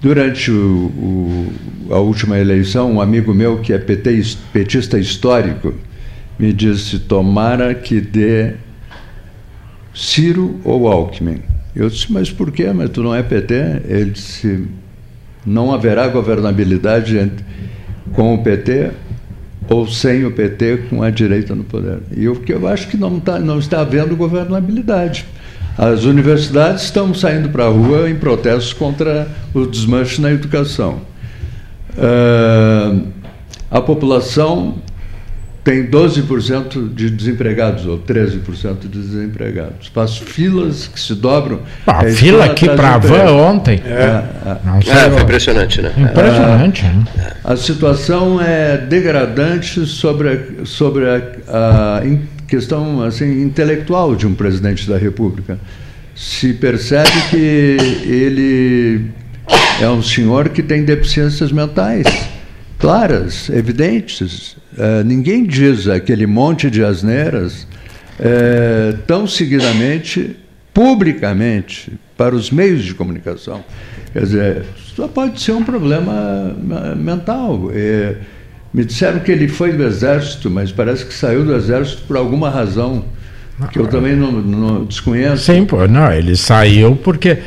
durante 0.00 0.52
o, 0.52 0.54
o, 0.56 1.52
a 1.90 1.98
última 1.98 2.38
eleição, 2.38 2.92
um 2.92 3.00
amigo 3.00 3.34
meu 3.34 3.58
que 3.58 3.72
é 3.72 3.78
PT, 3.78 4.22
petista 4.52 4.96
histórico 4.96 5.74
me 6.38 6.52
disse: 6.52 7.00
tomara 7.00 7.74
que 7.74 8.00
dê 8.00 8.54
Ciro 9.92 10.60
ou 10.62 10.86
Alckmin. 10.86 11.42
Eu 11.74 11.90
disse: 11.90 12.12
mas 12.12 12.30
por 12.30 12.52
quê? 12.52 12.72
Mas 12.72 12.90
tu 12.90 13.02
não 13.02 13.12
é 13.12 13.24
PT? 13.24 13.54
Ele 13.88 14.10
disse: 14.10 14.68
não 15.44 15.72
haverá 15.72 16.06
governabilidade 16.08 17.30
com 18.12 18.34
o 18.34 18.42
PT 18.42 18.90
ou 19.68 19.86
sem 19.86 20.24
o 20.24 20.32
PT 20.32 20.84
com 20.90 21.02
a 21.02 21.10
direita 21.10 21.54
no 21.54 21.64
poder. 21.64 21.98
E 22.16 22.24
eu, 22.24 22.42
eu 22.48 22.66
acho 22.66 22.88
que 22.88 22.96
não, 22.96 23.20
tá, 23.20 23.38
não 23.38 23.58
está 23.58 23.80
havendo 23.80 24.16
governabilidade. 24.16 25.24
As 25.78 26.04
universidades 26.04 26.84
estão 26.84 27.14
saindo 27.14 27.48
para 27.48 27.64
a 27.64 27.68
rua 27.68 28.10
em 28.10 28.16
protestos 28.16 28.72
contra 28.72 29.28
o 29.54 29.64
desmanche 29.64 30.20
na 30.20 30.30
educação. 30.30 31.00
Uh, 31.96 33.06
a 33.70 33.80
população 33.80 34.74
tem 35.70 35.86
12% 35.86 36.92
de 36.92 37.08
desempregados, 37.08 37.86
ou 37.86 37.96
13% 37.96 38.80
de 38.80 38.88
desempregados. 38.88 39.86
Faz 39.94 40.18
filas 40.18 40.88
que 40.88 40.98
se 40.98 41.14
dobram. 41.14 41.60
A 41.86 42.04
é, 42.04 42.10
fila 42.10 42.44
aqui 42.44 42.68
para 42.68 42.94
a 42.94 42.98
van 42.98 43.30
ontem. 43.30 43.80
É, 43.84 44.24
é, 44.46 44.58
é, 44.90 45.10
foi 45.10 45.22
impressionante, 45.22 45.80
né? 45.80 45.92
Impressionante. 45.96 46.82
né? 46.82 47.04
A 47.44 47.54
situação 47.54 48.40
é 48.42 48.78
degradante 48.78 49.86
sobre 49.86 50.28
a, 50.28 50.66
sobre 50.66 51.04
a, 51.08 51.22
a 51.48 52.02
questão 52.48 53.04
assim, 53.04 53.40
intelectual 53.40 54.16
de 54.16 54.26
um 54.26 54.34
presidente 54.34 54.88
da 54.88 54.98
República. 54.98 55.56
Se 56.16 56.52
percebe 56.52 57.12
que 57.30 57.76
ele 58.08 59.04
é 59.80 59.88
um 59.88 60.02
senhor 60.02 60.48
que 60.48 60.64
tem 60.64 60.84
deficiências 60.84 61.52
mentais 61.52 62.29
claras, 62.80 63.50
evidentes. 63.50 64.56
Uh, 64.72 65.04
ninguém 65.04 65.44
diz 65.44 65.86
aquele 65.86 66.26
monte 66.26 66.70
de 66.70 66.82
asneiras 66.82 67.66
uh, 68.18 68.96
tão 69.06 69.26
seguidamente, 69.26 70.34
publicamente, 70.72 71.92
para 72.16 72.34
os 72.34 72.50
meios 72.50 72.82
de 72.82 72.94
comunicação. 72.94 73.62
Quer 74.12 74.22
dizer, 74.22 74.64
só 74.96 75.06
pode 75.06 75.40
ser 75.40 75.52
um 75.52 75.62
problema 75.62 76.56
mental. 76.96 77.70
É, 77.72 78.16
me 78.72 78.84
disseram 78.84 79.20
que 79.20 79.30
ele 79.30 79.46
foi 79.46 79.72
do 79.72 79.84
Exército, 79.84 80.50
mas 80.50 80.72
parece 80.72 81.04
que 81.04 81.14
saiu 81.14 81.44
do 81.44 81.54
Exército 81.54 82.02
por 82.08 82.16
alguma 82.16 82.50
razão, 82.50 83.04
que 83.72 83.78
eu 83.78 83.86
também 83.86 84.16
não, 84.16 84.32
não 84.32 84.84
desconheço. 84.84 85.44
Sim, 85.44 85.64
pô, 85.64 85.86
não, 85.86 86.12
ele 86.12 86.36
saiu 86.36 86.96
porque 86.96 87.38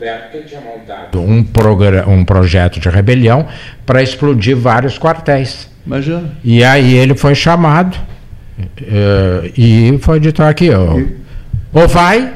descoberto 0.00 0.30
que 0.30 0.36
ele 0.38 0.46
tinha 0.46 0.60
montado 0.60 1.20
um, 1.20 2.12
um 2.12 2.24
projeto 2.24 2.80
de 2.80 2.88
rebelião 2.88 3.46
para 3.84 4.02
explodir 4.02 4.56
vários 4.56 4.98
quartéis. 4.98 5.68
Imagina. 5.86 6.32
E 6.42 6.64
aí 6.64 6.94
ele 6.94 7.14
foi 7.14 7.34
chamado 7.34 7.96
uh, 7.96 9.52
e 9.56 9.98
foi 10.00 10.18
dito 10.18 10.42
aqui, 10.42 10.70
ó, 10.70 10.98
e... 10.98 11.16
ou 11.72 11.86
vai 11.86 12.32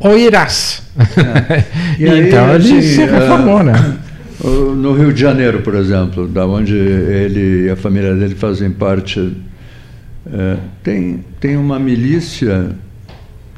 ou 0.00 0.18
irás. 0.18 0.82
É. 0.98 1.64
E 1.98 2.08
aí, 2.08 2.28
então 2.28 2.54
ele 2.54 2.78
assim, 2.78 2.80
se 2.80 3.04
reformou, 3.04 3.60
uh, 3.60 3.62
né? 3.64 3.98
No 4.40 4.92
Rio 4.92 5.12
de 5.12 5.20
Janeiro, 5.20 5.62
por 5.62 5.74
exemplo, 5.74 6.28
da 6.28 6.46
onde 6.46 6.72
ele 6.76 7.66
e 7.66 7.70
a 7.70 7.74
família 7.74 8.14
dele 8.14 8.36
fazem 8.36 8.70
parte, 8.70 9.18
uh, 9.18 10.58
tem, 10.80 11.24
tem 11.40 11.56
uma 11.56 11.76
milícia 11.76 12.70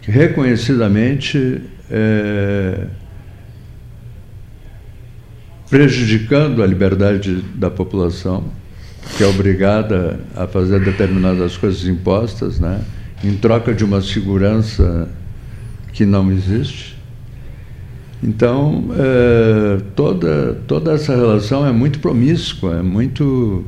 que 0.01 0.11
reconhecidamente 0.11 1.61
é, 1.91 2.87
prejudicando 5.71 6.63
a 6.65 6.67
liberdade 6.67 7.45
da 7.55 7.71
população, 7.71 8.45
que 9.17 9.23
é 9.23 9.27
obrigada 9.27 10.19
a 10.37 10.47
fazer 10.47 10.81
determinadas 10.81 11.57
coisas 11.57 11.87
impostas, 11.87 12.59
né, 12.59 12.81
em 13.23 13.37
troca 13.37 13.73
de 13.73 13.85
uma 13.85 14.03
segurança 14.03 15.09
que 15.93 16.05
não 16.05 16.31
existe. 16.33 16.99
Então, 18.23 18.91
é, 18.99 19.81
toda, 19.95 20.61
toda 20.67 20.93
essa 20.93 21.15
relação 21.15 21.67
é 21.67 21.73
muito 21.73 22.01
promíscua, 22.01 22.79
é 22.79 22.83
muito. 22.83 23.65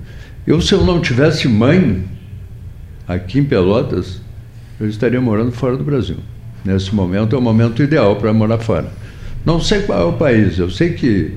Eu, 0.47 0.61
se 0.61 0.74
eu 0.74 0.85
não 0.85 1.01
tivesse 1.01 1.49
mãe 1.49 2.05
aqui 3.09 3.39
em 3.39 3.45
Pelotas, 3.45 4.20
eu 4.79 4.89
estaria 4.89 5.20
morando 5.20 5.53
fora 5.53 5.77
do 5.77 5.85
Brasil. 5.85 6.16
Nesse 6.65 6.95
momento 6.95 7.35
é 7.35 7.39
o 7.39 7.43
momento 7.43 7.83
ideal 7.83 8.16
para 8.16 8.33
morar 8.33 8.59
fora. 8.59 8.91
Não 9.45 9.61
sei 9.61 9.83
qual 9.83 10.01
é 10.01 10.05
o 10.05 10.12
país, 10.12 10.59
eu 10.59 10.70
sei 10.70 10.93
que 10.93 11.33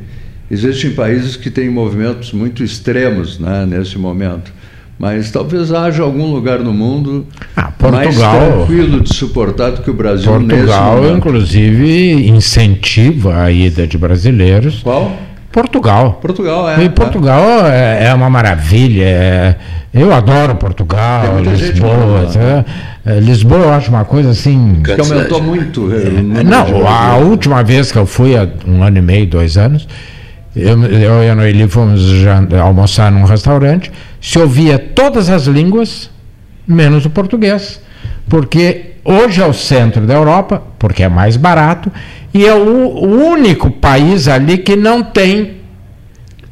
Existem 0.49 0.91
países 0.91 1.35
que 1.35 1.49
têm 1.49 1.69
movimentos 1.69 2.31
muito 2.31 2.63
extremos 2.63 3.39
né, 3.39 3.65
nesse 3.65 3.97
momento. 3.97 4.53
Mas 4.97 5.29
talvez 5.29 5.73
haja 5.73 6.03
algum 6.03 6.31
lugar 6.31 6.59
no 6.59 6.71
mundo 6.71 7.25
ah, 7.55 7.71
Portugal, 7.77 8.03
mais 8.03 8.17
tranquilo 8.17 9.01
de 9.01 9.13
suportar 9.13 9.71
do 9.71 9.81
que 9.81 9.89
o 9.89 9.93
Brasil 9.93 10.31
Portugal, 10.31 11.15
inclusive, 11.15 12.29
incentiva 12.29 13.43
a 13.43 13.51
ida 13.51 13.85
de 13.85 13.97
brasileiros. 13.97 14.81
Qual? 14.81 15.11
Portugal. 15.51 16.19
Portugal, 16.21 16.69
é. 16.69 16.83
E 16.83 16.89
Portugal 16.89 17.65
é, 17.65 18.07
é 18.07 18.13
uma 18.13 18.29
maravilha. 18.29 19.03
É, 19.03 19.55
eu 19.93 20.13
adoro 20.13 20.55
Portugal, 20.55 21.39
Lisboa. 21.41 22.29
É, 23.05 23.15
é, 23.15 23.19
Lisboa 23.21 23.59
eu 23.59 23.73
acho 23.73 23.89
uma 23.89 24.03
coisa 24.03 24.31
assim. 24.31 24.81
Que 24.83 24.99
aumentou 24.99 25.41
muito. 25.41 25.89
É, 25.93 26.43
não, 26.43 26.85
a 26.85 27.15
última 27.17 27.63
vez 27.63 27.89
que 27.89 27.97
eu 27.97 28.05
fui, 28.05 28.35
há 28.35 28.47
um 28.67 28.83
ano 28.83 28.97
e 28.97 29.01
meio, 29.01 29.25
dois 29.27 29.57
anos, 29.57 29.87
eu, 30.55 30.83
eu 30.85 31.23
e 31.23 31.29
a 31.29 31.35
Noeli 31.35 31.67
fomos 31.67 32.01
almoçar 32.61 33.11
num 33.11 33.25
restaurante, 33.25 33.91
se 34.21 34.39
ouvia 34.39 34.79
todas 34.79 35.29
as 35.29 35.45
línguas, 35.45 36.09
menos 36.67 37.05
o 37.05 37.09
português. 37.09 37.81
Porque 38.29 38.93
hoje 39.03 39.41
é 39.41 39.45
o 39.45 39.53
centro 39.53 40.05
da 40.05 40.13
Europa, 40.13 40.63
porque 40.79 41.03
é 41.03 41.09
mais 41.09 41.37
barato, 41.37 41.91
e 42.33 42.45
é 42.45 42.53
o, 42.53 42.87
o 42.87 43.29
único 43.29 43.69
país 43.69 44.27
ali 44.27 44.57
que 44.57 44.75
não 44.75 45.03
tem 45.03 45.57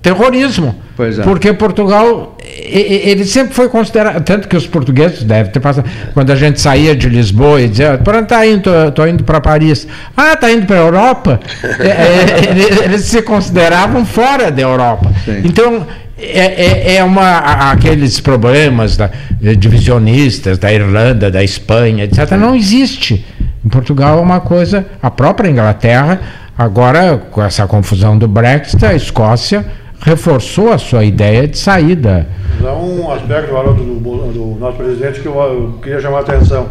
terrorismo. 0.02 0.76
É. 1.00 1.24
Porque 1.24 1.54
Portugal, 1.54 2.33
ele 2.46 3.24
sempre 3.26 3.54
foi 3.54 3.70
considerado, 3.70 4.24
tanto 4.24 4.48
que 4.48 4.58
os 4.58 4.68
portugueses 4.68 5.24
devem 5.24 5.52
ter 5.52 5.60
passado, 5.60 5.90
quando 6.14 6.32
a 6.32 6.36
gente 6.36 6.60
saía 6.60 6.96
de 6.96 7.08
Lisboa 7.08 7.62
e 7.62 7.70
dizia, 7.70 8.00
onde 8.06 8.20
está 8.20 8.46
indo? 8.46 8.70
Estou 8.88 9.08
indo 9.08 9.24
para 9.24 9.40
Paris. 9.40 9.88
Ah, 10.16 10.34
está 10.34 10.52
indo 10.52 10.66
para 10.66 10.78
a 10.78 10.80
Europa? 10.80 11.40
é, 11.80 11.88
é, 11.88 12.86
eles 12.86 13.02
se 13.02 13.22
consideravam 13.22 14.06
fora 14.06 14.52
da 14.52 14.62
Europa. 14.62 15.12
Sim. 15.24 15.42
Então, 15.46 15.86
é, 16.18 16.94
é, 16.94 16.96
é, 16.98 17.04
uma, 17.04 17.38
aqueles 17.72 18.20
problemas 18.20 18.98
da, 18.98 19.10
divisionistas 19.58 20.58
da 20.58 20.72
Irlanda, 20.72 21.30
da 21.30 21.44
Espanha, 21.44 22.06
etc. 22.06 22.32
Não 22.32 22.56
existe. 22.56 23.26
Em 23.64 23.70
Portugal 23.70 24.20
é 24.20 24.22
uma 24.22 24.42
coisa, 24.42 24.86
a 25.02 25.10
própria 25.10 25.50
Inglaterra, 25.50 26.20
agora 26.58 27.18
com 27.32 27.42
essa 27.42 27.66
confusão 27.68 28.18
do 28.18 28.28
Brexit, 28.28 28.86
a 28.86 28.94
Escócia 28.94 29.66
reforçou 30.04 30.72
a 30.72 30.78
sua 30.78 31.04
ideia 31.06 31.48
de 31.48 31.58
saída. 31.58 32.28
Há 32.62 32.74
um 32.74 33.12
aspecto 33.12 33.56
Haroldo, 33.56 33.84
do, 33.84 34.34
do 34.34 34.60
nosso 34.60 34.78
presidente 34.78 35.22
que 35.22 35.26
eu, 35.26 35.34
eu 35.34 35.80
queria 35.82 36.00
chamar 36.00 36.18
a 36.18 36.22
atenção. 36.22 36.70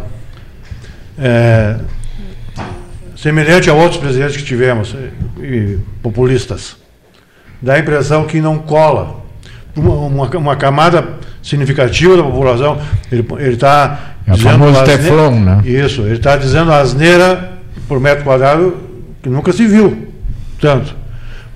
É, 1.19 1.77
semelhante 3.17 3.71
a 3.71 3.75
outros 3.75 3.99
presidentes 3.99 4.37
que 4.37 4.45
tivemos, 4.45 4.95
e, 5.41 5.79
populistas, 6.03 6.77
dá 7.61 7.75
a 7.75 7.79
impressão 7.79 8.25
que 8.25 8.41
não 8.41 8.59
cola. 8.59 9.23
Uma, 9.75 9.95
uma, 9.95 10.37
uma 10.37 10.57
camada 10.57 11.09
significativa 11.43 12.17
da 12.17 12.23
população, 12.23 12.79
ele 13.11 13.25
está 13.55 14.15
é 14.27 14.33
dizendo. 14.33 14.65
O 14.65 14.85
Teflon, 14.85 15.41
né? 15.41 15.63
Isso, 15.65 16.03
ele 16.03 16.17
está 16.17 16.37
dizendo 16.37 16.71
asneira 16.71 17.53
por 17.89 17.99
metro 17.99 18.25
quadrado 18.25 18.77
que 19.23 19.31
nunca 19.31 19.53
se 19.53 19.67
viu 19.67 20.09
tanto. 20.61 21.02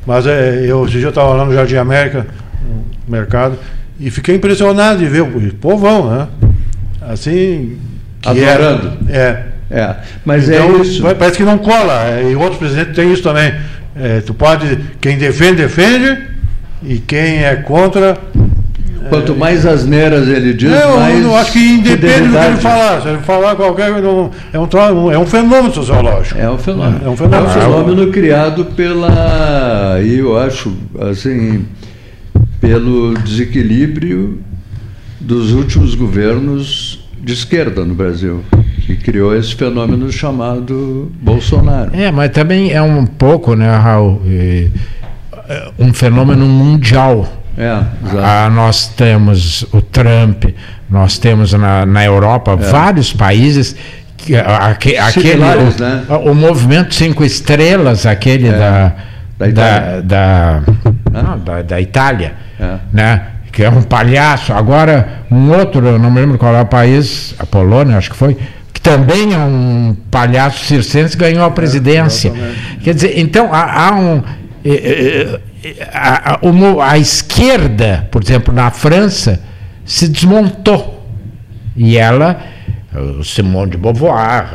Mas 0.06 0.26
é, 0.26 0.64
eu, 0.64 0.84
esse 0.84 0.92
dia 0.92 1.06
eu 1.06 1.08
estava 1.08 1.34
lá 1.34 1.44
no 1.44 1.52
Jardim 1.52 1.76
América, 1.76 2.26
no 2.62 3.12
mercado, 3.12 3.58
e 3.98 4.10
fiquei 4.10 4.36
impressionado 4.36 4.98
de 4.98 5.06
ver 5.06 5.22
o 5.22 5.54
povão, 5.54 6.10
né? 6.10 6.28
Assim. 7.02 7.78
Adorando. 8.24 8.92
Era, 9.08 9.52
é. 9.70 9.78
é. 9.78 9.96
Mas 10.24 10.48
é 10.48 10.56
então, 10.56 10.76
é 10.76 10.82
isso. 10.82 11.02
Parece 11.02 11.36
que 11.36 11.44
não 11.44 11.58
cola. 11.58 12.04
É, 12.08 12.30
e 12.30 12.36
outros 12.36 12.58
presidentes 12.58 12.94
têm 12.94 13.12
isso 13.12 13.22
também. 13.22 13.54
É, 13.96 14.20
tu 14.20 14.34
pode. 14.34 14.78
Quem 15.00 15.16
defende, 15.16 15.56
defende. 15.56 16.18
E 16.82 16.98
quem 16.98 17.44
é 17.44 17.56
contra, 17.56 18.16
Quanto 19.08 19.34
mais 19.34 19.64
asneiras 19.64 20.28
ele 20.28 20.54
diz, 20.54 20.70
eu, 20.70 20.96
mais. 20.96 21.24
Eu 21.24 21.36
acho 21.36 21.52
que 21.52 21.58
independe 21.58 22.28
do 22.28 22.38
que 22.38 22.44
ele 22.44 22.56
falar. 22.56 23.02
Se 23.02 23.08
ele 23.08 23.18
falar 23.18 23.56
qualquer. 23.56 23.90
É 24.52 24.58
um, 24.58 25.12
é 25.12 25.18
um 25.18 25.26
fenômeno 25.26 25.72
sociológico. 25.72 26.38
É 26.38 26.50
um 26.50 26.58
fenômeno. 26.58 27.00
É 27.04 27.08
um 27.08 27.16
fenômeno, 27.16 27.44
é 27.44 27.48
um 27.48 27.60
fenômeno 27.60 28.12
criado 28.12 28.64
pela. 28.66 30.00
E 30.02 30.18
eu 30.18 30.38
acho, 30.38 30.72
assim, 31.10 31.66
pelo 32.60 33.14
desequilíbrio 33.14 34.40
dos 35.20 35.52
últimos 35.52 35.94
governos 35.94 37.04
de 37.22 37.32
esquerda 37.32 37.84
no 37.84 37.94
Brasil 37.94 38.44
que 38.86 38.94
criou 38.94 39.34
esse 39.34 39.54
fenômeno 39.54 40.12
chamado 40.12 41.10
Bolsonaro. 41.20 41.90
É, 41.92 42.12
mas 42.12 42.30
também 42.30 42.72
é 42.72 42.80
um 42.80 43.04
pouco, 43.04 43.56
né, 43.56 43.68
Raul, 43.76 44.22
é, 44.24 44.68
um 45.76 45.92
fenômeno 45.92 46.46
mundial 46.46 47.26
é, 47.56 47.82
ah, 48.22 48.50
nós 48.50 48.88
temos 48.88 49.62
o 49.72 49.80
Trump, 49.80 50.44
nós 50.90 51.18
temos 51.18 51.52
na, 51.54 51.86
na 51.86 52.04
Europa 52.04 52.52
é. 52.52 52.56
vários 52.56 53.12
países 53.12 53.74
que, 54.16 54.36
aquele 54.36 55.42
o, 55.42 55.80
né? 55.80 56.04
o, 56.24 56.34
movimento 56.34 56.94
cinco 56.94 57.24
estrelas 57.24 58.04
aquele 58.04 58.48
é. 58.48 58.52
da, 58.52 58.92
da, 59.38 59.48
Itália. 59.48 60.02
Da, 60.02 60.60
da, 61.10 61.36
da, 61.36 61.62
da 61.62 61.80
Itália 61.80 62.34
é. 62.60 62.74
né? 62.92 63.22
que 63.56 63.64
é 63.64 63.70
um 63.70 63.82
palhaço. 63.82 64.52
Agora, 64.52 65.22
um 65.30 65.50
outro, 65.50 65.86
eu 65.86 65.98
não 65.98 66.10
me 66.10 66.20
lembro 66.20 66.36
qual 66.36 66.54
é 66.54 66.60
o 66.60 66.66
país, 66.66 67.34
a 67.38 67.46
Polônia, 67.46 67.96
acho 67.96 68.10
que 68.10 68.16
foi, 68.16 68.36
que 68.70 68.80
também 68.82 69.32
é 69.32 69.38
um 69.38 69.96
palhaço 70.10 70.66
circense, 70.66 71.16
ganhou 71.16 71.42
a 71.42 71.46
é, 71.46 71.50
presidência. 71.50 72.34
Quer 72.84 72.92
dizer, 72.92 73.18
então 73.18 73.48
há, 73.50 73.88
há 73.88 73.94
um 73.94 74.22
a, 75.92 76.34
a, 76.34 76.90
a, 76.90 76.98
esquerda, 76.98 78.08
por 78.10 78.22
exemplo, 78.22 78.52
na 78.52 78.70
França, 78.70 79.40
se 79.84 80.08
desmontou. 80.08 81.04
E 81.76 81.96
ela, 81.96 82.40
Simone 83.22 83.72
de 83.72 83.76
Beauvoir, 83.76 84.48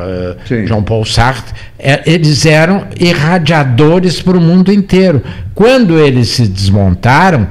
Sim. 0.46 0.66
Jean 0.66 0.84
Paul 0.84 1.06
Sartre, 1.06 1.54
é, 1.78 2.02
eles 2.06 2.46
eram 2.46 2.88
irradiadores 3.00 4.22
para 4.22 4.38
o 4.38 4.42
mundo 4.42 4.72
inteiro. 4.72 5.22
Quando 5.54 6.00
eles 6.00 6.30
se 6.30 6.48
desmontaram, 6.48 7.48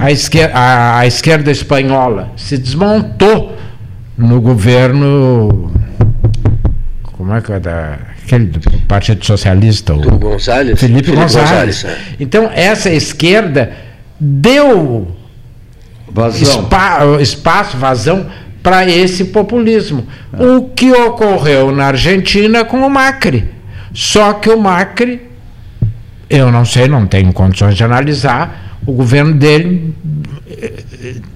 a 0.00 0.10
esquerda, 0.10 0.54
a, 0.54 0.98
a 0.98 1.06
esquerda 1.06 1.50
espanhola 1.50 2.32
se 2.36 2.58
desmontou 2.58 3.56
no 4.16 4.40
governo. 4.40 5.70
Como 7.02 7.34
é 7.34 7.40
que 7.40 7.52
é 7.52 7.60
da 7.60 7.98
aquele 8.24 8.46
do 8.46 8.60
Partido 8.86 9.24
Socialista, 9.24 9.94
o 9.94 10.18
Gonzalez, 10.18 10.80
Felipe, 10.80 11.06
Felipe 11.06 11.12
Gonzalez. 11.12 11.82
Gonzalez 11.82 11.84
é. 11.84 11.98
Então, 12.18 12.50
essa 12.52 12.90
esquerda 12.90 13.72
deu 14.18 15.14
espaço, 17.20 17.76
vazão 17.76 18.26
para 18.62 18.88
esse 18.88 19.26
populismo. 19.26 20.06
O 20.32 20.68
que 20.70 20.90
ocorreu 20.90 21.70
na 21.70 21.86
Argentina 21.86 22.64
com 22.64 22.78
o 22.78 22.90
Macri. 22.90 23.44
Só 23.92 24.32
que 24.32 24.48
o 24.48 24.58
Macri, 24.58 25.20
eu 26.28 26.50
não 26.50 26.64
sei, 26.64 26.88
não 26.88 27.06
tenho 27.06 27.32
condições 27.32 27.76
de 27.76 27.84
analisar, 27.84 28.78
o 28.86 28.92
governo 28.92 29.34
dele 29.34 29.94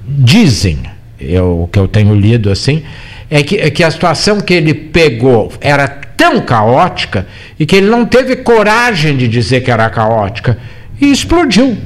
dizem, 0.06 0.78
eu, 1.20 1.62
o 1.62 1.68
que 1.68 1.78
eu 1.78 1.86
tenho 1.86 2.14
lido 2.14 2.50
assim, 2.50 2.82
é 3.30 3.42
que, 3.42 3.56
é 3.56 3.70
que 3.70 3.84
a 3.84 3.90
situação 3.90 4.40
que 4.40 4.54
ele 4.54 4.72
pegou 4.72 5.52
era 5.60 6.07
tão 6.18 6.40
caótica 6.40 7.26
e 7.58 7.64
que 7.64 7.76
ele 7.76 7.88
não 7.88 8.04
teve 8.04 8.34
coragem 8.36 9.16
de 9.16 9.28
dizer 9.28 9.60
que 9.62 9.70
era 9.70 9.88
caótica 9.88 10.58
e 11.00 11.10
explodiu. 11.12 11.78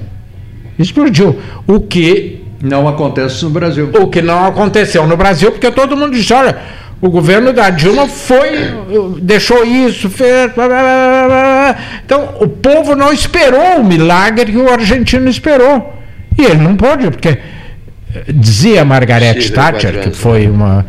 Explodiu. 0.78 1.38
O 1.66 1.78
que 1.80 2.42
não 2.62 2.88
acontece 2.88 3.44
no 3.44 3.50
Brasil. 3.50 3.90
O 3.92 4.09
que 4.09 4.22
não 4.22 4.46
aconteceu 4.46 5.06
no 5.06 5.16
Brasil, 5.16 5.52
porque 5.52 5.70
todo 5.70 5.96
mundo 5.96 6.12
diz, 6.12 6.30
olha, 6.30 6.56
o 7.00 7.10
governo 7.10 7.52
da 7.52 7.68
Dilma 7.68 8.09
foi, 8.09 8.72
deixou 9.20 9.64
isso, 9.64 10.09
fez. 10.09 10.50
Blá, 10.52 10.66
blá, 10.66 11.24
blá, 11.26 11.76
então, 12.04 12.36
o 12.40 12.48
povo 12.48 12.96
não 12.96 13.12
esperou 13.12 13.80
o 13.80 13.84
milagre 13.84 14.50
que 14.50 14.56
o 14.56 14.72
argentino 14.72 15.28
esperou. 15.28 15.92
E 16.38 16.44
ele 16.44 16.62
não 16.62 16.74
pôde, 16.74 17.10
porque 17.10 17.38
dizia 18.28 18.84
Margaret 18.84 19.50
Thatcher, 19.50 20.00
que 20.00 20.10
foi 20.10 20.48
uma 20.48 20.86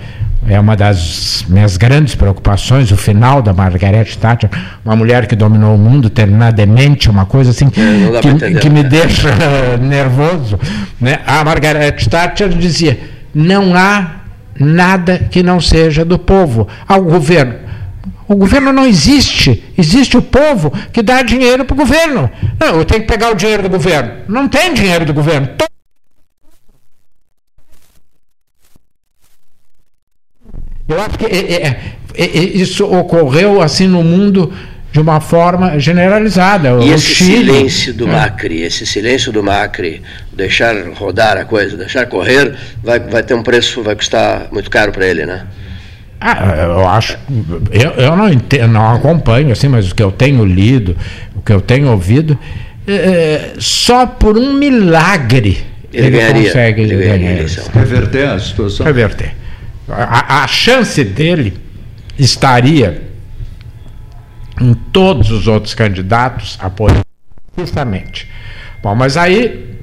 é 0.47 0.59
uma 0.59 0.75
das 0.75 1.45
minhas 1.47 1.77
grandes 1.77 2.15
preocupações, 2.15 2.91
o 2.91 2.97
final 2.97 3.41
da 3.41 3.53
Margaret 3.53 4.05
Thatcher, 4.19 4.49
uma 4.83 4.95
mulher 4.95 5.27
que 5.27 5.35
dominou 5.35 5.75
o 5.75 5.77
mundo, 5.77 6.09
terminar 6.09 6.51
demente, 6.51 7.09
uma 7.09 7.25
coisa 7.25 7.51
assim 7.51 7.65
é, 7.67 8.19
que, 8.19 8.59
que, 8.59 8.69
me 8.69 8.83
deixa 8.83 9.29
nervoso. 9.79 10.59
Né? 10.99 11.19
A 11.25 11.43
Margaret 11.43 11.93
Thatcher 12.09 12.49
dizia: 12.49 12.99
não 13.33 13.75
há 13.75 14.23
nada 14.59 15.19
que 15.31 15.41
não 15.41 15.59
seja 15.59 16.03
do 16.03 16.19
povo. 16.19 16.67
Ao 16.87 17.01
governo. 17.01 17.63
O 18.27 18.35
governo 18.35 18.71
não 18.71 18.85
existe, 18.85 19.63
existe 19.77 20.17
o 20.17 20.21
povo 20.21 20.71
que 20.91 21.01
dá 21.01 21.21
dinheiro 21.21 21.65
para 21.65 21.73
o 21.73 21.77
governo. 21.77 22.29
Não, 22.59 22.77
eu 22.77 22.85
tenho 22.85 23.01
que 23.01 23.07
pegar 23.07 23.31
o 23.31 23.35
dinheiro 23.35 23.63
do 23.63 23.69
governo. 23.69 24.11
Não 24.27 24.47
tem 24.47 24.73
dinheiro 24.73 25.05
do 25.05 25.13
governo. 25.13 25.49
Eu 30.87 31.01
acho 31.01 31.17
que 31.17 31.25
é, 31.25 31.37
é, 31.37 31.67
é, 32.15 32.23
é, 32.23 32.27
isso 32.27 32.85
ocorreu 32.85 33.61
assim 33.61 33.87
no 33.87 34.03
mundo 34.03 34.51
de 34.91 34.99
uma 34.99 35.19
forma 35.21 35.79
generalizada. 35.79 36.69
E 36.69 36.89
o 36.89 36.93
esse 36.93 37.15
Chile, 37.15 37.45
silêncio 37.45 37.93
do 37.93 38.07
é. 38.07 38.11
Macri, 38.11 38.61
esse 38.61 38.85
silêncio 38.85 39.31
do 39.31 39.41
Macri, 39.41 40.01
deixar 40.31 40.75
rodar 40.93 41.37
a 41.37 41.45
coisa, 41.45 41.77
deixar 41.77 42.05
correr, 42.05 42.53
vai, 42.83 42.99
vai 42.99 43.23
ter 43.23 43.33
um 43.33 43.41
preço, 43.41 43.81
vai 43.81 43.95
custar 43.95 44.47
muito 44.51 44.69
caro 44.69 44.91
para 44.91 45.07
ele, 45.07 45.25
né? 45.25 45.47
Ah, 46.19 46.55
eu 46.57 46.87
acho. 46.87 47.17
Eu, 47.71 47.91
eu 47.91 48.15
não, 48.15 48.31
entendo, 48.31 48.67
não 48.67 48.95
acompanho, 48.95 49.51
assim, 49.51 49.67
mas 49.67 49.91
o 49.91 49.95
que 49.95 50.03
eu 50.03 50.11
tenho 50.11 50.45
lido, 50.45 50.95
o 51.35 51.41
que 51.41 51.51
eu 51.51 51.59
tenho 51.59 51.89
ouvido, 51.89 52.37
é, 52.87 53.53
só 53.57 54.05
por 54.05 54.37
um 54.37 54.53
milagre 54.53 55.65
ele, 55.91 56.07
ele 56.07 56.17
ganharia, 56.17 56.43
consegue 56.43 56.81
ele 56.81 56.95
ganhar. 56.95 57.45
Reverter 57.73 58.29
a 58.29 58.39
situação. 58.39 58.85
Reverter 58.85 59.42
a, 59.87 60.43
a 60.43 60.47
chance 60.47 61.03
dele 61.03 61.59
estaria 62.17 63.09
em 64.59 64.73
todos 64.73 65.31
os 65.31 65.47
outros 65.47 65.73
candidatos 65.73 66.57
apoiando 66.61 67.03
justamente. 67.57 68.29
Bom, 68.81 68.95
mas 68.95 69.17
aí 69.17 69.79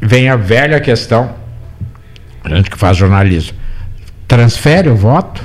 vem 0.00 0.28
a 0.28 0.36
velha 0.36 0.80
questão, 0.80 1.34
a 2.42 2.48
gente 2.54 2.70
que 2.70 2.78
faz 2.78 2.96
jornalismo, 2.96 3.56
transfere 4.26 4.88
o 4.88 4.96
voto? 4.96 5.42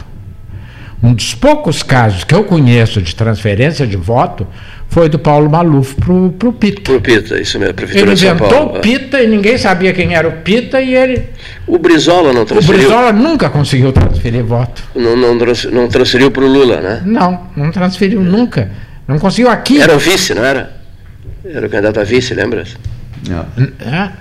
Um 1.01 1.13
dos 1.13 1.33
poucos 1.33 1.81
casos 1.81 2.25
que 2.25 2.35
eu 2.35 2.43
conheço 2.43 3.01
de 3.01 3.15
transferência 3.15 3.87
de 3.87 3.95
voto 3.95 4.45
foi 4.89 5.07
do 5.07 5.19
Paulo 5.19 5.49
Maluf 5.49 5.95
pro, 5.95 6.31
pro 6.31 6.51
Pita. 6.51 6.81
Pro 6.81 6.99
Pita, 6.99 7.39
isso 7.39 7.59
mesmo, 7.59 7.73
prefeitura 7.75 8.11
Ele 8.11 8.19
inventou 8.19 8.65
o 8.65 8.79
Pita 8.79 9.21
e 9.21 9.27
ninguém 9.27 9.57
sabia 9.57 9.93
quem 9.93 10.15
era 10.15 10.27
o 10.27 10.31
Pita 10.37 10.81
e 10.81 10.95
ele. 10.95 11.25
O 11.67 11.77
Brizola 11.77 12.33
não 12.33 12.43
transferiu. 12.43 12.75
O 12.75 12.83
Brizola 12.83 13.13
nunca 13.13 13.49
conseguiu 13.49 13.91
transferir 13.91 14.43
voto. 14.43 14.83
Não, 14.95 15.15
não, 15.15 15.35
não 15.35 15.87
transferiu 15.87 16.31
para 16.31 16.43
o 16.43 16.47
Lula, 16.47 16.81
né? 16.81 17.03
Não, 17.05 17.47
não 17.55 17.71
transferiu 17.71 18.21
nunca. 18.21 18.71
Não 19.07 19.19
conseguiu 19.19 19.49
aqui. 19.49 19.79
Era 19.79 19.95
o 19.95 19.99
vice, 19.99 20.33
não 20.33 20.43
era? 20.43 20.75
Era 21.45 21.65
o 21.65 21.69
candidato 21.69 21.99
a 21.99 22.03
vice, 22.03 22.33
lembra? 22.33 22.63
Não. 23.27 23.45
É? 23.79 24.11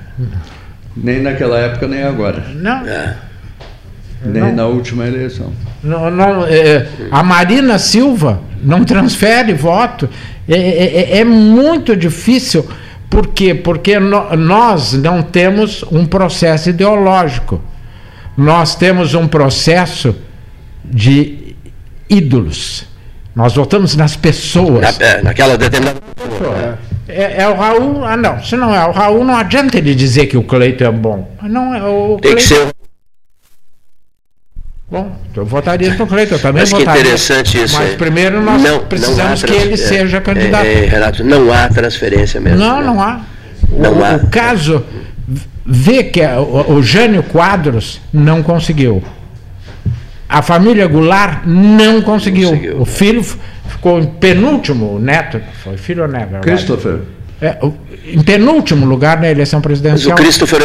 Nem 0.97 1.23
naquela 1.23 1.59
época, 1.59 1.89
nem 1.89 2.03
agora. 2.03 2.45
Não. 2.55 2.86
É. 2.86 3.16
Nem 4.24 4.43
não. 4.43 4.55
na 4.55 4.66
última 4.66 5.07
eleição. 5.07 5.53
Não, 5.82 6.11
não, 6.11 6.45
é, 6.47 6.86
a 7.11 7.23
Marina 7.23 7.78
Silva 7.78 8.40
não 8.62 8.85
transfere 8.85 9.55
voto. 9.55 10.09
É, 10.49 10.57
é, 10.57 11.16
é, 11.16 11.19
é 11.19 11.25
muito 11.25 11.95
difícil. 11.95 12.66
Por 13.11 13.29
quê? 13.29 13.55
Porque 13.55 13.99
no, 13.99 14.37
nós 14.37 14.93
não 14.95 15.23
temos 15.23 15.83
um 15.91 16.07
processo 16.07 16.70
ideológico. 16.70 17.61
Nós 18.37 18.75
temos 18.75 19.15
um 19.15 19.27
processo 19.27 20.15
de 20.85 21.55
ídolos. 22.09 22.87
Nós 23.35 23.55
votamos 23.55 23.95
nas 23.95 24.16
pessoas. 24.16 24.99
Na, 24.99 25.07
é, 25.07 25.23
naquela 25.23 25.57
determinada 25.57 26.01
pessoa. 26.15 26.79
É, 27.09 27.43
é, 27.43 27.49
o 27.49 27.55
Raul. 27.55 28.05
Ah, 28.05 28.16
não. 28.16 28.43
Se 28.43 28.57
não 28.57 28.75
é 28.75 28.87
o 28.87 28.93
Raul, 28.93 29.25
não 29.25 29.37
adianta 29.37 29.79
ele 29.79 29.95
dizer 29.95 30.27
que 30.27 30.37
o 30.37 30.43
Cleito 30.43 30.85
é 30.85 30.91
bom. 30.91 31.31
Não 31.43 31.75
é 31.75 31.83
o 31.83 32.19
Tem 32.20 32.33
Cleito... 32.33 32.37
que 32.37 32.43
ser 32.43 32.78
Bom, 34.90 35.15
eu 35.36 35.44
votaria 35.44 35.93
no 35.94 36.06
Cleiton, 36.06 36.36
eu 36.36 36.39
também 36.39 36.62
Mas 36.62 36.70
votaria. 36.70 36.93
que 36.94 37.01
interessante 37.01 37.62
isso. 37.62 37.77
Mas 37.77 37.94
primeiro 37.94 38.40
nós 38.40 38.62
não, 38.62 38.81
precisamos 38.81 39.43
não 39.43 39.48
que 39.48 39.55
ele 39.55 39.77
seja 39.77 40.19
candidato. 40.20 40.65
É, 40.65 40.85
é, 40.85 40.89
Renato, 40.89 41.23
não 41.23 41.52
há 41.52 41.69
transferência 41.69 42.40
mesmo. 42.40 42.59
Não, 42.59 42.81
né? 42.81 42.86
não 42.86 43.02
há. 43.02 43.20
Não 43.69 43.98
o, 43.98 44.05
há. 44.05 44.16
o 44.16 44.28
caso, 44.28 44.82
vê 45.66 46.05
que 46.05 46.23
o, 46.23 46.73
o 46.73 46.82
Jânio 46.82 47.23
Quadros 47.23 48.01
não 48.10 48.43
conseguiu. 48.43 49.05
A 50.27 50.40
família 50.40 50.86
Goulart 50.86 51.43
não 51.44 52.01
conseguiu. 52.01 52.51
conseguiu. 52.51 52.81
O 52.81 52.86
filho 52.86 53.23
ficou 53.69 54.01
em 54.01 54.06
penúltimo, 54.06 54.97
o 54.97 54.98
neto, 54.98 55.39
foi 55.62 55.77
filho 55.77 56.02
ou 56.02 56.09
neto? 56.09 56.40
Christopher. 56.40 57.01
É, 57.43 57.59
em 58.06 58.23
penúltimo 58.23 58.86
lugar 58.86 59.20
na 59.20 59.28
eleição 59.31 59.60
presidencial. 59.60 60.10
Mas 60.10 60.19
o 60.19 60.23
Christopher 60.23 60.62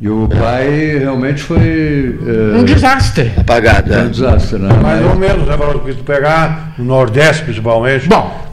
E 0.00 0.08
o 0.08 0.28
pai 0.28 0.98
realmente 0.98 1.42
foi. 1.42 2.18
É, 2.24 2.56
um 2.56 2.64
desastre. 2.64 3.32
Apagado, 3.36 3.92
é. 3.92 4.02
Um 4.02 4.10
desastre, 4.10 4.58
né? 4.58 4.72
Mais 4.80 5.04
ou 5.04 5.16
menos, 5.16 5.46
né, 5.46 5.56
Porque 5.56 5.92
tu 5.92 6.04
pegar 6.04 6.74
no 6.78 6.84
Nordeste, 6.84 7.42
principalmente. 7.42 8.08
Bom. 8.08 8.48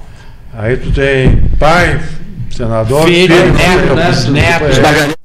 Aí 0.57 0.77
tu 0.77 0.91
tem 0.91 1.37
pai, 1.59 1.99
senador, 2.49 3.05
filho, 3.05 3.35
filho 3.35 3.53
neto, 3.53 3.95
neto, 3.95 4.31
neto, 4.31 4.81
neto 4.81 5.15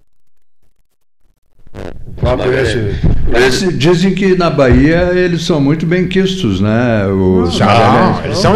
esse... 3.35 3.73
Dizem 3.73 4.15
que 4.15 4.37
na 4.37 4.51
Bahia 4.51 5.11
eles 5.15 5.43
são 5.45 5.61
muito 5.61 5.87
bem 5.87 6.07
quistos, 6.07 6.61
né? 6.61 7.07
Os 7.07 7.59
não, 7.59 8.25
eles 8.25 8.39
são 8.39 8.55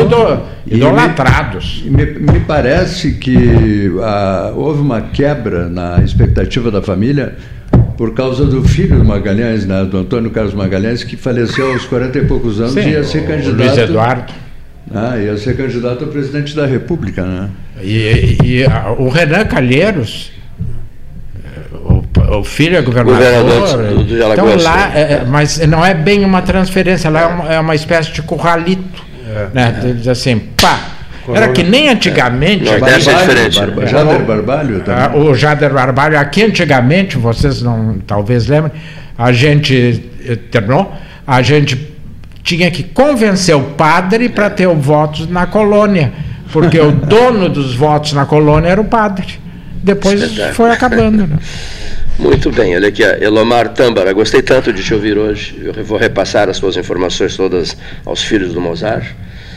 idolatrados. 0.67 1.83
Me, 1.87 2.05
me, 2.05 2.41
parece 2.41 3.13
que 3.13 3.93
ah, 4.03 4.53
houve 4.55 4.81
uma 4.81 5.01
quebra 5.01 5.69
na 5.69 6.03
expectativa 6.03 6.71
da 6.71 6.83
família 6.83 7.37
por 7.97 8.13
causa 8.13 8.45
do 8.45 8.63
filho 8.65 8.99
do 8.99 9.05
Magalhães, 9.05 9.67
né, 9.67 9.85
do 9.85 9.99
Antônio 9.99 10.31
Carlos 10.31 10.55
Magalhães, 10.55 11.05
que 11.05 11.17
faleceu 11.17 11.73
aos 11.73 11.85
40 11.85 12.19
e 12.19 12.27
poucos 12.27 12.61
anos 12.61 12.75
Sim, 12.75 12.81
e 12.81 12.91
ia 12.91 13.05
ser 13.05 13.27
candidato. 13.27 13.57
Luiz 13.57 13.79
Eduardo. 13.79 14.33
Ah, 14.93 15.17
ia 15.17 15.37
ser 15.37 15.57
candidato 15.57 16.05
a 16.05 16.09
presidente 16.09 16.55
da 16.55 16.67
República, 16.67 17.25
né? 17.25 17.51
E, 17.83 18.37
e 18.45 18.65
a, 18.65 18.93
o 18.93 19.09
Renan 19.09 19.45
Calheiros, 19.45 20.33
o, 22.31 22.45
filho 22.45 22.77
é 22.77 22.83
governador. 22.83 23.17
governador 23.17 23.95
do, 23.95 24.05
do 24.05 24.33
então 24.33 24.57
lá, 24.63 24.93
é, 24.95 25.01
é, 25.01 25.25
mas 25.27 25.59
não 25.67 25.85
é 25.85 25.95
bem 25.95 26.25
uma 26.25 26.43
transferência, 26.43 27.11
lá 27.11 27.21
é 27.21 27.27
uma, 27.27 27.55
é 27.55 27.61
uma 27.61 27.75
espécie 27.75 28.13
de 28.13 28.23
curralito. 28.23 29.05
É. 29.29 29.49
Né? 29.53 29.95
Diz 29.97 30.09
assim, 30.09 30.39
pá. 30.39 30.79
Era 31.33 31.49
que 31.49 31.63
nem 31.63 31.89
antigamente. 31.89 32.69
É, 32.69 32.79
Barbalho, 32.79 32.95
é 32.95 32.99
diferente. 32.99 33.59
Barbalho, 33.59 33.89
Jader 33.89 34.23
Barbalho 34.23 34.81
também. 34.81 35.05
Ah, 35.05 35.17
o 35.17 35.35
Jader 35.35 35.73
Barbalho, 35.73 36.19
aqui 36.19 36.43
antigamente, 36.43 37.17
vocês 37.17 37.63
não 37.63 37.99
talvez 38.07 38.47
lembrem, 38.47 38.73
a 39.17 39.33
gente 39.33 40.05
eh, 40.27 40.37
terminou, 40.51 40.93
a 41.27 41.41
gente 41.41 41.95
tinha 42.43 42.71
que 42.71 42.83
convencer 42.83 43.57
o 43.57 43.63
padre 43.63 44.29
para 44.29 44.51
ter 44.51 44.67
o 44.67 44.75
voto 44.75 45.27
na 45.31 45.47
colônia, 45.47 46.13
porque 46.53 46.79
o 46.79 46.93
dono 46.93 47.49
dos 47.49 47.75
votos 47.75 48.13
na 48.13 48.27
colônia 48.27 48.69
era 48.69 48.81
o 48.81 48.85
padre. 48.85 49.41
Depois 49.83 50.37
foi 50.53 50.71
acabando. 50.71 51.27
Né? 51.27 51.39
Muito 52.19 52.51
bem, 52.51 52.77
olha 52.77 52.89
aqui, 52.89 53.03
Elomar 53.03 53.71
Tâmbara, 53.71 54.13
gostei 54.13 54.41
tanto 54.41 54.73
de 54.73 54.85
te 54.85 54.95
ouvir 54.95 55.19
hoje. 55.19 55.61
Eu 55.63 55.85
vou 55.85 55.99
repassar 55.99 56.49
as 56.49 56.57
suas 56.57 56.77
informações 56.77 57.37
todas 57.37 57.77
aos 58.05 58.23
filhos 58.23 58.55
do 58.55 58.61
Mozart. 58.61 59.05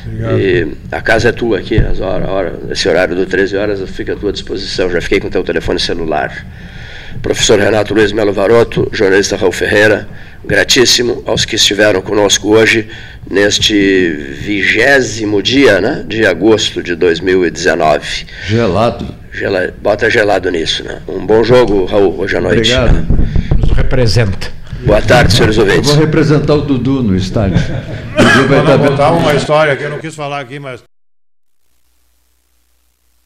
Obrigado. 0.05 0.39
E 0.39 0.73
a 0.91 1.01
casa 1.01 1.29
é 1.29 1.31
tua 1.31 1.59
aqui, 1.59 1.77
as 1.77 1.99
horas, 1.99 2.29
hora, 2.29 2.59
esse 2.71 2.87
horário 2.87 3.15
do 3.15 3.25
13 3.25 3.57
horas 3.57 3.89
fica 3.89 4.13
à 4.13 4.15
tua 4.15 4.31
disposição. 4.31 4.89
Já 4.89 5.01
fiquei 5.01 5.19
com 5.19 5.29
teu 5.29 5.43
telefone 5.43 5.79
celular. 5.79 6.45
Professor 7.21 7.59
Renato 7.59 7.93
Luiz 7.93 8.11
Melo 8.11 8.33
Varoto, 8.33 8.89
jornalista 8.91 9.35
Raul 9.35 9.51
Ferreira, 9.51 10.07
gratíssimo 10.45 11.23
aos 11.25 11.45
que 11.45 11.55
estiveram 11.55 12.01
conosco 12.01 12.49
hoje 12.49 12.87
neste 13.29 14.09
vigésimo 14.41 15.41
dia 15.43 15.81
né, 15.81 16.03
de 16.07 16.25
agosto 16.25 16.81
de 16.81 16.95
2019. 16.95 18.25
Gelado. 18.47 19.26
Gela, 19.37 19.71
bota 19.81 20.09
gelado 20.09 20.49
nisso. 20.49 20.83
Né? 20.83 20.99
Um 21.07 21.23
bom 21.23 21.43
jogo, 21.43 21.85
Raul, 21.85 22.19
hoje 22.19 22.37
à 22.37 22.41
noite. 22.41 22.73
Obrigado. 22.73 22.93
Né? 22.93 23.05
Nos 23.59 23.71
representa. 23.77 24.47
Boa 24.83 25.01
tarde, 25.01 25.33
senhores 25.33 25.57
ouvintes. 25.59 25.89
Eu 25.89 25.95
vou 25.95 26.05
representar 26.05 26.55
o 26.55 26.61
Dudu 26.61 27.03
no 27.03 27.15
estádio. 27.15 27.57
Dudu 28.17 28.47
vai 28.47 28.59
estar... 28.61 28.77
botar 28.77 29.11
uma 29.11 29.35
história 29.35 29.75
que 29.75 29.83
eu 29.83 29.91
não 29.91 29.99
quis 29.99 30.15
falar 30.15 30.39
aqui, 30.39 30.59
mas 30.59 30.81